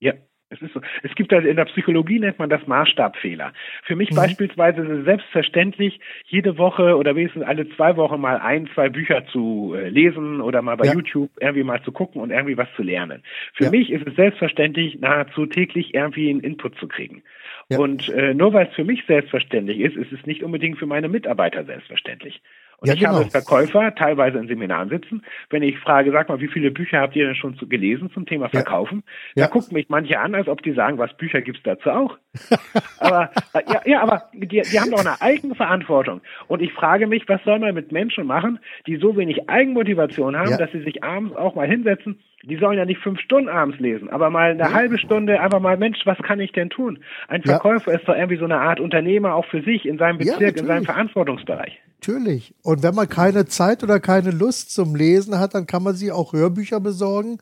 Ja, 0.00 0.14
es 0.50 0.62
ist 0.62 0.72
so. 0.72 0.80
Es 1.02 1.14
gibt 1.14 1.32
also 1.32 1.46
in 1.46 1.56
der 1.56 1.66
Psychologie 1.66 2.18
nennt 2.18 2.38
man 2.38 2.48
das 2.48 2.66
Maßstabfehler. 2.66 3.52
Für 3.84 3.96
mich 3.96 4.10
mhm. 4.10 4.16
beispielsweise 4.16 4.82
ist 4.82 5.00
es 5.00 5.04
selbstverständlich, 5.04 6.00
jede 6.26 6.56
Woche 6.56 6.96
oder 6.96 7.14
wenigstens 7.14 7.44
alle 7.44 7.68
zwei 7.70 7.96
Wochen 7.96 8.20
mal 8.20 8.38
ein, 8.38 8.68
zwei 8.74 8.88
Bücher 8.88 9.26
zu 9.26 9.74
äh, 9.76 9.88
lesen 9.88 10.40
oder 10.40 10.62
mal 10.62 10.76
bei 10.76 10.86
ja. 10.86 10.94
YouTube 10.94 11.30
irgendwie 11.40 11.64
mal 11.64 11.82
zu 11.82 11.92
gucken 11.92 12.22
und 12.22 12.30
irgendwie 12.30 12.56
was 12.56 12.68
zu 12.76 12.82
lernen. 12.82 13.22
Für 13.54 13.64
ja. 13.64 13.70
mich 13.70 13.90
ist 13.90 14.06
es 14.06 14.16
selbstverständlich, 14.16 14.98
nahezu 15.00 15.46
täglich 15.46 15.94
irgendwie 15.94 16.30
einen 16.30 16.40
Input 16.40 16.78
zu 16.78 16.88
kriegen. 16.88 17.22
Ja. 17.68 17.78
Und 17.78 18.08
äh, 18.08 18.32
nur 18.32 18.54
weil 18.54 18.68
es 18.68 18.74
für 18.74 18.84
mich 18.84 19.04
selbstverständlich 19.06 19.80
ist, 19.80 19.96
ist 19.96 20.12
es 20.12 20.24
nicht 20.24 20.42
unbedingt 20.42 20.78
für 20.78 20.86
meine 20.86 21.08
Mitarbeiter 21.08 21.64
selbstverständlich. 21.64 22.40
Und 22.80 22.88
ja, 22.88 22.94
ich 22.94 23.00
genau. 23.00 23.14
habe 23.14 23.30
Verkäufer 23.30 23.94
teilweise 23.96 24.38
in 24.38 24.46
Seminaren 24.46 24.88
sitzen. 24.88 25.24
Wenn 25.50 25.62
ich 25.62 25.78
frage, 25.80 26.12
sag 26.12 26.28
mal, 26.28 26.40
wie 26.40 26.46
viele 26.46 26.70
Bücher 26.70 27.00
habt 27.00 27.16
ihr 27.16 27.26
denn 27.26 27.34
schon 27.34 27.56
zu, 27.56 27.68
gelesen 27.68 28.10
zum 28.12 28.24
Thema 28.24 28.48
Verkaufen? 28.48 29.02
Ja. 29.04 29.12
Da 29.34 29.40
ja. 29.42 29.48
gucken 29.48 29.74
mich 29.74 29.88
manche 29.88 30.20
an, 30.20 30.34
als 30.36 30.46
ob 30.46 30.62
die 30.62 30.72
sagen, 30.72 30.96
was 30.96 31.16
Bücher 31.16 31.40
gibt's 31.40 31.62
dazu 31.64 31.90
auch. 31.90 32.16
aber 33.00 33.30
äh, 33.52 33.62
ja, 33.68 33.80
ja, 33.84 34.02
aber 34.02 34.28
die, 34.32 34.62
die 34.62 34.80
haben 34.80 34.92
doch 34.92 35.00
eine 35.00 35.20
Eigenverantwortung. 35.20 36.20
Und 36.46 36.62
ich 36.62 36.72
frage 36.72 37.08
mich, 37.08 37.28
was 37.28 37.42
soll 37.44 37.58
man 37.58 37.74
mit 37.74 37.90
Menschen 37.90 38.26
machen, 38.26 38.60
die 38.86 38.96
so 38.96 39.16
wenig 39.16 39.48
Eigenmotivation 39.48 40.36
haben, 40.36 40.56
dass 40.56 40.70
sie 40.70 40.82
sich 40.82 41.02
abends 41.02 41.36
auch 41.36 41.56
mal 41.56 41.66
hinsetzen 41.66 42.20
die 42.44 42.56
sollen 42.56 42.78
ja 42.78 42.84
nicht 42.84 43.00
fünf 43.00 43.20
Stunden 43.20 43.48
abends 43.48 43.80
lesen, 43.80 44.10
aber 44.10 44.30
mal 44.30 44.52
eine 44.52 44.60
ja. 44.60 44.72
halbe 44.72 44.98
Stunde 44.98 45.40
einfach 45.40 45.60
mal, 45.60 45.76
Mensch, 45.76 45.98
was 46.04 46.18
kann 46.18 46.38
ich 46.38 46.52
denn 46.52 46.70
tun? 46.70 47.00
Ein 47.26 47.42
Verkäufer 47.42 47.90
ja. 47.90 47.98
ist 47.98 48.08
doch 48.08 48.14
irgendwie 48.14 48.36
so 48.36 48.44
eine 48.44 48.60
Art 48.60 48.78
Unternehmer 48.78 49.34
auch 49.34 49.44
für 49.46 49.60
sich 49.62 49.86
in 49.86 49.98
seinem 49.98 50.18
Bezirk, 50.18 50.56
ja, 50.56 50.62
in 50.62 50.66
seinem 50.66 50.84
Verantwortungsbereich. 50.84 51.80
Natürlich. 52.00 52.54
Und 52.62 52.82
wenn 52.84 52.94
man 52.94 53.08
keine 53.08 53.46
Zeit 53.46 53.82
oder 53.82 53.98
keine 53.98 54.30
Lust 54.30 54.72
zum 54.72 54.94
Lesen 54.94 55.38
hat, 55.38 55.54
dann 55.54 55.66
kann 55.66 55.82
man 55.82 55.96
sich 55.96 56.12
auch 56.12 56.32
Hörbücher 56.32 56.78
besorgen 56.78 57.38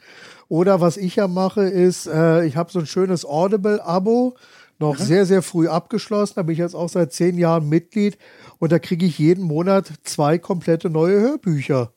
Oder 0.49 0.81
was 0.81 0.97
ich 0.97 1.17
ja 1.17 1.29
mache, 1.29 1.63
ist, 1.63 2.07
äh, 2.07 2.45
ich 2.47 2.57
habe 2.57 2.73
so 2.73 2.79
ein 2.79 2.87
schönes 2.87 3.27
Audible-Abo, 3.27 4.37
noch 4.79 4.99
mhm. 4.99 5.03
sehr, 5.03 5.27
sehr 5.27 5.43
früh 5.43 5.69
abgeschlossen. 5.69 6.35
Da 6.37 6.43
bin 6.43 6.55
ich 6.55 6.59
jetzt 6.59 6.75
auch 6.75 6.89
seit 6.89 7.13
zehn 7.13 7.37
Jahren 7.37 7.69
Mitglied 7.69 8.17
und 8.59 8.73
da 8.73 8.79
kriege 8.79 9.05
ich 9.05 9.19
jeden 9.19 9.45
Monat 9.45 9.93
zwei 10.05 10.39
komplette 10.39 10.89
neue 10.89 11.21
Hörbücher. 11.21 11.93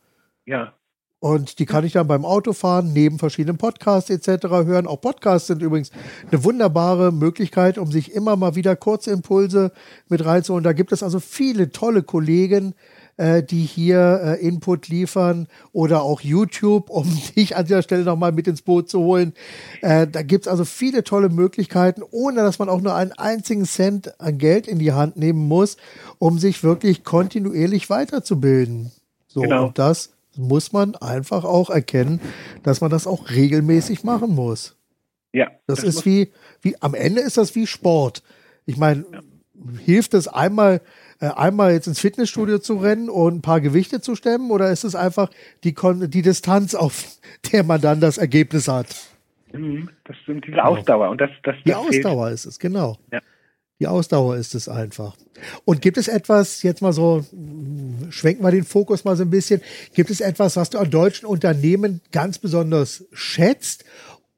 Ja. 0.46 0.74
Und 1.22 1.60
die 1.60 1.66
kann 1.66 1.84
ich 1.84 1.92
dann 1.94 2.08
beim 2.08 2.24
Autofahren 2.24 2.94
neben 2.94 3.20
verschiedenen 3.20 3.58
Podcasts 3.58 4.10
etc. 4.10 4.48
hören. 4.48 4.88
Auch 4.88 5.02
Podcasts 5.02 5.48
sind 5.48 5.62
übrigens 5.62 5.92
eine 6.32 6.44
wunderbare 6.46 7.12
Möglichkeit, 7.12 7.78
um 7.78 7.92
sich 7.92 8.14
immer 8.14 8.38
mal 8.38 8.56
wieder 8.56 8.78
kurze 8.78 9.12
Impulse 9.12 9.74
mit 10.08 10.24
reinzuholen. 10.24 10.64
Da 10.64 10.72
gibt 10.72 10.94
es 10.94 11.04
also 11.04 11.20
viele 11.20 11.72
tolle 11.72 12.04
Kollegen, 12.04 12.74
äh, 13.18 13.44
die 13.44 13.66
hier 13.66 14.22
äh, 14.24 14.48
Input 14.48 14.88
liefern 14.88 15.50
oder 15.74 16.04
auch 16.04 16.22
YouTube, 16.22 16.90
um 16.90 17.06
dich 17.36 17.58
an 17.58 17.66
dieser 17.66 17.82
Stelle 17.82 18.06
nochmal 18.06 18.32
mit 18.32 18.48
ins 18.48 18.62
Boot 18.62 18.88
zu 18.90 19.02
holen. 19.02 19.34
Äh, 19.82 20.08
da 20.08 20.22
gibt 20.22 20.46
es 20.46 20.48
also 20.48 20.64
viele 20.64 21.04
tolle 21.04 21.28
Möglichkeiten, 21.28 22.02
ohne 22.12 22.44
dass 22.44 22.60
man 22.60 22.70
auch 22.70 22.80
nur 22.80 22.96
einen 22.96 23.12
einzigen 23.12 23.66
Cent 23.66 24.22
an 24.22 24.38
Geld 24.38 24.70
in 24.70 24.80
die 24.80 24.94
Hand 24.94 25.18
nehmen 25.18 25.50
muss, 25.50 25.76
um 26.18 26.40
sich 26.40 26.64
wirklich 26.64 27.04
kontinuierlich 27.04 27.90
weiterzubilden. 27.90 28.94
So, 29.28 29.42
genau. 29.42 29.68
und 29.68 29.78
das 29.78 30.12
muss 30.36 30.72
man 30.72 30.96
einfach 30.96 31.44
auch 31.44 31.70
erkennen, 31.70 32.22
dass 32.64 32.82
man 32.82 32.92
das 32.92 33.08
auch 33.08 33.30
regelmäßig 33.30 34.04
machen 34.04 34.36
muss. 34.36 34.78
Ja. 35.34 35.52
Das, 35.68 35.82
das 35.82 35.84
ist 35.84 36.06
wie, 36.06 36.32
wie, 36.62 36.76
am 36.82 36.94
Ende 36.94 37.22
ist 37.22 37.38
das 37.38 37.56
wie 37.56 37.68
Sport. 37.68 38.24
Ich 38.66 38.78
meine, 38.78 39.06
ja. 39.12 39.22
hilft 39.86 40.14
es 40.14 40.28
einmal, 40.28 40.82
äh, 41.20 41.28
einmal 41.28 41.74
jetzt 41.74 41.88
ins 41.88 42.00
Fitnessstudio 42.00 42.60
zu 42.60 42.78
rennen 42.78 43.10
und 43.10 43.36
ein 43.36 43.42
paar 43.42 43.62
Gewichte 43.62 44.02
zu 44.02 44.16
stemmen 44.16 44.52
oder 44.52 44.72
ist 44.72 44.84
es 44.84 44.96
einfach 44.96 45.30
die, 45.64 45.74
Kon 45.74 46.10
die 46.10 46.22
Distanz, 46.22 46.76
auf 46.76 47.06
der 47.52 47.64
man 47.64 47.82
dann 47.82 48.00
das 48.00 48.18
Ergebnis 48.18 48.68
hat? 48.68 48.88
Mhm, 49.52 49.90
das 50.04 50.16
stimmt, 50.18 50.46
diese 50.46 50.64
Ausdauer. 50.64 51.10
Und 51.10 51.22
das, 51.22 51.32
das, 51.44 51.56
das 51.56 51.64
die 51.66 51.74
Ausdauer 51.74 52.28
fehlt. 52.28 52.36
ist 52.36 52.46
es, 52.46 52.60
genau. 52.60 52.98
Ja. 53.12 53.20
Die 53.80 53.88
Ausdauer 53.88 54.36
ist 54.36 54.56
es 54.56 54.68
einfach. 54.68 55.16
Und 55.64 55.82
gibt 55.82 55.98
es 55.98 56.10
etwas, 56.10 56.64
jetzt 56.64 56.82
mal 56.82 56.92
so, 56.92 57.26
schwenken 58.10 58.44
wir 58.44 58.52
den 58.52 58.66
Fokus 58.66 59.06
mal 59.06 59.16
so 59.16 59.24
ein 59.24 59.30
bisschen, 59.30 59.62
gibt 59.94 60.10
es 60.10 60.20
etwas, 60.20 60.58
was 60.58 60.70
du 60.70 60.80
an 60.80 60.92
deutschen 60.92 61.26
Unternehmen 61.26 62.02
ganz 62.12 62.38
besonders 62.38 63.06
schätzt? 63.14 63.86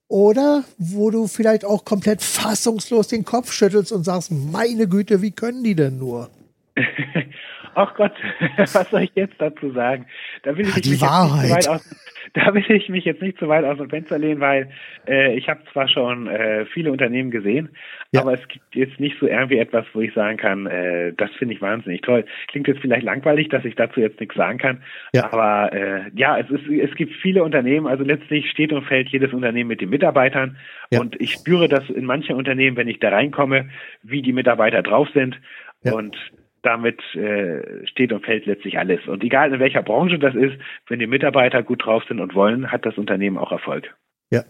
Oder 0.07 0.65
wo 0.77 1.09
du 1.09 1.27
vielleicht 1.27 1.63
auch 1.63 1.85
komplett 1.85 2.21
fassungslos 2.21 3.07
den 3.07 3.23
Kopf 3.23 3.51
schüttelst 3.53 3.93
und 3.93 4.03
sagst, 4.03 4.29
meine 4.29 4.87
Güte, 4.87 5.21
wie 5.21 5.31
können 5.31 5.63
die 5.63 5.73
denn 5.73 5.97
nur? 5.97 6.29
Ach 7.75 7.93
Gott, 7.95 8.13
was 8.57 8.89
soll 8.89 9.03
ich 9.03 9.11
jetzt 9.15 9.35
dazu 9.39 9.71
sagen? 9.71 10.05
Da 10.43 10.57
will 10.57 10.67
ich 10.67 10.75
ja, 10.75 10.81
die 10.81 11.01
Wahrheit. 11.01 11.67
Aus, 11.67 11.89
da 12.33 12.53
will 12.53 12.63
ich 12.69 12.89
mich 12.89 13.05
jetzt 13.05 13.21
nicht 13.21 13.37
zu 13.39 13.47
weit 13.47 13.65
aus 13.65 13.77
dem 13.77 13.89
Fenster 13.89 14.17
lehnen, 14.17 14.39
weil 14.39 14.69
äh, 15.07 15.35
ich 15.35 15.49
habe 15.49 15.61
zwar 15.71 15.87
schon 15.87 16.27
äh, 16.27 16.65
viele 16.65 16.91
Unternehmen 16.91 17.31
gesehen, 17.31 17.69
ja. 18.11 18.21
aber 18.21 18.33
es 18.33 18.47
gibt 18.47 18.75
jetzt 18.75 18.99
nicht 18.99 19.17
so 19.19 19.27
irgendwie 19.27 19.57
etwas, 19.57 19.85
wo 19.93 20.01
ich 20.01 20.13
sagen 20.13 20.37
kann, 20.37 20.65
äh, 20.67 21.13
das 21.13 21.31
finde 21.31 21.55
ich 21.55 21.61
wahnsinnig 21.61 22.01
toll. 22.01 22.25
Klingt 22.47 22.67
jetzt 22.67 22.81
vielleicht 22.81 23.03
langweilig, 23.03 23.49
dass 23.49 23.65
ich 23.65 23.75
dazu 23.75 23.99
jetzt 23.99 24.19
nichts 24.19 24.35
sagen 24.35 24.59
kann, 24.59 24.83
ja. 25.13 25.31
aber 25.31 25.73
äh, 25.73 26.11
ja, 26.15 26.37
es 26.37 26.49
ist 26.49 26.67
es 26.69 26.95
gibt 26.95 27.13
viele 27.21 27.43
Unternehmen, 27.43 27.87
also 27.87 28.03
letztlich 28.03 28.49
steht 28.49 28.71
und 28.71 28.85
fällt 28.85 29.09
jedes 29.09 29.33
Unternehmen 29.33 29.67
mit 29.67 29.81
den 29.81 29.89
Mitarbeitern 29.89 30.57
ja. 30.91 30.99
und 30.99 31.19
ich 31.19 31.31
spüre 31.31 31.67
das 31.67 31.89
in 31.89 32.05
manchen 32.05 32.35
Unternehmen, 32.35 32.77
wenn 32.77 32.87
ich 32.87 32.99
da 32.99 33.09
reinkomme, 33.09 33.69
wie 34.03 34.21
die 34.21 34.33
Mitarbeiter 34.33 34.81
drauf 34.83 35.09
sind 35.13 35.39
und 35.83 36.15
damit 36.63 36.99
äh, 37.15 37.85
steht 37.87 38.11
und 38.13 38.25
fällt 38.25 38.45
letztlich 38.45 38.77
alles. 38.77 39.07
Und 39.07 39.23
egal 39.23 39.53
in 39.53 39.59
welcher 39.59 39.83
Branche 39.83 40.19
das 40.19 40.35
ist, 40.35 40.53
wenn 40.87 40.99
die 40.99 41.07
Mitarbeiter 41.07 41.63
gut 41.63 41.85
drauf 41.85 42.03
sind 42.07 42.19
und 42.19 42.35
wollen, 42.35 42.71
hat 42.71 42.85
das 42.85 42.97
Unternehmen 42.97 43.37
auch 43.37 43.51
Erfolg. 43.51 43.95
Ja, 44.31 44.43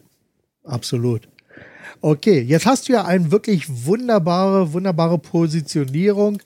absolut. 0.64 1.22
Okay, 2.02 2.40
jetzt 2.42 2.66
hast 2.66 2.90
du 2.90 2.94
ja 2.94 3.06
eine 3.06 3.32
wirklich 3.32 3.66
wunderbare, 3.86 4.74
wunderbare 4.74 5.20
Positionierung 5.20 6.42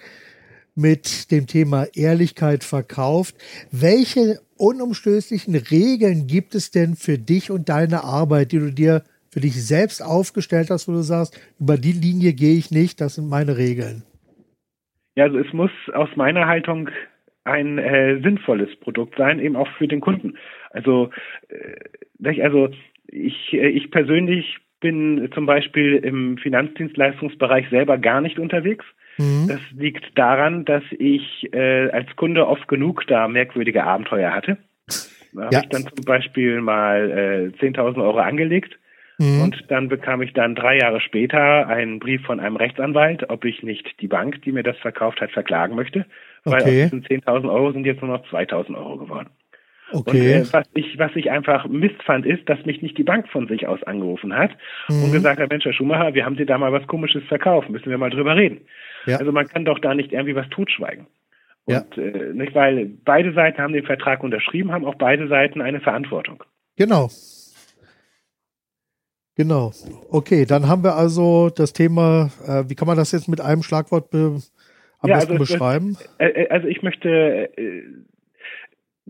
mit 0.75 1.31
dem 1.31 1.47
Thema 1.47 1.87
Ehrlichkeit 1.93 2.63
verkauft. 2.63 3.35
Welche 3.71 4.39
unumstößlichen 4.57 5.55
Regeln 5.55 6.27
gibt 6.27 6.55
es 6.55 6.71
denn 6.71 6.95
für 6.95 7.17
dich 7.17 7.51
und 7.51 7.69
deine 7.69 8.03
Arbeit, 8.03 8.51
die 8.51 8.59
du 8.59 8.71
dir 8.71 9.03
für 9.29 9.39
dich 9.39 9.65
selbst 9.65 10.01
aufgestellt 10.01 10.69
hast, 10.69 10.87
wo 10.87 10.93
du 10.93 11.01
sagst, 11.01 11.39
über 11.59 11.77
die 11.77 11.91
Linie 11.91 12.33
gehe 12.33 12.57
ich 12.57 12.71
nicht, 12.71 13.01
das 13.01 13.15
sind 13.15 13.27
meine 13.27 13.57
Regeln? 13.57 14.03
Ja, 15.15 15.25
also 15.25 15.39
es 15.39 15.51
muss 15.53 15.71
aus 15.93 16.09
meiner 16.15 16.47
Haltung 16.47 16.89
ein 17.45 17.77
äh, 17.77 18.19
sinnvolles 18.21 18.75
Produkt 18.79 19.17
sein, 19.17 19.39
eben 19.39 19.55
auch 19.55 19.69
für 19.77 19.87
den 19.87 20.01
Kunden. 20.01 20.37
Also, 20.71 21.09
äh, 21.47 22.41
also 22.41 22.69
ich, 23.07 23.53
äh, 23.53 23.69
ich 23.69 23.91
persönlich 23.91 24.57
bin 24.81 25.29
zum 25.33 25.45
Beispiel 25.45 25.95
im 25.95 26.37
Finanzdienstleistungsbereich 26.37 27.69
selber 27.69 27.97
gar 27.97 28.19
nicht 28.21 28.39
unterwegs. 28.39 28.85
Mhm. 29.17 29.47
Das 29.47 29.61
liegt 29.71 30.17
daran, 30.17 30.65
dass 30.65 30.83
ich 30.91 31.51
äh, 31.53 31.89
als 31.89 32.13
Kunde 32.15 32.47
oft 32.47 32.67
genug 32.67 33.07
da 33.07 33.27
merkwürdige 33.27 33.83
Abenteuer 33.83 34.33
hatte. 34.33 34.57
Da 35.33 35.41
ja. 35.41 35.45
habe 35.45 35.55
ich 35.63 35.69
dann 35.69 35.83
zum 35.83 36.05
Beispiel 36.05 36.61
mal 36.61 37.51
äh, 37.59 37.65
10.000 37.65 38.03
Euro 38.03 38.17
angelegt 38.19 38.77
Mhm. 39.17 39.41
Und 39.41 39.63
dann 39.69 39.87
bekam 39.87 40.21
ich 40.21 40.33
dann 40.33 40.55
drei 40.55 40.77
Jahre 40.77 40.99
später 40.99 41.67
einen 41.67 41.99
Brief 41.99 42.21
von 42.25 42.39
einem 42.39 42.57
Rechtsanwalt, 42.57 43.29
ob 43.29 43.45
ich 43.45 43.63
nicht 43.63 44.01
die 44.01 44.07
Bank, 44.07 44.41
die 44.41 44.51
mir 44.51 44.63
das 44.63 44.77
verkauft 44.77 45.21
hat, 45.21 45.31
verklagen 45.31 45.75
möchte. 45.75 46.05
Weil 46.43 46.61
okay. 46.61 46.85
aus 46.85 46.91
diesen 46.91 47.05
10.000 47.05 47.51
Euro 47.51 47.71
sind 47.71 47.85
jetzt 47.85 48.01
nur 48.01 48.11
noch 48.11 48.25
2.000 48.27 48.75
Euro 48.75 48.97
geworden. 48.97 49.29
Okay. 49.91 50.37
Und 50.37 50.47
äh, 50.47 50.53
was 50.53 50.67
ich 50.73 50.97
was 50.97 51.11
ich 51.15 51.29
einfach 51.29 51.67
Mist 51.67 52.01
fand, 52.03 52.25
ist, 52.25 52.49
dass 52.49 52.65
mich 52.65 52.81
nicht 52.81 52.97
die 52.97 53.03
Bank 53.03 53.29
von 53.29 53.47
sich 53.47 53.67
aus 53.67 53.83
angerufen 53.83 54.35
hat 54.35 54.51
mhm. 54.89 55.03
und 55.03 55.11
gesagt 55.11 55.39
hat, 55.39 55.49
Mensch, 55.49 55.63
Herr 55.63 55.73
Schumacher, 55.73 56.13
wir 56.13 56.25
haben 56.25 56.37
Sie 56.37 56.45
da 56.45 56.57
mal 56.57 56.71
was 56.71 56.87
Komisches 56.87 57.23
verkauft, 57.25 57.69
müssen 57.69 57.89
wir 57.89 57.97
mal 57.97 58.09
drüber 58.09 58.35
reden. 58.35 58.61
Ja. 59.05 59.17
Also 59.17 59.31
man 59.31 59.47
kann 59.47 59.65
doch 59.65 59.79
da 59.79 59.93
nicht 59.93 60.11
irgendwie 60.11 60.35
was 60.35 60.49
totschweigen. 60.49 61.05
Und 61.65 61.97
ja. 61.97 62.03
äh, 62.03 62.33
nicht, 62.33 62.55
weil 62.55 62.85
beide 63.05 63.33
Seiten 63.33 63.61
haben 63.61 63.73
den 63.73 63.85
Vertrag 63.85 64.23
unterschrieben, 64.23 64.71
haben 64.71 64.85
auch 64.85 64.95
beide 64.95 65.27
Seiten 65.27 65.61
eine 65.61 65.79
Verantwortung. 65.79 66.43
Genau. 66.77 67.09
Genau. 69.35 69.71
Okay, 70.09 70.45
dann 70.45 70.67
haben 70.67 70.83
wir 70.83 70.95
also 70.95 71.49
das 71.49 71.73
Thema, 71.73 72.29
äh, 72.47 72.63
wie 72.69 72.75
kann 72.75 72.87
man 72.87 72.97
das 72.97 73.11
jetzt 73.11 73.27
mit 73.27 73.41
einem 73.41 73.63
Schlagwort 73.63 74.09
be 74.09 74.41
am 74.99 75.09
ja, 75.09 75.15
besten 75.17 75.33
also, 75.33 75.43
beschreiben? 75.43 75.97
Äh, 76.17 76.27
äh, 76.27 76.49
also 76.49 76.67
ich 76.67 76.81
möchte, 76.81 77.09
äh, 77.57 77.83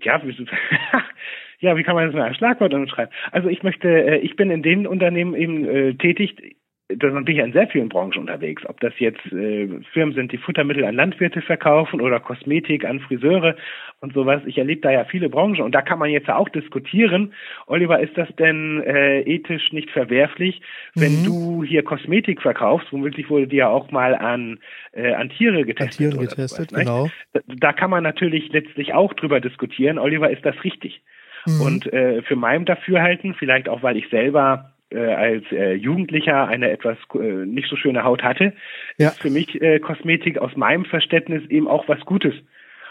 ja, 0.02 0.22
ja, 1.60 1.78
wie 1.78 1.84
kann 1.84 1.96
man 1.96 2.08
das 2.08 2.16
mit 2.16 2.24
einem 2.24 2.36
Schlagwort 2.36 2.72
beschreiben? 2.72 3.12
Also 3.32 3.50
ich 3.50 3.62
möchte, 3.62 3.88
äh, 3.88 4.18
ich 4.18 4.36
bin 4.36 4.50
in 4.50 4.64
den 4.64 4.88
Unternehmen 4.88 5.36
eben 5.36 5.66
äh, 5.66 5.94
tätig, 5.94 6.55
dann 6.88 7.26
bin 7.26 7.36
ich 7.36 7.44
in 7.44 7.52
sehr 7.52 7.68
vielen 7.68 7.90
Branchen 7.90 8.20
unterwegs. 8.20 8.64
Ob 8.68 8.80
das 8.80 8.94
jetzt 9.00 9.26
äh, 9.32 9.68
Firmen 9.92 10.14
sind, 10.14 10.32
die 10.32 10.38
Futtermittel 10.38 10.86
an 10.86 10.96
Landwirte 10.96 11.42
verkaufen 11.42 12.00
oder 12.00 12.20
Kosmetik 12.20 12.86
an 12.86 13.00
Friseure 13.00 13.56
und 14.02 14.14
sowas. 14.14 14.44
Ich 14.46 14.60
erlebe 14.60 14.82
da 14.82 14.92
ja 14.92 15.04
viele 15.06 15.30
Branchen 15.30 15.62
und 15.62 15.74
da 15.74 15.82
kann 15.82 15.98
man 15.98 16.12
jetzt 16.12 16.30
auch 16.30 16.48
diskutieren. 16.50 17.34
Oliver, 17.66 18.00
ist 18.00 18.16
das 18.16 18.28
denn 18.38 18.84
äh, 18.84 19.22
ethisch 19.22 19.74
nicht 19.74 19.90
verwerflich, 19.90 20.62
wenn 20.94 21.22
mhm. 21.22 21.26
du 21.26 21.64
hier 21.64 21.84
Kosmetik 21.84 22.42
verkaufst? 22.42 22.88
Womöglich 22.92 23.32
wurde 23.32 23.48
die 23.48 23.58
ja 23.58 23.70
auch 23.70 23.90
mal 23.90 24.14
an, 24.14 24.60
äh, 24.92 25.14
an 25.14 25.30
Tiere 25.30 25.66
getestet. 25.66 26.06
An 26.06 26.12
Tieren 26.12 26.28
getestet, 26.28 26.70
sowas, 26.70 26.84
genau. 26.84 27.10
Da, 27.34 27.40
da, 27.48 27.74
kann 27.74 27.90
man 27.90 28.04
natürlich 28.04 28.52
letztlich 28.52 28.94
auch 28.94 29.14
drüber 29.16 29.40
diskutieren. 29.40 29.98
Oliver, 29.98 30.30
ist 30.30 30.46
das 30.46 30.56
richtig? 30.64 31.02
Mhm. 31.48 31.62
Und 31.62 31.94
äh, 31.94 32.22
für 32.22 32.36
meinem 32.36 32.66
Dafürhalten, 32.66 33.34
vielleicht 33.34 33.70
auch, 33.70 33.82
weil 33.82 33.98
ich 33.98 34.08
selber 34.10 34.75
äh, 34.96 35.14
als 35.14 35.44
äh, 35.52 35.74
Jugendlicher 35.74 36.48
eine 36.48 36.70
etwas 36.72 36.98
äh, 37.14 37.46
nicht 37.46 37.70
so 37.70 37.76
schöne 37.76 38.04
Haut 38.04 38.24
hatte, 38.24 38.54
ja. 38.98 39.10
ist 39.10 39.22
für 39.22 39.30
mich 39.30 39.62
äh, 39.62 39.80
Kosmetik 39.80 40.38
aus 40.38 40.56
meinem 40.56 40.86
Verständnis 40.86 41.44
eben 41.50 41.68
auch 41.68 41.88
was 41.88 42.00
Gutes. 42.02 42.34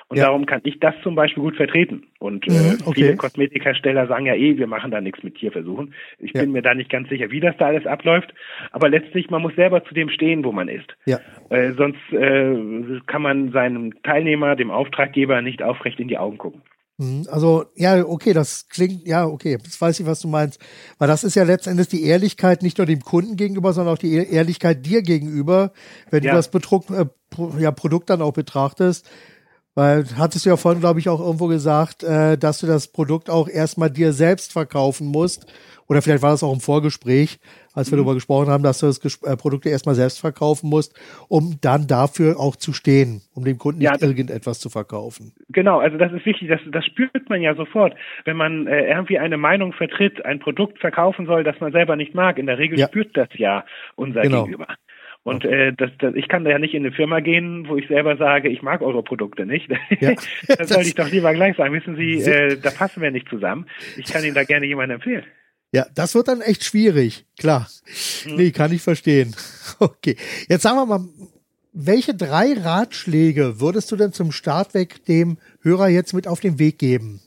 Und 0.08 0.18
ja. 0.18 0.24
darum 0.24 0.44
kann 0.44 0.60
ich 0.64 0.78
das 0.80 0.94
zum 1.02 1.14
Beispiel 1.14 1.42
gut 1.42 1.56
vertreten. 1.56 2.04
Und 2.18 2.46
äh, 2.46 2.50
mhm, 2.50 2.78
okay. 2.84 2.94
viele 2.94 3.16
Kosmetikhersteller 3.16 4.06
sagen 4.06 4.26
ja 4.26 4.34
eh, 4.34 4.58
wir 4.58 4.66
machen 4.66 4.90
da 4.90 5.00
nichts 5.00 5.22
mit 5.22 5.36
Tierversuchen. 5.36 5.94
Ich 6.18 6.32
ja. 6.34 6.42
bin 6.42 6.52
mir 6.52 6.62
da 6.62 6.74
nicht 6.74 6.90
ganz 6.90 7.08
sicher, 7.08 7.30
wie 7.30 7.40
das 7.40 7.56
da 7.56 7.66
alles 7.66 7.86
abläuft. 7.86 8.34
Aber 8.70 8.88
letztlich, 8.90 9.30
man 9.30 9.40
muss 9.40 9.54
selber 9.54 9.82
zu 9.84 9.94
dem 9.94 10.10
stehen, 10.10 10.44
wo 10.44 10.52
man 10.52 10.68
ist. 10.68 10.94
Ja. 11.06 11.20
Äh, 11.48 11.72
sonst 11.72 12.00
äh, 12.12 13.00
kann 13.06 13.22
man 13.22 13.52
seinem 13.52 14.02
Teilnehmer, 14.02 14.56
dem 14.56 14.70
Auftraggeber 14.70 15.40
nicht 15.40 15.62
aufrecht 15.62 15.98
in 15.98 16.08
die 16.08 16.18
Augen 16.18 16.36
gucken. 16.36 16.60
Mhm. 16.98 17.26
Also, 17.28 17.64
ja, 17.74 18.04
okay, 18.04 18.32
das 18.32 18.68
klingt, 18.68 19.06
ja, 19.06 19.26
okay, 19.26 19.58
jetzt 19.62 19.80
weiß 19.80 19.98
ich, 20.00 20.06
was 20.06 20.20
du 20.20 20.28
meinst. 20.28 20.60
Weil 20.98 21.08
das 21.08 21.24
ist 21.24 21.34
ja 21.34 21.42
letztendlich 21.42 21.88
die 21.88 22.04
Ehrlichkeit 22.04 22.62
nicht 22.62 22.78
nur 22.78 22.86
dem 22.86 23.00
Kunden 23.00 23.36
gegenüber, 23.36 23.72
sondern 23.72 23.94
auch 23.94 23.98
die 23.98 24.14
Ehrlichkeit 24.14 24.86
dir 24.86 25.02
gegenüber, 25.02 25.72
wenn 26.10 26.22
ja. 26.22 26.32
du 26.32 26.36
das 26.36 26.50
Bedruck, 26.50 26.90
äh, 26.90 27.06
ja, 27.58 27.72
Produkt 27.72 28.10
dann 28.10 28.22
auch 28.22 28.32
betrachtest. 28.32 29.08
Weil 29.74 30.04
hattest 30.16 30.46
du 30.46 30.50
ja 30.50 30.56
vorhin, 30.56 30.80
glaube 30.80 31.00
ich, 31.00 31.08
auch 31.08 31.20
irgendwo 31.20 31.48
gesagt, 31.48 32.04
äh, 32.04 32.38
dass 32.38 32.60
du 32.60 32.66
das 32.66 32.88
Produkt 32.88 33.28
auch 33.28 33.48
erstmal 33.48 33.90
dir 33.90 34.12
selbst 34.12 34.52
verkaufen 34.52 35.08
musst. 35.08 35.52
Oder 35.88 36.00
vielleicht 36.00 36.22
war 36.22 36.30
das 36.30 36.42
auch 36.42 36.52
im 36.52 36.60
Vorgespräch, 36.60 37.38
als 37.74 37.90
wir 37.90 37.96
mhm. 37.96 38.02
darüber 38.02 38.14
gesprochen 38.14 38.48
haben, 38.48 38.62
dass 38.62 38.78
du 38.78 38.86
das 38.86 39.00
Ges 39.00 39.22
äh, 39.22 39.36
Produkt 39.36 39.66
erstmal 39.66 39.94
selbst 39.94 40.20
verkaufen 40.20 40.70
musst, 40.70 40.98
um 41.28 41.58
dann 41.60 41.86
dafür 41.86 42.38
auch 42.38 42.56
zu 42.56 42.72
stehen, 42.72 43.20
um 43.34 43.44
dem 43.44 43.58
Kunden 43.58 43.82
ja, 43.82 43.92
nicht 43.92 44.02
irgendetwas 44.02 44.60
zu 44.60 44.70
verkaufen. 44.70 45.32
Genau, 45.50 45.80
also 45.80 45.98
das 45.98 46.12
ist 46.12 46.24
wichtig, 46.24 46.48
das, 46.48 46.60
das 46.70 46.86
spürt 46.86 47.28
man 47.28 47.42
ja 47.42 47.54
sofort. 47.54 47.94
Wenn 48.24 48.36
man 48.36 48.66
äh, 48.66 48.88
irgendwie 48.88 49.18
eine 49.18 49.36
Meinung 49.36 49.72
vertritt, 49.72 50.24
ein 50.24 50.38
Produkt 50.38 50.78
verkaufen 50.78 51.26
soll, 51.26 51.44
das 51.44 51.60
man 51.60 51.72
selber 51.72 51.96
nicht 51.96 52.14
mag, 52.14 52.38
in 52.38 52.46
der 52.46 52.58
Regel 52.58 52.78
ja. 52.78 52.86
spürt 52.86 53.16
das 53.16 53.28
ja 53.34 53.64
unser 53.96 54.22
genau. 54.22 54.44
Gegenüber. 54.44 54.68
Und 55.24 55.46
äh, 55.46 55.72
das, 55.72 55.90
das, 55.98 56.14
ich 56.14 56.28
kann 56.28 56.44
da 56.44 56.50
ja 56.50 56.58
nicht 56.58 56.74
in 56.74 56.84
eine 56.84 56.94
Firma 56.94 57.20
gehen, 57.20 57.66
wo 57.66 57.76
ich 57.76 57.88
selber 57.88 58.18
sage, 58.18 58.50
ich 58.50 58.60
mag 58.60 58.82
eure 58.82 59.02
Produkte 59.02 59.46
nicht. 59.46 59.70
Ja, 60.00 60.12
das 60.58 60.68
sollte 60.68 60.88
ich 60.88 60.94
doch 60.94 61.10
lieber 61.10 61.32
gleich 61.32 61.56
sagen. 61.56 61.72
Wissen 61.72 61.96
Sie, 61.96 62.20
äh, 62.20 62.58
da 62.60 62.70
passen 62.70 63.00
wir 63.02 63.10
nicht 63.10 63.28
zusammen. 63.28 63.66
Ich 63.96 64.04
kann 64.04 64.22
Ihnen 64.22 64.34
da 64.34 64.44
gerne 64.44 64.66
jemanden 64.66 64.96
empfehlen. 64.96 65.24
Ja, 65.72 65.86
das 65.94 66.14
wird 66.14 66.28
dann 66.28 66.42
echt 66.42 66.62
schwierig, 66.62 67.24
klar. 67.38 67.66
Hm. 68.24 68.36
Nee, 68.36 68.50
kann 68.52 68.72
ich 68.72 68.82
verstehen. 68.82 69.34
Okay. 69.80 70.16
Jetzt 70.48 70.62
sagen 70.62 70.76
wir 70.76 70.86
mal, 70.86 71.04
welche 71.72 72.14
drei 72.14 72.52
Ratschläge 72.52 73.60
würdest 73.60 73.90
du 73.90 73.96
denn 73.96 74.12
zum 74.12 74.30
Start 74.30 74.72
weg 74.72 75.04
dem 75.06 75.38
Hörer 75.62 75.88
jetzt 75.88 76.12
mit 76.12 76.28
auf 76.28 76.38
den 76.38 76.60
Weg 76.60 76.78
geben? 76.78 77.20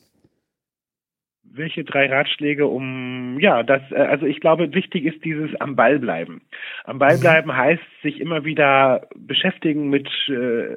Welche 1.58 1.84
drei 1.84 2.08
Ratschläge, 2.08 2.68
um 2.68 3.40
ja, 3.40 3.64
das 3.64 3.82
äh, 3.92 3.96
also 3.96 4.26
ich 4.26 4.40
glaube, 4.40 4.74
wichtig 4.74 5.06
ist 5.06 5.24
dieses 5.24 5.54
am 5.60 5.76
Ball 5.76 6.00
bleiben. 6.00 6.42
Am 6.84 7.00
Ball 7.00 7.18
mhm. 7.18 7.22
bleiben 7.22 7.56
heißt 7.56 7.84
sich 8.04 8.20
immer 8.20 8.46
wieder 8.46 9.08
beschäftigen 9.16 9.90
mit 9.90 10.08
äh, 10.30 10.76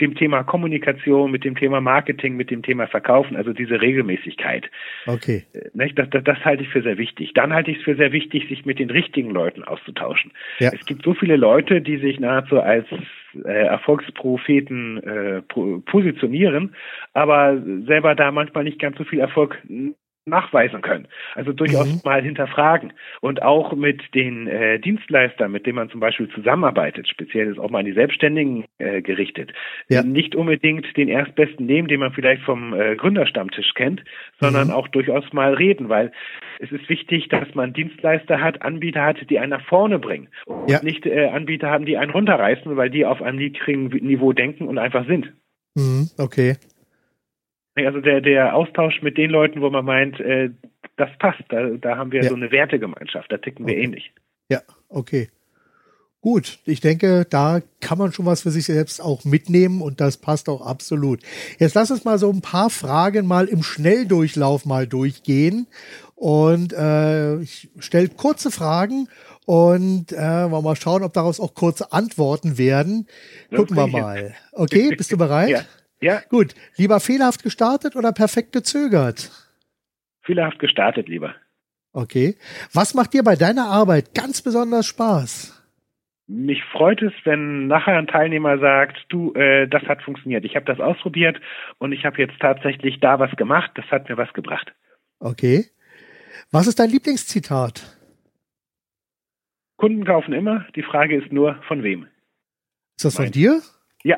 dem 0.00 0.14
Thema 0.14 0.42
Kommunikation, 0.42 1.30
mit 1.30 1.44
dem 1.44 1.54
Thema 1.54 1.80
Marketing, 1.80 2.36
mit 2.36 2.50
dem 2.50 2.62
Thema 2.62 2.86
Verkaufen, 2.86 3.36
also 3.36 3.52
diese 3.52 3.80
Regelmäßigkeit. 3.80 4.70
Okay. 5.06 5.44
Äh, 5.52 5.70
das, 5.94 6.08
das, 6.10 6.24
das 6.24 6.44
halte 6.44 6.62
ich 6.62 6.68
für 6.68 6.82
sehr 6.82 6.98
wichtig. 6.98 7.32
Dann 7.34 7.52
halte 7.52 7.70
ich 7.70 7.78
es 7.78 7.84
für 7.84 7.96
sehr 7.96 8.12
wichtig, 8.12 8.48
sich 8.48 8.64
mit 8.64 8.78
den 8.78 8.90
richtigen 8.90 9.30
Leuten 9.30 9.64
auszutauschen. 9.64 10.32
Ja. 10.58 10.70
Es 10.72 10.84
gibt 10.86 11.04
so 11.04 11.14
viele 11.14 11.36
Leute, 11.36 11.80
die 11.80 11.98
sich 11.98 12.20
nahezu 12.20 12.60
als 12.60 12.86
äh, 13.44 13.66
Erfolgspropheten 13.66 15.02
äh, 15.02 15.42
positionieren, 15.42 16.74
aber 17.12 17.60
selber 17.86 18.14
da 18.14 18.30
manchmal 18.30 18.64
nicht 18.64 18.80
ganz 18.80 18.98
so 18.98 19.04
viel 19.04 19.20
Erfolg 19.20 19.60
nachweisen 20.24 20.82
können. 20.82 21.08
Also 21.34 21.52
durchaus 21.52 21.86
mhm. 21.86 22.00
mal 22.04 22.22
hinterfragen 22.22 22.92
und 23.20 23.42
auch 23.42 23.74
mit 23.74 24.14
den 24.14 24.46
äh, 24.46 24.78
Dienstleistern, 24.78 25.50
mit 25.50 25.66
denen 25.66 25.76
man 25.76 25.90
zum 25.90 26.00
Beispiel 26.00 26.28
zusammenarbeitet, 26.28 27.08
speziell 27.08 27.50
ist 27.50 27.58
auch 27.58 27.70
mal 27.70 27.80
an 27.80 27.86
die 27.86 27.92
Selbstständigen 27.92 28.64
äh, 28.78 29.02
gerichtet, 29.02 29.52
ja. 29.88 30.02
nicht 30.02 30.36
unbedingt 30.36 30.96
den 30.96 31.08
erstbesten 31.08 31.66
nehmen, 31.66 31.88
den 31.88 32.00
man 32.00 32.12
vielleicht 32.12 32.42
vom 32.42 32.72
äh, 32.72 32.94
Gründerstammtisch 32.94 33.74
kennt, 33.74 34.04
sondern 34.40 34.68
mhm. 34.68 34.74
auch 34.74 34.88
durchaus 34.88 35.24
mal 35.32 35.54
reden, 35.54 35.88
weil 35.88 36.12
es 36.60 36.70
ist 36.70 36.88
wichtig, 36.88 37.28
dass 37.28 37.54
man 37.54 37.72
Dienstleister 37.72 38.40
hat, 38.40 38.62
Anbieter 38.62 39.02
hat, 39.02 39.16
die 39.28 39.40
einen 39.40 39.50
nach 39.50 39.66
vorne 39.66 39.98
bringen 39.98 40.28
und 40.46 40.70
ja. 40.70 40.82
nicht 40.82 41.04
äh, 41.04 41.28
Anbieter 41.28 41.68
haben, 41.68 41.84
die 41.84 41.96
einen 41.96 42.12
runterreißen, 42.12 42.76
weil 42.76 42.90
die 42.90 43.04
auf 43.04 43.20
einem 43.22 43.38
niedrigen 43.38 43.86
Niveau 43.86 44.32
denken 44.32 44.68
und 44.68 44.78
einfach 44.78 45.06
sind. 45.06 45.32
Mhm. 45.74 46.10
Okay. 46.18 46.56
Also 47.74 48.00
der, 48.00 48.20
der 48.20 48.54
Austausch 48.54 49.00
mit 49.02 49.16
den 49.16 49.30
Leuten, 49.30 49.62
wo 49.62 49.70
man 49.70 49.84
meint, 49.84 50.20
äh, 50.20 50.50
das 50.96 51.08
passt, 51.18 51.42
da, 51.48 51.68
da 51.70 51.96
haben 51.96 52.12
wir 52.12 52.22
ja. 52.22 52.28
so 52.28 52.34
eine 52.34 52.50
Wertegemeinschaft, 52.50 53.32
da 53.32 53.38
ticken 53.38 53.66
wir 53.66 53.74
okay. 53.74 53.82
ähnlich. 53.82 54.12
Ja, 54.48 54.60
okay. 54.88 55.28
Gut, 56.20 56.60
ich 56.66 56.80
denke, 56.80 57.26
da 57.28 57.62
kann 57.80 57.98
man 57.98 58.12
schon 58.12 58.26
was 58.26 58.42
für 58.42 58.52
sich 58.52 58.66
selbst 58.66 59.00
auch 59.00 59.24
mitnehmen 59.24 59.82
und 59.82 60.00
das 60.00 60.18
passt 60.18 60.48
auch 60.48 60.64
absolut. 60.64 61.20
Jetzt 61.58 61.74
lass 61.74 61.90
uns 61.90 62.04
mal 62.04 62.16
so 62.16 62.30
ein 62.30 62.42
paar 62.42 62.70
Fragen 62.70 63.26
mal 63.26 63.46
im 63.46 63.64
Schnelldurchlauf 63.64 64.64
mal 64.64 64.86
durchgehen 64.86 65.66
und 66.14 66.72
äh, 66.74 67.40
ich 67.40 67.70
stelle 67.80 68.08
kurze 68.08 68.52
Fragen 68.52 69.08
und 69.46 70.12
äh, 70.12 70.48
wollen 70.48 70.62
mal 70.62 70.76
schauen, 70.76 71.02
ob 71.02 71.12
daraus 71.12 71.40
auch 71.40 71.54
kurze 71.54 71.92
Antworten 71.92 72.56
werden. 72.56 73.08
Gucken 73.52 73.76
wir 73.76 73.88
mal. 73.88 74.34
Okay, 74.52 74.94
bist 74.94 75.10
du 75.10 75.16
bereit? 75.16 75.48
ja. 75.48 75.62
Ja. 76.02 76.20
Gut. 76.28 76.54
Lieber 76.76 77.00
fehlerhaft 77.00 77.42
gestartet 77.42 77.96
oder 77.96 78.12
perfekt 78.12 78.52
gezögert? 78.52 79.30
Fehlerhaft 80.22 80.58
gestartet 80.58 81.08
lieber. 81.08 81.34
Okay. 81.92 82.36
Was 82.72 82.94
macht 82.94 83.12
dir 83.12 83.22
bei 83.22 83.36
deiner 83.36 83.66
Arbeit 83.66 84.14
ganz 84.14 84.42
besonders 84.42 84.86
Spaß? 84.86 85.58
Mich 86.26 86.62
freut 86.64 87.02
es, 87.02 87.12
wenn 87.24 87.66
nachher 87.66 87.98
ein 87.98 88.06
Teilnehmer 88.06 88.58
sagt, 88.58 89.04
du, 89.10 89.34
äh, 89.34 89.68
das 89.68 89.82
hat 89.82 90.02
funktioniert. 90.02 90.44
Ich 90.44 90.56
habe 90.56 90.64
das 90.64 90.80
ausprobiert 90.80 91.40
und 91.78 91.92
ich 91.92 92.04
habe 92.04 92.18
jetzt 92.18 92.38
tatsächlich 92.40 93.00
da 93.00 93.18
was 93.18 93.30
gemacht. 93.32 93.70
Das 93.74 93.84
hat 93.90 94.08
mir 94.08 94.16
was 94.16 94.32
gebracht. 94.32 94.72
Okay. 95.18 95.66
Was 96.50 96.66
ist 96.66 96.78
dein 96.78 96.90
Lieblingszitat? 96.90 97.98
Kunden 99.76 100.04
kaufen 100.04 100.32
immer. 100.32 100.66
Die 100.74 100.82
Frage 100.82 101.16
ist 101.16 101.32
nur, 101.32 101.56
von 101.68 101.82
wem? 101.82 102.06
Ist 102.96 103.04
das 103.04 103.16
von 103.16 103.26
mein. 103.26 103.32
dir? 103.32 103.60
Ja. 104.04 104.16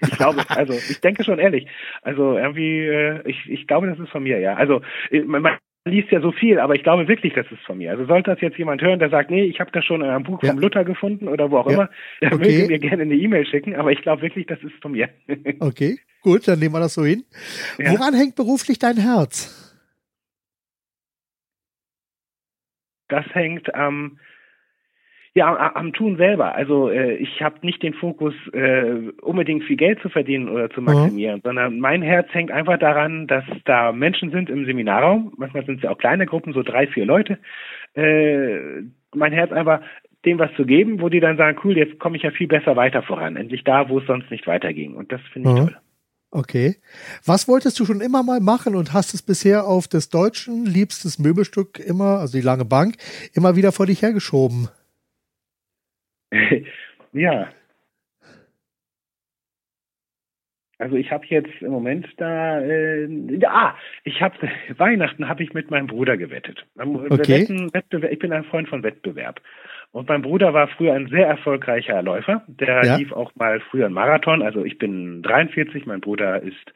Ich 0.00 0.10
glaube, 0.10 0.44
also 0.48 0.74
ich 0.74 1.00
denke 1.00 1.24
schon 1.24 1.38
ehrlich. 1.38 1.66
Also 2.02 2.36
irgendwie, 2.36 2.80
äh, 2.80 3.22
ich, 3.24 3.48
ich 3.48 3.66
glaube, 3.66 3.86
das 3.86 3.98
ist 3.98 4.10
von 4.10 4.22
mir, 4.22 4.38
ja. 4.38 4.54
Also 4.54 4.82
äh, 5.10 5.20
man, 5.20 5.42
man 5.42 5.58
liest 5.86 6.10
ja 6.10 6.20
so 6.20 6.32
viel, 6.32 6.58
aber 6.58 6.74
ich 6.74 6.82
glaube 6.82 7.08
wirklich, 7.08 7.32
das 7.34 7.46
ist 7.50 7.62
von 7.64 7.78
mir. 7.78 7.92
Also 7.92 8.06
sollte 8.06 8.32
das 8.32 8.40
jetzt 8.40 8.58
jemand 8.58 8.82
hören, 8.82 8.98
der 8.98 9.08
sagt, 9.08 9.30
nee, 9.30 9.44
ich 9.44 9.60
habe 9.60 9.70
das 9.72 9.84
schon 9.84 10.02
in 10.02 10.08
einem 10.08 10.24
Buch 10.24 10.42
ja. 10.42 10.50
vom 10.50 10.58
Luther 10.58 10.84
gefunden 10.84 11.28
oder 11.28 11.50
wo 11.50 11.58
auch 11.58 11.66
ja. 11.66 11.74
immer, 11.74 11.90
der 12.20 12.32
okay. 12.32 12.58
möge 12.58 12.66
mir 12.66 12.78
gerne 12.78 13.02
eine 13.02 13.14
E-Mail 13.14 13.46
schicken, 13.46 13.74
aber 13.76 13.92
ich 13.92 14.02
glaube 14.02 14.22
wirklich, 14.22 14.46
das 14.46 14.62
ist 14.62 14.74
von 14.82 14.92
mir. 14.92 15.08
okay, 15.60 15.98
gut, 16.22 16.46
dann 16.48 16.58
nehmen 16.58 16.74
wir 16.74 16.80
das 16.80 16.94
so 16.94 17.04
hin. 17.04 17.24
Ja. 17.78 17.92
Woran 17.92 18.14
hängt 18.14 18.34
beruflich 18.34 18.78
dein 18.78 18.96
Herz? 18.96 19.62
Das 23.08 23.24
hängt 23.32 23.72
am 23.74 23.94
ähm, 23.94 24.18
ja, 25.36 25.72
am 25.74 25.92
Tun 25.92 26.16
selber. 26.16 26.54
Also 26.54 26.88
äh, 26.88 27.16
ich 27.16 27.42
habe 27.42 27.56
nicht 27.60 27.82
den 27.82 27.92
Fokus, 27.92 28.32
äh, 28.54 29.10
unbedingt 29.20 29.64
viel 29.64 29.76
Geld 29.76 30.00
zu 30.00 30.08
verdienen 30.08 30.48
oder 30.48 30.70
zu 30.70 30.80
maximieren, 30.80 31.36
mhm. 31.36 31.42
sondern 31.44 31.78
mein 31.78 32.00
Herz 32.00 32.26
hängt 32.32 32.50
einfach 32.50 32.78
daran, 32.78 33.26
dass 33.26 33.44
da 33.66 33.92
Menschen 33.92 34.30
sind 34.30 34.48
im 34.48 34.64
Seminarraum. 34.64 35.34
Manchmal 35.36 35.66
sind 35.66 35.76
es 35.76 35.82
ja 35.82 35.90
auch 35.90 35.98
kleine 35.98 36.24
Gruppen, 36.24 36.54
so 36.54 36.62
drei, 36.62 36.86
vier 36.86 37.04
Leute. 37.04 37.38
Äh, 37.92 38.84
mein 39.14 39.32
Herz 39.32 39.52
einfach, 39.52 39.82
dem 40.24 40.38
was 40.38 40.54
zu 40.56 40.64
geben, 40.64 41.02
wo 41.02 41.10
die 41.10 41.20
dann 41.20 41.36
sagen, 41.36 41.58
cool, 41.64 41.76
jetzt 41.76 41.98
komme 41.98 42.16
ich 42.16 42.22
ja 42.22 42.30
viel 42.30 42.48
besser 42.48 42.74
weiter 42.74 43.02
voran. 43.02 43.36
Endlich 43.36 43.62
da, 43.62 43.90
wo 43.90 43.98
es 43.98 44.06
sonst 44.06 44.30
nicht 44.30 44.46
weiterging. 44.46 44.94
Und 44.94 45.12
das 45.12 45.20
finde 45.34 45.50
ich 45.50 45.54
mhm. 45.54 45.66
toll. 45.66 45.76
Okay. 46.30 46.76
Was 47.26 47.46
wolltest 47.46 47.78
du 47.78 47.84
schon 47.84 48.00
immer 48.00 48.22
mal 48.22 48.40
machen 48.40 48.74
und 48.74 48.94
hast 48.94 49.12
es 49.12 49.20
bisher 49.20 49.66
auf 49.66 49.86
des 49.86 50.08
Deutschen 50.08 50.64
liebstes 50.64 51.18
Möbelstück 51.18 51.78
immer, 51.78 52.20
also 52.20 52.38
die 52.38 52.44
lange 52.44 52.64
Bank, 52.64 52.96
immer 53.34 53.54
wieder 53.54 53.70
vor 53.70 53.84
dich 53.84 54.00
hergeschoben? 54.00 54.68
ja. 57.12 57.48
Also 60.78 60.96
ich 60.96 61.10
habe 61.10 61.24
jetzt 61.28 61.62
im 61.62 61.70
Moment 61.70 62.06
da, 62.18 62.60
äh, 62.60 63.06
ja, 63.38 63.50
ah, 63.50 63.78
ich 64.04 64.20
habe 64.20 64.34
Weihnachten 64.76 65.28
habe 65.28 65.42
ich 65.42 65.54
mit 65.54 65.70
meinem 65.70 65.86
Bruder 65.86 66.16
gewettet. 66.16 66.66
Okay. 66.76 67.46
Ich 68.10 68.18
bin 68.18 68.32
ein 68.32 68.44
Freund 68.44 68.68
von 68.68 68.82
Wettbewerb. 68.82 69.40
Und 69.92 70.08
mein 70.08 70.20
Bruder 70.20 70.52
war 70.52 70.68
früher 70.68 70.92
ein 70.92 71.08
sehr 71.08 71.26
erfolgreicher 71.26 72.02
Läufer. 72.02 72.42
Der 72.46 72.84
ja. 72.84 72.96
lief 72.96 73.12
auch 73.12 73.34
mal 73.36 73.60
früher 73.60 73.86
einen 73.86 73.94
Marathon. 73.94 74.42
Also 74.42 74.64
ich 74.64 74.76
bin 74.76 75.22
43, 75.22 75.86
mein 75.86 76.02
Bruder 76.02 76.42
ist 76.42 76.74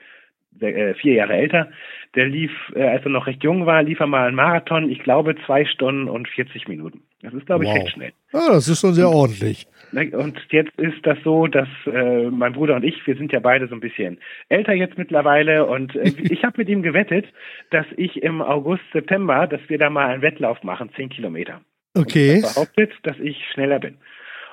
vier 0.59 1.15
Jahre 1.15 1.35
älter. 1.35 1.71
Der 2.17 2.27
lief, 2.27 2.51
äh, 2.75 2.83
als 2.83 3.05
er 3.05 3.11
noch 3.11 3.27
recht 3.27 3.45
jung 3.45 3.67
war, 3.67 3.83
lief 3.83 4.01
er 4.01 4.07
mal 4.07 4.27
einen 4.27 4.37
Marathon. 4.37 4.91
Ich 4.91 4.99
glaube 4.99 5.37
zwei 5.47 5.65
Stunden 5.65 6.09
und 6.09 6.29
40 6.29 6.67
Minuten. 6.67 7.03
Das 7.23 7.33
ist, 7.35 7.47
glaube 7.47 7.65
ich, 7.65 7.71
wow. 7.71 7.77
recht 7.77 7.91
schnell. 7.91 8.13
Ja, 8.33 8.49
das 8.49 8.67
ist 8.67 8.81
schon 8.81 8.95
sehr 8.95 9.09
und, 9.09 9.15
ordentlich. 9.15 9.67
Ne, 9.93 10.11
und 10.11 10.41
jetzt 10.51 10.77
ist 10.79 11.05
das 11.05 11.19
so, 11.23 11.47
dass 11.47 11.69
äh, 11.87 12.31
mein 12.31 12.53
Bruder 12.53 12.77
und 12.77 12.85
ich, 12.85 13.07
wir 13.07 13.17
sind 13.17 13.33
ja 13.33 13.41
beide 13.41 13.69
so 13.69 13.75
ein 13.75 13.81
bisschen 13.81 14.19
älter 14.49 14.73
jetzt 14.73 14.99
mittlerweile 14.99 15.67
und 15.67 15.95
äh, 15.95 16.13
ich 16.31 16.45
habe 16.45 16.59
mit 16.59 16.69
ihm 16.69 16.83
gewettet, 16.83 17.27
dass 17.71 17.87
ich 17.97 18.23
im 18.23 18.43
August, 18.43 18.83
September, 18.93 19.47
dass 19.47 19.61
wir 19.69 19.79
da 19.79 19.89
mal 19.89 20.09
einen 20.09 20.23
Wettlauf 20.23 20.63
machen, 20.63 20.91
zehn 20.97 21.11
Kilometer. 21.11 21.61
Okay. 21.95 22.37
Und 22.37 22.43
behauptet, 22.43 22.93
dass 23.05 23.19
ich 23.19 23.37
schneller 23.53 23.79
bin. 23.79 23.99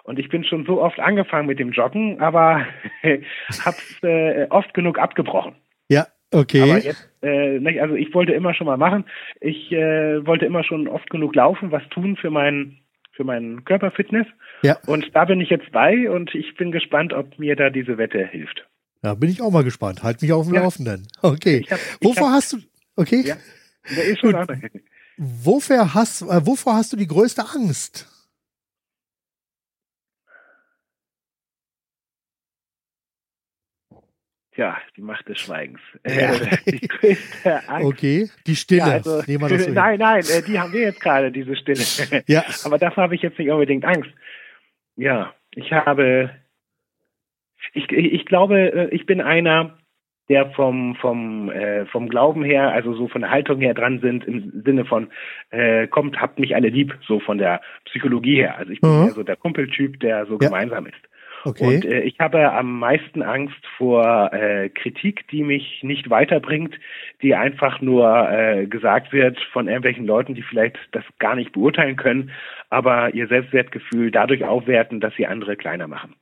Und 0.04 0.20
ich 0.20 0.30
bin 0.30 0.44
schon 0.44 0.66
so 0.66 0.82
oft 0.82 1.00
angefangen 1.00 1.48
mit 1.48 1.60
dem 1.60 1.72
Joggen, 1.72 2.22
aber 2.22 2.66
hab's 3.66 4.02
äh, 4.04 4.48
oft 4.50 4.74
genug 4.74 5.00
abgebrochen. 5.00 5.56
Ja, 5.90 6.08
okay. 6.32 6.62
Aber 6.62 6.78
jetzt, 6.78 7.10
äh, 7.22 7.80
also 7.80 7.96
ich 7.96 8.14
wollte 8.14 8.34
immer 8.34 8.54
schon 8.54 8.68
mal 8.68 8.78
machen. 8.78 9.06
Ich 9.42 9.72
äh, 9.72 10.26
wollte 10.26 10.46
immer 10.46 10.64
schon 10.64 10.88
oft 10.88 11.10
genug 11.10 11.36
laufen, 11.36 11.72
was 11.72 11.84
tun 11.90 12.18
für 12.18 12.30
meinen 12.30 12.80
für 13.14 13.24
meinen 13.24 13.66
Körperfitness. 13.66 14.28
Ja. 14.62 14.78
Und 14.86 15.10
da 15.14 15.26
bin 15.26 15.42
ich 15.42 15.50
jetzt 15.50 15.72
bei 15.72 16.10
und 16.10 16.34
ich 16.36 16.56
bin 16.56 16.72
gespannt, 16.72 17.14
ob 17.14 17.40
mir 17.40 17.56
da 17.56 17.70
diese 17.70 17.98
Wette 17.98 18.26
hilft. 18.26 18.68
Ja, 19.04 19.16
bin 19.16 19.30
ich 19.30 19.42
auch 19.42 19.52
mal 19.52 19.64
gespannt. 19.64 20.04
Halt 20.04 20.22
mich 20.22 20.32
auf 20.32 20.46
dem 20.46 20.56
ja. 20.56 20.62
Laufenden. 20.62 21.08
Okay. 21.22 21.66
Hab, 21.70 21.80
wovor 22.02 22.28
hab, 22.28 22.36
hast 22.36 22.54
du, 22.54 22.58
okay? 22.96 23.24
Ja, 23.26 23.36
der 23.96 24.04
ist 24.06 24.20
schon 24.20 24.34
Gut. 24.34 24.48
Wofür 25.18 25.96
hast, 25.96 26.22
äh, 26.22 26.46
wovor 26.46 26.76
hast 26.76 26.94
du 26.94 26.98
die 26.98 27.08
größte 27.08 27.44
Angst? 27.56 28.08
Ja, 34.58 34.78
die 34.96 35.02
Macht 35.02 35.30
des 35.30 35.38
Schweigens. 35.38 35.80
Ja. 36.06 36.32
die 36.66 36.88
größte 36.88 37.62
Angst. 37.70 37.86
Okay, 37.86 38.30
die 38.46 38.56
Stille. 38.56 38.80
Ja, 38.80 38.94
also, 38.94 39.22
so 39.22 39.72
nein, 39.72 40.00
nein, 40.00 40.24
äh, 40.24 40.42
die 40.42 40.60
haben 40.60 40.74
wir 40.74 40.82
jetzt 40.82 41.00
gerade, 41.00 41.32
diese 41.32 41.56
Stille. 41.56 41.78
Ja. 42.28 42.44
Aber 42.66 42.78
davor 42.78 43.04
habe 43.04 43.16
ich 43.16 43.22
jetzt 43.22 43.38
nicht 43.38 43.50
unbedingt 43.50 43.86
Angst. 43.86 44.10
Ja, 44.96 45.34
ich 45.52 45.72
habe, 45.72 46.32
ich, 47.74 47.90
ich 47.92 48.26
glaube, 48.26 48.58
äh, 48.74 48.96
ich 48.96 49.06
bin 49.06 49.22
einer, 49.22 49.78
der 50.30 50.50
vom 50.52 50.96
vom 50.96 51.52
äh, 51.52 51.86
vom 51.86 52.10
Glauben 52.10 52.44
her, 52.44 52.72
also 52.72 52.94
so 52.96 53.08
von 53.08 53.22
der 53.22 53.32
Haltung 53.32 53.62
her 53.62 53.74
dran 53.74 54.00
sind 54.00 54.26
im 54.26 54.64
Sinne 54.66 54.86
von 54.86 55.10
äh, 55.52 55.88
kommt, 55.88 56.20
habt 56.20 56.40
mich 56.40 56.56
alle 56.56 56.70
lieb, 56.70 56.98
so 57.08 57.20
von 57.20 57.38
der 57.38 57.62
Psychologie 57.86 58.38
her. 58.38 58.58
Also 58.58 58.72
ich 58.72 58.82
bin 58.82 58.90
mhm. 58.90 59.06
ja 59.08 59.12
so 59.12 59.24
der 59.24 59.38
Kumpeltyp, 59.38 60.00
der 60.00 60.26
so 60.26 60.34
ja. 60.34 60.50
gemeinsam 60.50 60.88
ist. 60.88 61.08
Okay. 61.44 61.66
Und 61.66 61.86
äh, 61.86 62.02
ich 62.02 62.20
habe 62.20 62.52
am 62.52 62.80
meisten 62.80 63.22
Angst 63.22 63.66
vor 63.78 64.34
äh, 64.34 64.70
Kritik, 64.70 65.28
die 65.30 65.44
mich 65.44 65.80
nicht 65.84 66.10
weiterbringt, 66.10 66.76
die 67.22 67.36
einfach 67.36 67.82
nur 67.82 68.30
äh, 68.30 68.66
gesagt 68.66 69.14
wird 69.14 69.40
von 69.54 69.68
irgendwelchen 69.68 70.06
Leuten, 70.06 70.36
die 70.36 70.44
vielleicht 70.44 70.78
das 70.92 71.04
gar 71.20 71.36
nicht 71.36 71.54
beurteilen 71.54 71.96
können, 71.96 72.32
aber 72.70 73.14
ihr 73.14 73.28
Selbstwertgefühl 73.28 74.12
dadurch 74.12 74.44
aufwerten, 74.44 75.00
dass 75.00 75.14
sie 75.16 75.28
andere 75.28 75.56
kleiner 75.56 75.88
machen. 75.88 76.16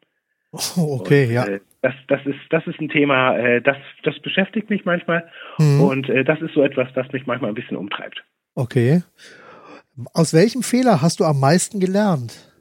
Oh, 0.51 0.97
okay, 0.99 1.28
und, 1.28 1.34
ja. 1.34 1.45
Äh, 1.45 1.59
das, 1.82 1.93
das 2.07 2.26
ist, 2.26 2.39
das 2.49 2.66
ist 2.68 2.80
ein 2.80 2.89
Thema, 2.89 3.38
äh, 3.38 3.61
das, 3.61 3.78
das 4.03 4.20
beschäftigt 4.20 4.70
mich 4.70 4.86
manchmal 4.86 5.30
mhm. 5.59 5.82
und 5.82 6.09
äh, 6.09 6.24
das 6.24 6.41
ist 6.41 6.53
so 6.53 6.63
etwas, 6.63 6.88
das 6.95 7.11
mich 7.11 7.26
manchmal 7.26 7.51
ein 7.51 7.55
bisschen 7.55 7.78
umtreibt. 7.78 8.24
Okay. 8.55 9.03
Aus 10.13 10.34
welchem 10.34 10.63
Fehler 10.63 11.01
hast 11.01 11.20
du 11.20 11.26
am 11.26 11.39
meisten 11.39 11.80
gelernt? 11.80 12.51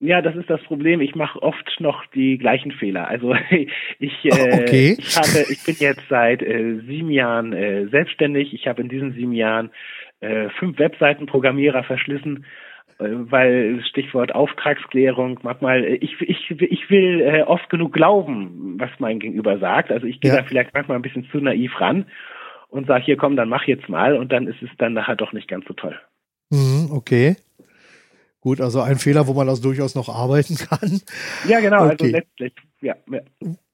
Ja, 0.00 0.22
das 0.22 0.36
ist 0.36 0.48
das 0.48 0.62
Problem. 0.62 1.00
Ich 1.00 1.16
mache 1.16 1.42
oft 1.42 1.80
noch 1.80 2.06
die 2.06 2.38
gleichen 2.38 2.70
Fehler. 2.70 3.08
Also 3.08 3.34
ich, 3.98 4.24
äh, 4.24 4.62
okay. 4.62 4.96
ich 4.98 5.16
habe, 5.16 5.44
ich 5.50 5.64
bin 5.64 5.76
jetzt 5.78 6.02
seit 6.08 6.42
äh, 6.42 6.80
sieben 6.86 7.10
Jahren 7.10 7.52
äh, 7.52 7.86
selbstständig. 7.88 8.54
Ich 8.54 8.68
habe 8.68 8.82
in 8.82 8.88
diesen 8.88 9.12
sieben 9.14 9.32
Jahren 9.32 9.70
äh, 10.20 10.50
fünf 10.58 10.78
Webseitenprogrammierer 10.78 11.82
verschlissen, 11.82 12.44
äh, 12.98 13.06
weil 13.08 13.82
Stichwort 13.88 14.32
Auftragsklärung. 14.32 15.40
Manchmal, 15.42 15.82
äh, 15.82 15.94
ich, 15.96 16.20
ich, 16.20 16.50
ich 16.50 16.90
will 16.90 17.20
äh, 17.20 17.42
oft 17.42 17.68
genug 17.68 17.92
glauben, 17.92 18.76
was 18.78 18.90
mein 19.00 19.18
Gegenüber 19.18 19.58
sagt. 19.58 19.90
Also 19.90 20.06
ich 20.06 20.20
gehe 20.20 20.30
ja. 20.30 20.38
da 20.38 20.44
vielleicht 20.44 20.74
manchmal 20.74 20.96
ein 20.96 21.02
bisschen 21.02 21.28
zu 21.32 21.38
naiv 21.38 21.80
ran 21.80 22.06
und 22.68 22.86
sage, 22.86 23.04
hier 23.04 23.16
komm, 23.16 23.34
dann 23.34 23.48
mach 23.48 23.64
jetzt 23.64 23.88
mal 23.88 24.16
und 24.16 24.30
dann 24.30 24.46
ist 24.46 24.62
es 24.62 24.70
dann 24.78 24.92
nachher 24.92 25.16
doch 25.16 25.32
nicht 25.32 25.48
ganz 25.48 25.66
so 25.66 25.74
toll. 25.74 25.98
Mhm, 26.50 26.90
okay. 26.92 27.36
Gut, 28.48 28.62
also 28.62 28.80
ein 28.80 28.96
Fehler, 28.96 29.26
wo 29.26 29.34
man 29.34 29.46
also 29.46 29.62
durchaus 29.62 29.94
noch 29.94 30.08
arbeiten 30.08 30.56
kann. 30.56 31.02
Ja, 31.46 31.60
genau, 31.60 31.82
also 31.82 31.92
okay. 31.92 32.04
also 32.04 32.16
letztlich, 32.16 32.52
ja, 32.80 32.94
ja. 33.12 33.20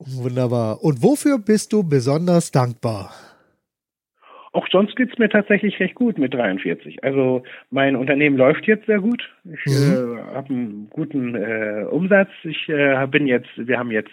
Wunderbar. 0.01 0.83
Und 0.83 1.01
wofür 1.01 1.39
bist 1.39 1.73
du 1.73 1.89
besonders 1.89 2.51
dankbar? 2.51 3.13
Auch 4.51 4.67
sonst 4.73 4.97
geht's 4.97 5.17
mir 5.17 5.29
tatsächlich 5.29 5.79
recht 5.79 5.95
gut 5.95 6.19
mit 6.19 6.35
43. 6.35 7.05
Also 7.05 7.45
mein 7.71 7.95
Unternehmen 7.95 8.37
läuft 8.37 8.67
jetzt 8.67 8.87
sehr 8.87 8.99
gut. 8.99 9.23
Ich 9.45 9.65
mhm. 9.67 10.19
äh, 10.19 10.35
habe 10.35 10.49
einen 10.49 10.89
guten 10.91 11.37
äh, 11.37 11.85
Umsatz. 11.89 12.31
Ich 12.43 12.69
äh, 12.69 13.07
bin 13.07 13.29
jetzt, 13.29 13.51
wir 13.55 13.79
haben 13.79 13.93
jetzt 13.93 14.11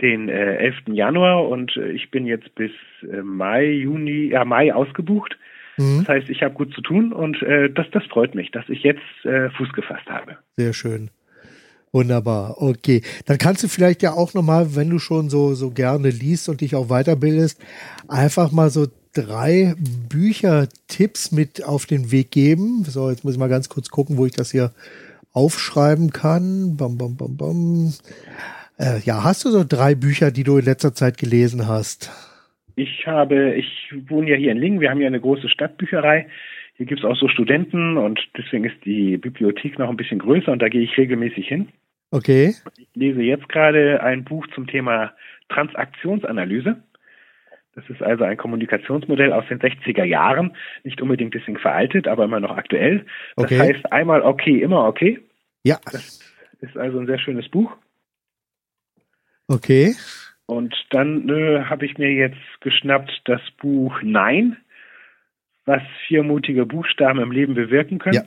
den 0.00 0.28
äh, 0.28 0.58
11. 0.58 0.76
Januar 0.92 1.48
und 1.48 1.76
äh, 1.76 1.90
ich 1.90 2.12
bin 2.12 2.24
jetzt 2.24 2.54
bis 2.54 2.70
äh, 3.02 3.16
Mai, 3.22 3.64
Juni, 3.64 4.28
ja 4.28 4.44
Mai 4.44 4.72
ausgebucht. 4.72 5.36
Mhm. 5.76 6.00
Das 6.00 6.08
heißt, 6.08 6.28
ich 6.30 6.42
habe 6.42 6.54
gut 6.54 6.72
zu 6.74 6.80
tun 6.80 7.12
und 7.12 7.42
äh, 7.42 7.70
das, 7.70 7.86
das 7.92 8.04
freut 8.04 8.34
mich, 8.34 8.50
dass 8.50 8.68
ich 8.68 8.82
jetzt 8.82 9.02
äh, 9.24 9.50
Fuß 9.50 9.72
gefasst 9.72 10.06
habe. 10.08 10.38
Sehr 10.56 10.72
schön. 10.72 11.10
Wunderbar. 11.92 12.60
Okay. 12.60 13.02
Dann 13.26 13.38
kannst 13.38 13.62
du 13.62 13.68
vielleicht 13.68 14.02
ja 14.02 14.14
auch 14.14 14.34
nochmal, 14.34 14.74
wenn 14.74 14.90
du 14.90 14.98
schon 14.98 15.30
so, 15.30 15.54
so 15.54 15.70
gerne 15.70 16.10
liest 16.10 16.48
und 16.48 16.60
dich 16.60 16.74
auch 16.74 16.88
weiterbildest, 16.88 17.60
einfach 18.08 18.50
mal 18.50 18.70
so 18.70 18.88
drei 19.12 19.76
Büchertipps 20.08 21.30
mit 21.30 21.64
auf 21.64 21.86
den 21.86 22.10
Weg 22.10 22.32
geben. 22.32 22.84
So, 22.84 23.10
jetzt 23.10 23.22
muss 23.22 23.34
ich 23.34 23.38
mal 23.38 23.48
ganz 23.48 23.68
kurz 23.68 23.90
gucken, 23.90 24.16
wo 24.16 24.26
ich 24.26 24.32
das 24.32 24.50
hier 24.50 24.72
aufschreiben 25.32 26.10
kann. 26.10 26.76
Bam, 26.76 26.98
bam, 26.98 27.16
bam, 27.16 27.36
bam. 27.36 27.94
Äh, 28.76 28.98
ja, 29.04 29.22
hast 29.22 29.44
du 29.44 29.50
so 29.50 29.64
drei 29.64 29.94
Bücher, 29.94 30.32
die 30.32 30.42
du 30.42 30.58
in 30.58 30.64
letzter 30.64 30.94
Zeit 30.94 31.16
gelesen 31.16 31.68
hast? 31.68 32.10
Ich 32.76 33.06
habe, 33.06 33.54
ich 33.54 33.94
wohne 34.08 34.30
ja 34.30 34.36
hier 34.36 34.52
in 34.52 34.58
Lingen, 34.58 34.80
wir 34.80 34.90
haben 34.90 35.00
ja 35.00 35.06
eine 35.06 35.20
große 35.20 35.48
Stadtbücherei. 35.48 36.26
Hier 36.76 36.86
gibt 36.86 37.00
es 37.00 37.04
auch 37.04 37.16
so 37.16 37.28
Studenten 37.28 37.96
und 37.96 38.20
deswegen 38.36 38.64
ist 38.64 38.84
die 38.84 39.16
Bibliothek 39.16 39.78
noch 39.78 39.88
ein 39.88 39.96
bisschen 39.96 40.18
größer 40.18 40.50
und 40.50 40.60
da 40.60 40.68
gehe 40.68 40.82
ich 40.82 40.96
regelmäßig 40.96 41.46
hin. 41.46 41.68
Okay. 42.10 42.54
Ich 42.76 42.88
lese 42.94 43.22
jetzt 43.22 43.48
gerade 43.48 44.02
ein 44.02 44.24
Buch 44.24 44.46
zum 44.54 44.66
Thema 44.66 45.12
Transaktionsanalyse. 45.48 46.82
Das 47.74 47.88
ist 47.90 48.02
also 48.02 48.24
ein 48.24 48.36
Kommunikationsmodell 48.36 49.32
aus 49.32 49.44
den 49.48 49.60
60er 49.60 50.04
Jahren, 50.04 50.56
nicht 50.84 51.00
unbedingt 51.00 51.32
bisschen 51.32 51.58
veraltet, 51.58 52.06
aber 52.06 52.24
immer 52.24 52.40
noch 52.40 52.56
aktuell. 52.56 53.04
Das 53.36 53.46
okay. 53.46 53.58
heißt 53.58 53.92
einmal 53.92 54.22
okay, 54.22 54.60
immer 54.60 54.86
okay. 54.86 55.20
Ja. 55.64 55.80
Das 55.90 56.20
ist 56.60 56.76
also 56.76 56.98
ein 56.98 57.06
sehr 57.06 57.18
schönes 57.18 57.48
Buch. 57.48 57.76
Okay. 59.48 59.94
Und 60.46 60.74
dann 60.90 61.28
äh, 61.28 61.64
habe 61.64 61.86
ich 61.86 61.96
mir 61.96 62.12
jetzt 62.12 62.36
geschnappt 62.60 63.22
das 63.24 63.40
Buch 63.60 64.00
Nein, 64.02 64.56
was 65.64 65.82
vier 66.06 66.22
mutige 66.22 66.66
Buchstaben 66.66 67.20
im 67.20 67.32
Leben 67.32 67.54
bewirken 67.54 67.98
können. 67.98 68.16
Ja. 68.16 68.24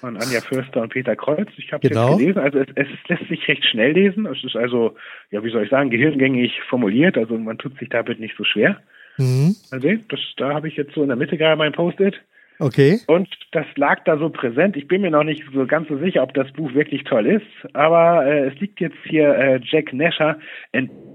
Von 0.00 0.16
Anja 0.16 0.40
Förster 0.40 0.82
und 0.82 0.92
Peter 0.92 1.14
Kreuz. 1.14 1.48
Ich 1.56 1.72
habe 1.72 1.88
genau. 1.88 2.10
jetzt 2.10 2.18
gelesen. 2.18 2.38
Also 2.40 2.58
es, 2.58 2.66
es 2.74 2.88
lässt 3.08 3.28
sich 3.28 3.46
recht 3.48 3.64
schnell 3.64 3.92
lesen. 3.92 4.26
Es 4.26 4.42
ist 4.42 4.56
also, 4.56 4.96
ja, 5.30 5.44
wie 5.44 5.50
soll 5.50 5.62
ich 5.62 5.70
sagen, 5.70 5.90
gehirngängig 5.90 6.60
formuliert. 6.68 7.16
Also 7.16 7.38
man 7.38 7.56
tut 7.56 7.78
sich 7.78 7.88
damit 7.88 8.18
nicht 8.18 8.36
so 8.36 8.44
schwer. 8.44 8.82
Mhm. 9.16 9.54
Also 9.70 9.88
das, 10.08 10.20
da 10.36 10.54
habe 10.54 10.68
ich 10.68 10.76
jetzt 10.76 10.94
so 10.94 11.02
in 11.02 11.08
der 11.08 11.16
Mitte 11.16 11.38
gerade 11.38 11.56
mein 11.56 11.72
Post-it. 11.72 12.20
Okay. 12.58 13.00
Und 13.06 13.28
das 13.52 13.66
lag 13.76 14.04
da 14.04 14.18
so 14.18 14.28
präsent. 14.28 14.76
Ich 14.76 14.86
bin 14.86 15.02
mir 15.02 15.10
noch 15.10 15.24
nicht 15.24 15.42
so 15.52 15.66
ganz 15.66 15.88
so 15.88 15.98
sicher, 15.98 16.22
ob 16.22 16.34
das 16.34 16.52
Buch 16.52 16.74
wirklich 16.74 17.04
toll 17.04 17.26
ist, 17.26 17.74
aber 17.74 18.26
äh, 18.26 18.48
es 18.48 18.60
liegt 18.60 18.80
jetzt 18.80 18.98
hier 19.04 19.34
äh, 19.34 19.60
Jack 19.64 19.92
Nasher 19.92 20.38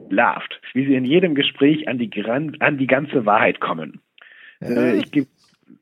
entlarvt, 0.08 0.60
wie 0.74 0.86
sie 0.86 0.96
in 0.96 1.06
jedem 1.06 1.36
Gespräch 1.36 1.88
an 1.88 1.98
die, 1.98 2.10
an 2.60 2.78
die 2.78 2.88
ganze 2.88 3.26
Wahrheit 3.26 3.60
kommen. 3.60 4.02
Äh, 4.62 4.98
ich 4.98 5.12
gebe 5.12 5.28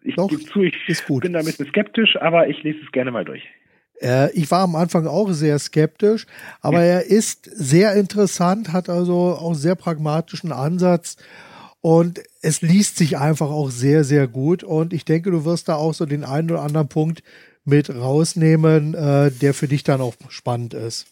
geb 0.03 0.47
zu, 0.47 0.63
ich 0.63 1.03
bin 1.21 1.33
da 1.33 1.39
ein 1.39 1.45
bisschen 1.45 1.67
skeptisch, 1.67 2.17
aber 2.19 2.47
ich 2.47 2.63
lese 2.63 2.79
es 2.83 2.91
gerne 2.91 3.11
mal 3.11 3.25
durch. 3.25 3.43
Äh, 4.01 4.31
ich 4.33 4.49
war 4.51 4.61
am 4.61 4.75
Anfang 4.75 5.07
auch 5.07 5.31
sehr 5.31 5.57
skeptisch, 5.59 6.25
aber 6.61 6.83
ja. 6.83 6.99
er 6.99 7.05
ist 7.05 7.45
sehr 7.45 7.93
interessant, 7.93 8.73
hat 8.73 8.89
also 8.89 9.37
auch 9.39 9.53
sehr 9.53 9.75
pragmatischen 9.75 10.51
Ansatz 10.51 11.17
und 11.81 12.21
es 12.41 12.61
liest 12.61 12.97
sich 12.97 13.17
einfach 13.17 13.49
auch 13.49 13.69
sehr, 13.69 14.03
sehr 14.03 14.27
gut. 14.27 14.63
Und 14.63 14.91
ich 14.91 15.05
denke, 15.05 15.31
du 15.31 15.45
wirst 15.45 15.69
da 15.69 15.75
auch 15.75 15.93
so 15.93 16.05
den 16.05 16.23
einen 16.23 16.49
oder 16.49 16.61
anderen 16.61 16.87
Punkt 16.87 17.21
mit 17.63 17.89
rausnehmen, 17.89 18.93
äh, 18.95 19.31
der 19.31 19.53
für 19.53 19.67
dich 19.67 19.83
dann 19.83 20.01
auch 20.01 20.15
spannend 20.29 20.73
ist. 20.73 21.05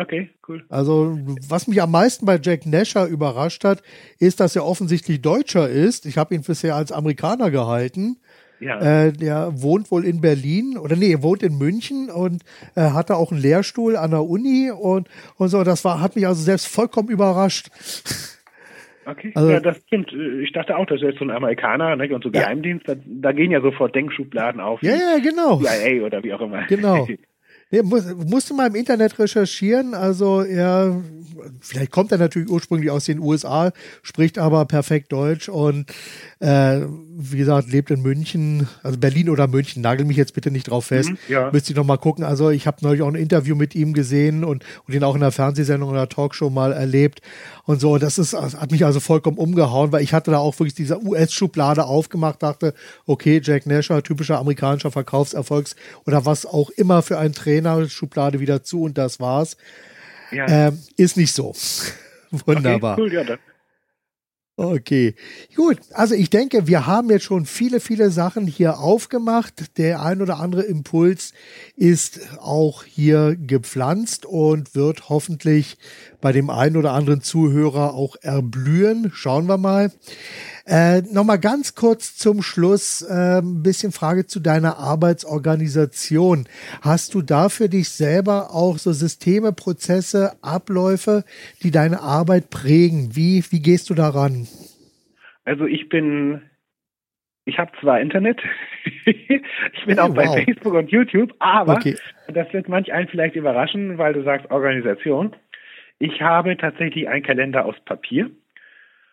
Okay, 0.00 0.30
cool. 0.48 0.64
Also, 0.70 1.18
was 1.46 1.68
mich 1.68 1.82
am 1.82 1.90
meisten 1.90 2.24
bei 2.24 2.40
Jack 2.42 2.64
Nasher 2.64 3.06
überrascht 3.06 3.64
hat, 3.64 3.82
ist, 4.18 4.40
dass 4.40 4.56
er 4.56 4.64
offensichtlich 4.64 5.20
Deutscher 5.20 5.68
ist. 5.68 6.06
Ich 6.06 6.16
habe 6.16 6.34
ihn 6.34 6.40
bisher 6.40 6.74
als 6.74 6.90
Amerikaner 6.90 7.50
gehalten. 7.50 8.16
Ja. 8.60 8.78
Äh, 8.78 9.12
der 9.12 9.62
wohnt 9.62 9.90
wohl 9.90 10.06
in 10.06 10.22
Berlin 10.22 10.78
oder 10.78 10.96
nee, 10.96 11.12
er 11.12 11.22
wohnt 11.22 11.42
in 11.42 11.58
München 11.58 12.10
und 12.10 12.42
äh, 12.76 12.80
hatte 12.80 13.16
auch 13.16 13.30
einen 13.30 13.40
Lehrstuhl 13.40 13.96
an 13.96 14.10
der 14.10 14.22
Uni 14.22 14.70
und, 14.70 15.08
und 15.36 15.48
so. 15.48 15.64
Das 15.64 15.84
war, 15.84 16.00
hat 16.00 16.16
mich 16.16 16.26
also 16.26 16.42
selbst 16.42 16.66
vollkommen 16.66 17.10
überrascht. 17.10 17.68
Okay, 19.04 19.32
also, 19.34 19.50
ja, 19.50 19.60
das 19.60 19.78
stimmt. 19.86 20.12
Ich 20.42 20.52
dachte 20.52 20.76
auch, 20.76 20.86
das 20.86 20.96
ist 20.96 21.08
jetzt 21.08 21.18
so 21.18 21.24
ein 21.24 21.30
Amerikaner 21.30 21.96
ne? 21.96 22.14
und 22.14 22.22
so 22.22 22.30
ja. 22.30 22.42
Geheimdienst, 22.42 22.88
da, 22.88 22.94
da, 23.06 23.32
gehen 23.32 23.50
ja 23.50 23.60
sofort 23.60 23.94
Denkschubladen 23.94 24.60
auf. 24.60 24.82
Ja, 24.82 24.92
ja, 24.92 25.18
genau. 25.22 25.58
CIA 25.58 26.04
oder 26.04 26.22
wie 26.22 26.32
auch 26.32 26.40
immer. 26.40 26.66
Genau. 26.66 27.06
Nee, 27.70 27.82
muss, 27.82 28.04
musste 28.26 28.54
mal 28.54 28.66
im 28.66 28.74
Internet 28.74 29.18
recherchieren. 29.18 29.94
Also 29.94 30.42
er, 30.42 31.00
vielleicht 31.60 31.92
kommt 31.92 32.10
er 32.10 32.18
natürlich 32.18 32.50
ursprünglich 32.50 32.90
aus 32.90 33.04
den 33.04 33.20
USA, 33.20 33.72
spricht 34.02 34.38
aber 34.38 34.64
perfekt 34.64 35.12
Deutsch 35.12 35.48
und 35.48 35.86
äh, 36.40 36.80
wie 37.22 37.36
gesagt, 37.36 37.70
lebt 37.70 37.90
in 37.90 38.00
München, 38.02 38.66
also 38.82 38.98
Berlin 38.98 39.28
oder 39.28 39.46
München, 39.46 39.82
nagel 39.82 40.06
mich 40.06 40.16
jetzt 40.16 40.34
bitte 40.34 40.50
nicht 40.50 40.70
drauf 40.70 40.86
fest. 40.86 41.10
Mhm, 41.10 41.18
ja. 41.28 41.50
Müsste 41.52 41.72
ich 41.72 41.76
noch 41.76 41.84
mal 41.84 41.98
gucken. 41.98 42.24
Also 42.24 42.50
ich 42.50 42.66
habe 42.66 42.78
neulich 42.80 43.02
auch 43.02 43.08
ein 43.08 43.14
Interview 43.14 43.54
mit 43.54 43.74
ihm 43.74 43.92
gesehen 43.92 44.42
und, 44.42 44.64
und 44.86 44.94
ihn 44.94 45.04
auch 45.04 45.14
in 45.14 45.20
der 45.20 45.32
Fernsehsendung 45.32 45.90
oder 45.90 46.08
Talkshow 46.08 46.48
mal 46.48 46.72
erlebt 46.72 47.20
und 47.66 47.80
so. 47.80 47.98
Das 47.98 48.18
ist, 48.18 48.32
das 48.32 48.56
hat 48.56 48.70
mich 48.70 48.84
also 48.84 49.00
vollkommen 49.00 49.36
umgehauen, 49.36 49.92
weil 49.92 50.02
ich 50.02 50.14
hatte 50.14 50.30
da 50.30 50.38
auch 50.38 50.58
wirklich 50.58 50.74
diese 50.74 51.04
US-Schublade 51.04 51.84
aufgemacht, 51.84 52.42
dachte, 52.42 52.74
okay, 53.06 53.40
Jack 53.42 53.66
Nasher, 53.66 54.02
typischer 54.02 54.38
amerikanischer 54.38 54.90
Verkaufserfolgs 54.90 55.76
oder 56.06 56.24
was 56.24 56.46
auch 56.46 56.70
immer 56.70 57.02
für 57.02 57.18
ein 57.18 57.32
Trainer, 57.32 57.59
Schublade 57.88 58.40
wieder 58.40 58.62
zu 58.62 58.82
und 58.82 58.98
das 58.98 59.20
war's. 59.20 59.56
Ja. 60.30 60.68
Ähm, 60.68 60.78
ist 60.96 61.16
nicht 61.16 61.32
so. 61.32 61.54
Wunderbar. 62.30 62.94
Okay, 62.94 63.02
cool, 63.02 63.12
ja, 63.12 63.24
dann. 63.24 63.38
Okay, 64.60 65.14
gut. 65.56 65.78
Also 65.94 66.14
ich 66.14 66.28
denke, 66.28 66.66
wir 66.66 66.86
haben 66.86 67.08
jetzt 67.08 67.24
schon 67.24 67.46
viele, 67.46 67.80
viele 67.80 68.10
Sachen 68.10 68.46
hier 68.46 68.78
aufgemacht. 68.78 69.78
Der 69.78 70.02
ein 70.02 70.20
oder 70.20 70.38
andere 70.38 70.64
Impuls 70.64 71.32
ist 71.76 72.20
auch 72.40 72.84
hier 72.84 73.36
gepflanzt 73.36 74.26
und 74.26 74.74
wird 74.74 75.08
hoffentlich 75.08 75.78
bei 76.20 76.32
dem 76.32 76.50
einen 76.50 76.76
oder 76.76 76.92
anderen 76.92 77.22
Zuhörer 77.22 77.94
auch 77.94 78.16
erblühen. 78.20 79.10
Schauen 79.14 79.46
wir 79.46 79.56
mal. 79.56 79.92
Äh, 80.70 81.02
Nochmal 81.12 81.40
ganz 81.40 81.74
kurz 81.74 82.16
zum 82.16 82.42
Schluss 82.42 83.02
äh, 83.02 83.40
ein 83.40 83.64
bisschen 83.64 83.90
Frage 83.90 84.26
zu 84.26 84.38
deiner 84.38 84.78
Arbeitsorganisation. 84.78 86.44
Hast 86.80 87.14
du 87.14 87.22
da 87.22 87.48
für 87.48 87.68
dich 87.68 87.88
selber 87.88 88.50
auch 88.52 88.78
so 88.78 88.92
Systeme, 88.92 89.52
Prozesse, 89.52 90.30
Abläufe, 90.42 91.24
die 91.64 91.72
deine 91.72 92.00
Arbeit 92.02 92.50
prägen? 92.50 93.16
Wie, 93.16 93.42
wie 93.50 93.60
gehst 93.60 93.90
du 93.90 93.94
daran? 93.94 94.46
Also 95.44 95.66
ich 95.66 95.88
bin, 95.88 96.42
ich 97.46 97.58
habe 97.58 97.72
zwar 97.80 98.00
Internet, 98.00 98.40
ich 99.06 99.84
bin 99.86 99.96
hey, 99.96 99.98
auch 99.98 100.10
wow. 100.10 100.14
bei 100.14 100.44
Facebook 100.44 100.74
und 100.74 100.92
YouTube, 100.92 101.34
aber 101.40 101.74
okay. 101.74 101.96
das 102.28 102.52
wird 102.52 102.68
manch 102.68 102.92
einen 102.92 103.08
vielleicht 103.08 103.34
überraschen, 103.34 103.98
weil 103.98 104.12
du 104.12 104.22
sagst 104.22 104.48
Organisation. 104.52 105.34
Ich 105.98 106.22
habe 106.22 106.56
tatsächlich 106.56 107.08
einen 107.08 107.24
Kalender 107.24 107.64
aus 107.64 107.74
Papier 107.84 108.30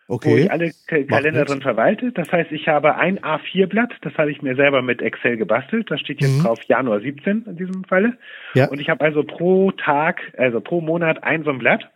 okay. 0.08 0.30
wo 0.30 0.36
ich 0.36 0.50
alle 0.50 0.72
K 0.86 1.04
Kalender 1.04 1.44
drin 1.44 1.60
verwalte. 1.60 2.12
Das 2.12 2.32
heißt, 2.32 2.50
ich 2.50 2.66
habe 2.66 2.96
ein 2.96 3.20
A4-Blatt, 3.20 3.92
das 4.02 4.14
habe 4.16 4.32
ich 4.32 4.42
mir 4.42 4.56
selber 4.56 4.82
mit 4.82 5.00
Excel 5.00 5.36
gebastelt. 5.36 5.90
Da 5.90 5.98
steht 5.98 6.20
jetzt 6.20 6.38
mhm. 6.38 6.42
drauf 6.42 6.62
Januar 6.64 7.00
17 7.00 7.44
in 7.46 7.56
diesem 7.56 7.84
Falle. 7.84 8.18
Ja. 8.54 8.68
Und 8.68 8.80
ich 8.80 8.88
habe 8.88 9.04
also 9.04 9.22
pro 9.22 9.70
Tag, 9.72 10.20
also 10.36 10.60
pro 10.60 10.80
Monat 10.80 11.22
ein 11.22 11.44
so 11.44 11.50
ein 11.50 11.58
Blatt, 11.58 11.90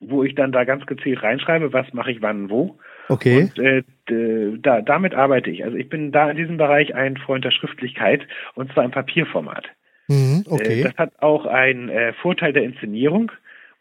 wo 0.00 0.24
ich 0.24 0.34
dann 0.34 0.50
da 0.50 0.64
ganz 0.64 0.86
gezielt 0.86 1.22
reinschreibe, 1.22 1.72
was 1.72 1.92
mache 1.92 2.10
ich 2.10 2.22
wann 2.22 2.50
wo. 2.50 2.78
Okay. 3.08 3.50
Und 3.56 3.60
äh, 3.60 4.58
da, 4.60 4.80
damit 4.80 5.14
arbeite 5.14 5.50
ich. 5.50 5.64
Also 5.64 5.76
ich 5.76 5.88
bin 5.88 6.12
da 6.12 6.30
in 6.30 6.36
diesem 6.36 6.56
Bereich 6.56 6.94
ein 6.94 7.16
Freund 7.16 7.44
der 7.44 7.50
Schriftlichkeit 7.50 8.26
und 8.54 8.72
zwar 8.72 8.84
im 8.84 8.90
Papierformat. 8.90 9.66
Mhm, 10.08 10.44
okay. 10.48 10.80
Äh, 10.80 10.84
das 10.84 10.96
hat 10.96 11.12
auch 11.20 11.46
einen 11.46 11.88
äh, 11.88 12.12
Vorteil 12.14 12.52
der 12.52 12.64
Inszenierung 12.64 13.30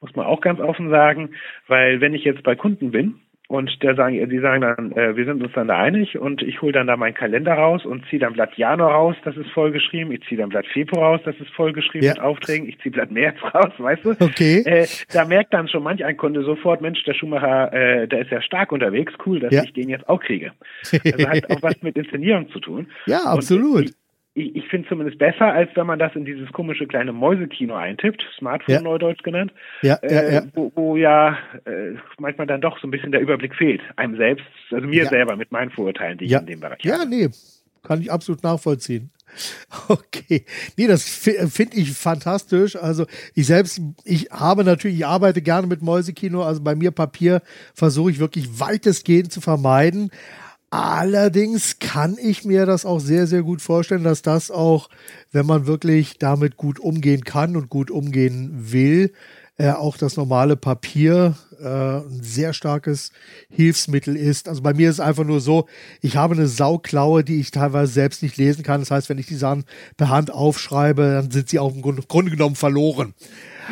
muss 0.02 0.16
man 0.16 0.26
auch 0.26 0.42
ganz 0.42 0.60
offen 0.60 0.90
sagen, 0.90 1.32
weil 1.68 2.02
wenn 2.02 2.14
ich 2.14 2.24
jetzt 2.24 2.44
bei 2.44 2.56
Kunden 2.56 2.92
bin 2.92 3.16
und 3.52 3.84
der 3.84 3.96
sagen, 3.96 4.30
die 4.30 4.40
sagen 4.40 4.62
dann, 4.62 4.92
äh, 4.94 5.16
wir 5.18 5.26
sind 5.26 5.44
uns 5.44 5.52
dann 5.54 5.68
da 5.68 5.78
einig 5.78 6.18
und 6.18 6.42
ich 6.42 6.62
hole 6.62 6.72
dann 6.72 6.88
da 6.88 6.96
meinen 6.96 7.14
Kalender 7.14 7.54
raus 7.54 7.86
und 7.86 8.06
ziehe 8.10 8.20
dann 8.20 8.32
Blatt 8.32 8.58
Januar 8.58 8.94
raus, 8.94 9.16
das 9.26 9.36
ist 9.36 9.50
vollgeschrieben, 9.52 10.14
ich 10.14 10.22
ziehe 10.28 10.40
dann 10.40 10.50
Blatt 10.50 10.66
Februar 10.68 11.12
raus, 11.12 11.22
das 11.26 11.36
ist 11.36 11.52
vollgeschrieben 11.52 12.08
ja. 12.08 12.14
mit 12.14 12.22
Aufträgen, 12.22 12.68
ich 12.68 12.80
ziehe 12.80 12.92
Blatt 12.92 13.12
März 13.12 13.36
raus, 13.54 13.74
weißt 13.78 14.06
du? 14.06 14.12
Okay. 14.20 14.64
Äh, 14.66 14.88
da 15.14 15.26
merkt 15.26 15.54
dann 15.54 15.68
schon 15.68 15.84
manch 15.84 16.04
ein 16.06 16.16
Kunde 16.16 16.44
sofort, 16.44 16.82
Mensch, 16.82 17.04
der 17.04 17.14
Schuhmacher, 17.14 17.74
äh, 17.74 18.08
der 18.08 18.22
ist 18.22 18.32
ja 18.32 18.42
stark 18.42 18.72
unterwegs, 18.72 19.14
cool, 19.26 19.42
dass 19.42 19.54
ja. 19.54 19.64
ich 19.64 19.74
den 19.74 19.90
jetzt 19.90 20.08
auch 20.08 20.22
kriege. 20.22 20.54
Also 20.92 21.30
hat 21.30 21.52
auch 21.52 21.62
was 21.62 21.82
mit 21.82 21.98
Inszenierung 21.98 22.50
zu 22.52 22.60
tun. 22.60 22.88
Ja, 23.06 23.20
absolut. 23.26 23.88
Und 23.88 23.96
ich, 24.34 24.56
ich 24.56 24.68
finde 24.70 24.88
zumindest 24.88 25.18
besser, 25.18 25.54
als 25.54 25.70
wenn 25.76 25.86
man 25.86 26.00
das 26.00 26.16
in 26.16 26.26
dieses 26.26 26.52
komische 26.52 26.88
kleine 26.88 27.12
Mäusekino 27.12 27.76
eintippt, 27.76 28.26
Smartphone 28.38 28.76
ja. 28.76 28.82
neudeutsch 28.82 29.24
genannt, 29.24 29.52
ja, 29.82 29.96
äh, 29.96 30.36
ja, 30.36 30.44
Wo, 30.54 30.72
wo, 30.76 30.96
ja 30.96 31.38
äh, 31.66 31.96
manchmal 32.18 32.48
dann 32.48 32.62
doch 32.62 32.80
so 32.80 32.88
ein 32.88 32.92
bisschen 32.92 33.12
der 33.12 33.22
Überblick 33.22 33.56
fehlt, 33.56 33.82
einem 33.98 34.16
selbst, 34.16 34.46
also 34.72 34.88
mir 34.88 35.06
selber 35.08 35.36
mit 35.36 35.52
meinen 35.52 35.72
Vorurteilen, 35.72 36.18
die 36.18 36.26
ich 36.26 36.32
in 36.32 36.46
dem 36.46 36.60
Bereich 36.60 36.84
ja, 36.84 37.00
habe. 37.00 37.04
Ja, 37.04 37.10
nee, 37.10 37.30
kann 37.84 38.02
ich 38.02 38.12
absolut 38.12 38.44
nachvollziehen. 38.44 39.12
Okay, 39.88 40.46
nee, 40.78 40.88
das 40.88 41.04
finde 41.04 41.78
ich 41.78 41.94
fantastisch. 41.94 42.76
Also 42.76 43.06
ich 43.34 43.48
selbst, 43.48 43.82
ich 44.04 44.30
habe 44.30 44.66
natürlich, 44.66 44.98
ich 44.98 45.06
arbeite 45.06 45.42
gerne 45.42 45.68
mit 45.68 45.82
Mäusekino, 45.82 46.44
also 46.44 46.62
bei 46.62 46.76
mir 46.76 46.92
Papier 46.92 47.42
versuche 47.74 48.12
ich 48.12 48.20
wirklich 48.20 48.60
weitestgehend 48.60 49.32
zu 49.32 49.40
vermeiden. 49.40 50.12
Allerdings 50.74 51.80
kann 51.80 52.18
ich 52.18 52.46
mir 52.46 52.66
das 52.66 52.86
auch 52.86 53.00
sehr, 53.02 53.28
sehr 53.28 53.44
gut 53.44 53.62
vorstellen, 53.62 54.06
dass 54.06 54.22
das 54.22 54.50
auch, 54.52 54.88
wenn 55.34 55.46
man 55.46 55.66
wirklich 55.68 56.18
damit 56.18 56.56
gut 56.56 56.80
umgehen 56.80 57.26
kann 57.26 57.58
und 57.58 57.70
gut 57.70 57.92
umgehen 57.92 58.72
will, 58.72 59.12
äh, 59.62 59.70
auch 59.74 59.96
das 59.96 60.18
normale 60.18 60.56
Papier 60.56 61.36
äh, 61.62 61.68
ein 61.68 62.24
sehr 62.24 62.52
starkes 62.54 63.12
Hilfsmittel 63.52 64.16
ist. 64.16 64.50
Also 64.50 64.64
bei 64.64 64.74
mir 64.74 64.90
ist 64.90 64.96
es 64.96 65.00
einfach 65.00 65.24
nur 65.24 65.40
so, 65.40 65.68
ich 66.02 66.18
habe 66.18 66.34
eine 66.34 66.48
Sauklaue, 66.48 67.24
die 67.24 67.40
ich 67.40 67.52
teilweise 67.52 67.92
selbst 67.92 68.24
nicht 68.24 68.38
lesen 68.38 68.64
kann. 68.64 68.82
Das 68.82 68.90
heißt, 68.90 69.10
wenn 69.10 69.20
ich 69.20 69.28
die 69.28 69.36
Sachen 69.36 69.66
per 69.98 70.10
Hand 70.10 70.32
aufschreibe, 70.32 71.04
dann 71.04 71.30
sind 71.30 71.50
sie 71.50 71.60
auch 71.60 71.76
im 71.76 71.82
Grunde 71.84 72.32
genommen 72.32 72.56
verloren. 72.56 73.14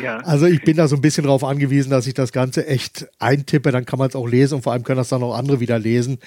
Ja. 0.00 0.18
Also 0.18 0.46
ich 0.46 0.62
bin 0.62 0.76
da 0.76 0.86
so 0.86 0.94
ein 0.94 1.02
bisschen 1.02 1.24
darauf 1.24 1.42
angewiesen, 1.42 1.90
dass 1.90 2.06
ich 2.06 2.14
das 2.14 2.30
Ganze 2.30 2.68
echt 2.68 3.08
eintippe, 3.18 3.72
dann 3.72 3.84
kann 3.84 3.98
man 3.98 4.08
es 4.08 4.14
auch 4.14 4.28
lesen 4.28 4.54
und 4.54 4.62
vor 4.62 4.72
allem 4.72 4.84
können 4.84 4.98
das 4.98 5.08
dann 5.08 5.24
auch 5.24 5.36
andere 5.36 5.58
wieder 5.58 5.80
lesen. 5.80 6.18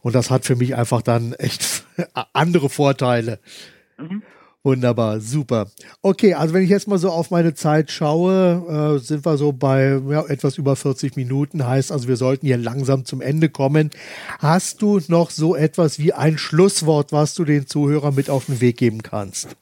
Und 0.00 0.16
das 0.16 0.30
hat 0.30 0.44
für 0.44 0.56
mich 0.56 0.74
einfach 0.74 1.02
dann 1.02 1.34
echt 1.34 1.84
andere 2.32 2.68
Vorteile. 2.68 3.38
Mhm. 3.96 4.22
Wunderbar, 4.64 5.20
super. 5.20 5.66
Okay, 6.02 6.32
also 6.34 6.54
wenn 6.54 6.62
ich 6.62 6.70
jetzt 6.70 6.88
mal 6.88 6.96
so 6.96 7.10
auf 7.10 7.30
meine 7.30 7.52
Zeit 7.52 7.90
schaue, 7.90 8.96
äh, 8.96 8.98
sind 8.98 9.26
wir 9.26 9.36
so 9.36 9.52
bei 9.52 10.00
ja, 10.08 10.24
etwas 10.26 10.56
über 10.56 10.74
40 10.74 11.16
Minuten. 11.16 11.66
Heißt 11.66 11.92
also, 11.92 12.08
wir 12.08 12.16
sollten 12.16 12.46
hier 12.46 12.56
langsam 12.56 13.04
zum 13.04 13.20
Ende 13.20 13.50
kommen. 13.50 13.90
Hast 14.40 14.80
du 14.80 15.00
noch 15.08 15.28
so 15.28 15.54
etwas 15.54 15.98
wie 15.98 16.14
ein 16.14 16.38
Schlusswort, 16.38 17.12
was 17.12 17.34
du 17.34 17.44
den 17.44 17.66
Zuhörern 17.66 18.14
mit 18.14 18.30
auf 18.30 18.46
den 18.46 18.62
Weg 18.62 18.78
geben 18.78 19.02
kannst? 19.02 19.54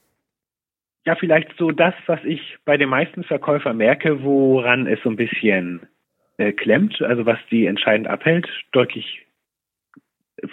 ja, 1.05 1.15
vielleicht 1.15 1.55
so 1.57 1.71
das, 1.71 1.93
was 2.05 2.23
ich 2.23 2.57
bei 2.65 2.77
den 2.77 2.89
meisten 2.89 3.23
Verkäufern 3.23 3.77
merke, 3.77 4.23
woran 4.23 4.87
es 4.87 5.01
so 5.03 5.09
ein 5.09 5.15
bisschen 5.15 5.81
äh, 6.37 6.51
klemmt, 6.53 7.01
also 7.01 7.25
was 7.25 7.39
die 7.51 7.65
entscheidend 7.65 8.07
abhält, 8.07 8.47
deutlich 8.71 9.25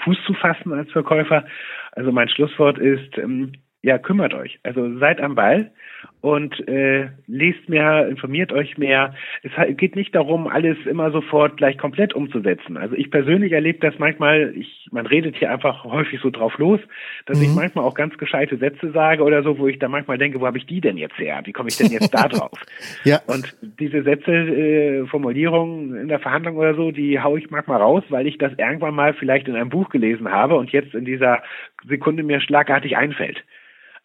Fuß 0.04 0.18
zu 0.26 0.34
fassen 0.34 0.72
als 0.72 0.90
Verkäufer. 0.90 1.44
Also 1.92 2.12
mein 2.12 2.28
Schlusswort 2.28 2.78
ist, 2.78 3.16
ähm, 3.18 3.52
ja, 3.82 3.98
kümmert 3.98 4.34
euch. 4.34 4.60
Also 4.62 4.98
seid 4.98 5.20
am 5.20 5.34
Ball 5.34 5.70
und 6.20 6.68
äh, 6.68 7.08
lest 7.26 7.68
mehr, 7.68 8.06
informiert 8.08 8.52
euch 8.52 8.76
mehr. 8.76 9.14
Es 9.42 9.52
geht 9.76 9.96
nicht 9.96 10.14
darum, 10.14 10.48
alles 10.48 10.76
immer 10.84 11.10
sofort 11.10 11.56
gleich 11.56 11.78
komplett 11.78 12.12
umzusetzen. 12.14 12.76
Also 12.76 12.94
ich 12.94 13.10
persönlich 13.10 13.52
erlebe 13.52 13.78
das 13.78 13.98
manchmal, 13.98 14.52
ich, 14.54 14.88
man 14.92 15.06
redet 15.06 15.36
hier 15.36 15.50
einfach 15.50 15.84
häufig 15.84 16.20
so 16.20 16.28
drauf 16.28 16.58
los, 16.58 16.80
dass 17.24 17.38
mhm. 17.38 17.44
ich 17.44 17.54
manchmal 17.54 17.84
auch 17.86 17.94
ganz 17.94 18.18
gescheite 18.18 18.58
Sätze 18.58 18.90
sage 18.92 19.22
oder 19.22 19.42
so, 19.42 19.58
wo 19.58 19.66
ich 19.66 19.78
dann 19.78 19.90
manchmal 19.90 20.18
denke, 20.18 20.40
wo 20.40 20.46
habe 20.46 20.58
ich 20.58 20.66
die 20.66 20.82
denn 20.82 20.98
jetzt 20.98 21.18
her? 21.18 21.40
Wie 21.44 21.52
komme 21.52 21.70
ich 21.70 21.78
denn 21.78 21.90
jetzt 21.90 22.12
da 22.12 22.28
drauf? 22.28 22.52
ja. 23.04 23.20
Und 23.26 23.56
diese 23.78 24.02
Sätze, 24.02 24.32
äh, 24.32 25.06
Formulierungen 25.06 25.96
in 25.96 26.08
der 26.08 26.20
Verhandlung 26.20 26.56
oder 26.56 26.74
so, 26.74 26.90
die 26.90 27.20
haue 27.20 27.38
ich 27.38 27.50
manchmal 27.50 27.80
raus, 27.80 28.04
weil 28.10 28.26
ich 28.26 28.36
das 28.36 28.52
irgendwann 28.58 28.94
mal 28.94 29.14
vielleicht 29.14 29.48
in 29.48 29.56
einem 29.56 29.70
Buch 29.70 29.88
gelesen 29.88 30.30
habe 30.30 30.56
und 30.56 30.70
jetzt 30.70 30.94
in 30.94 31.06
dieser 31.06 31.42
Sekunde 31.88 32.22
mir 32.22 32.42
schlagartig 32.42 32.98
einfällt. 32.98 33.42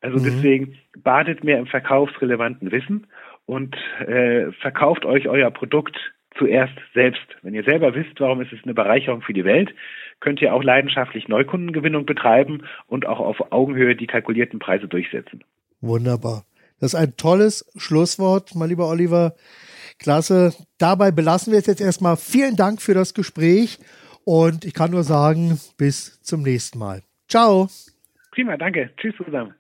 Also 0.05 0.19
mhm. 0.19 0.23
deswegen 0.23 0.75
badet 0.97 1.43
mehr 1.43 1.57
im 1.57 1.65
verkaufsrelevanten 1.65 2.71
Wissen 2.71 3.07
und 3.47 3.75
äh, 4.05 4.51
verkauft 4.61 5.03
euch 5.03 5.27
euer 5.27 5.49
Produkt 5.49 5.97
zuerst 6.37 6.75
selbst. 6.93 7.25
Wenn 7.41 7.55
ihr 7.55 7.63
selber 7.63 7.95
wisst, 7.95 8.19
warum 8.19 8.41
ist 8.41 8.53
es 8.53 8.59
eine 8.63 8.75
Bereicherung 8.75 9.21
für 9.21 9.33
die 9.33 9.45
Welt, 9.45 9.73
könnt 10.19 10.41
ihr 10.43 10.53
auch 10.53 10.63
leidenschaftlich 10.63 11.27
Neukundengewinnung 11.27 12.05
betreiben 12.05 12.63
und 12.85 13.07
auch 13.07 13.19
auf 13.19 13.51
Augenhöhe 13.51 13.95
die 13.95 14.05
kalkulierten 14.05 14.59
Preise 14.59 14.87
durchsetzen. 14.87 15.43
Wunderbar. 15.81 16.43
Das 16.79 16.93
ist 16.93 16.99
ein 16.99 17.17
tolles 17.17 17.71
Schlusswort, 17.77 18.53
mein 18.53 18.69
lieber 18.69 18.87
Oliver. 18.87 19.33
Klasse. 19.97 20.53
Dabei 20.77 21.09
belassen 21.11 21.51
wir 21.51 21.59
es 21.59 21.65
jetzt 21.65 21.81
erstmal. 21.81 22.15
Vielen 22.15 22.55
Dank 22.55 22.81
für 22.81 22.93
das 22.93 23.13
Gespräch 23.13 23.79
und 24.23 24.65
ich 24.65 24.73
kann 24.75 24.91
nur 24.91 25.03
sagen, 25.03 25.57
bis 25.77 26.21
zum 26.21 26.43
nächsten 26.43 26.77
Mal. 26.77 27.01
Ciao. 27.27 27.69
Prima, 28.31 28.55
danke. 28.57 28.91
Tschüss 28.97 29.15
zusammen. 29.15 29.55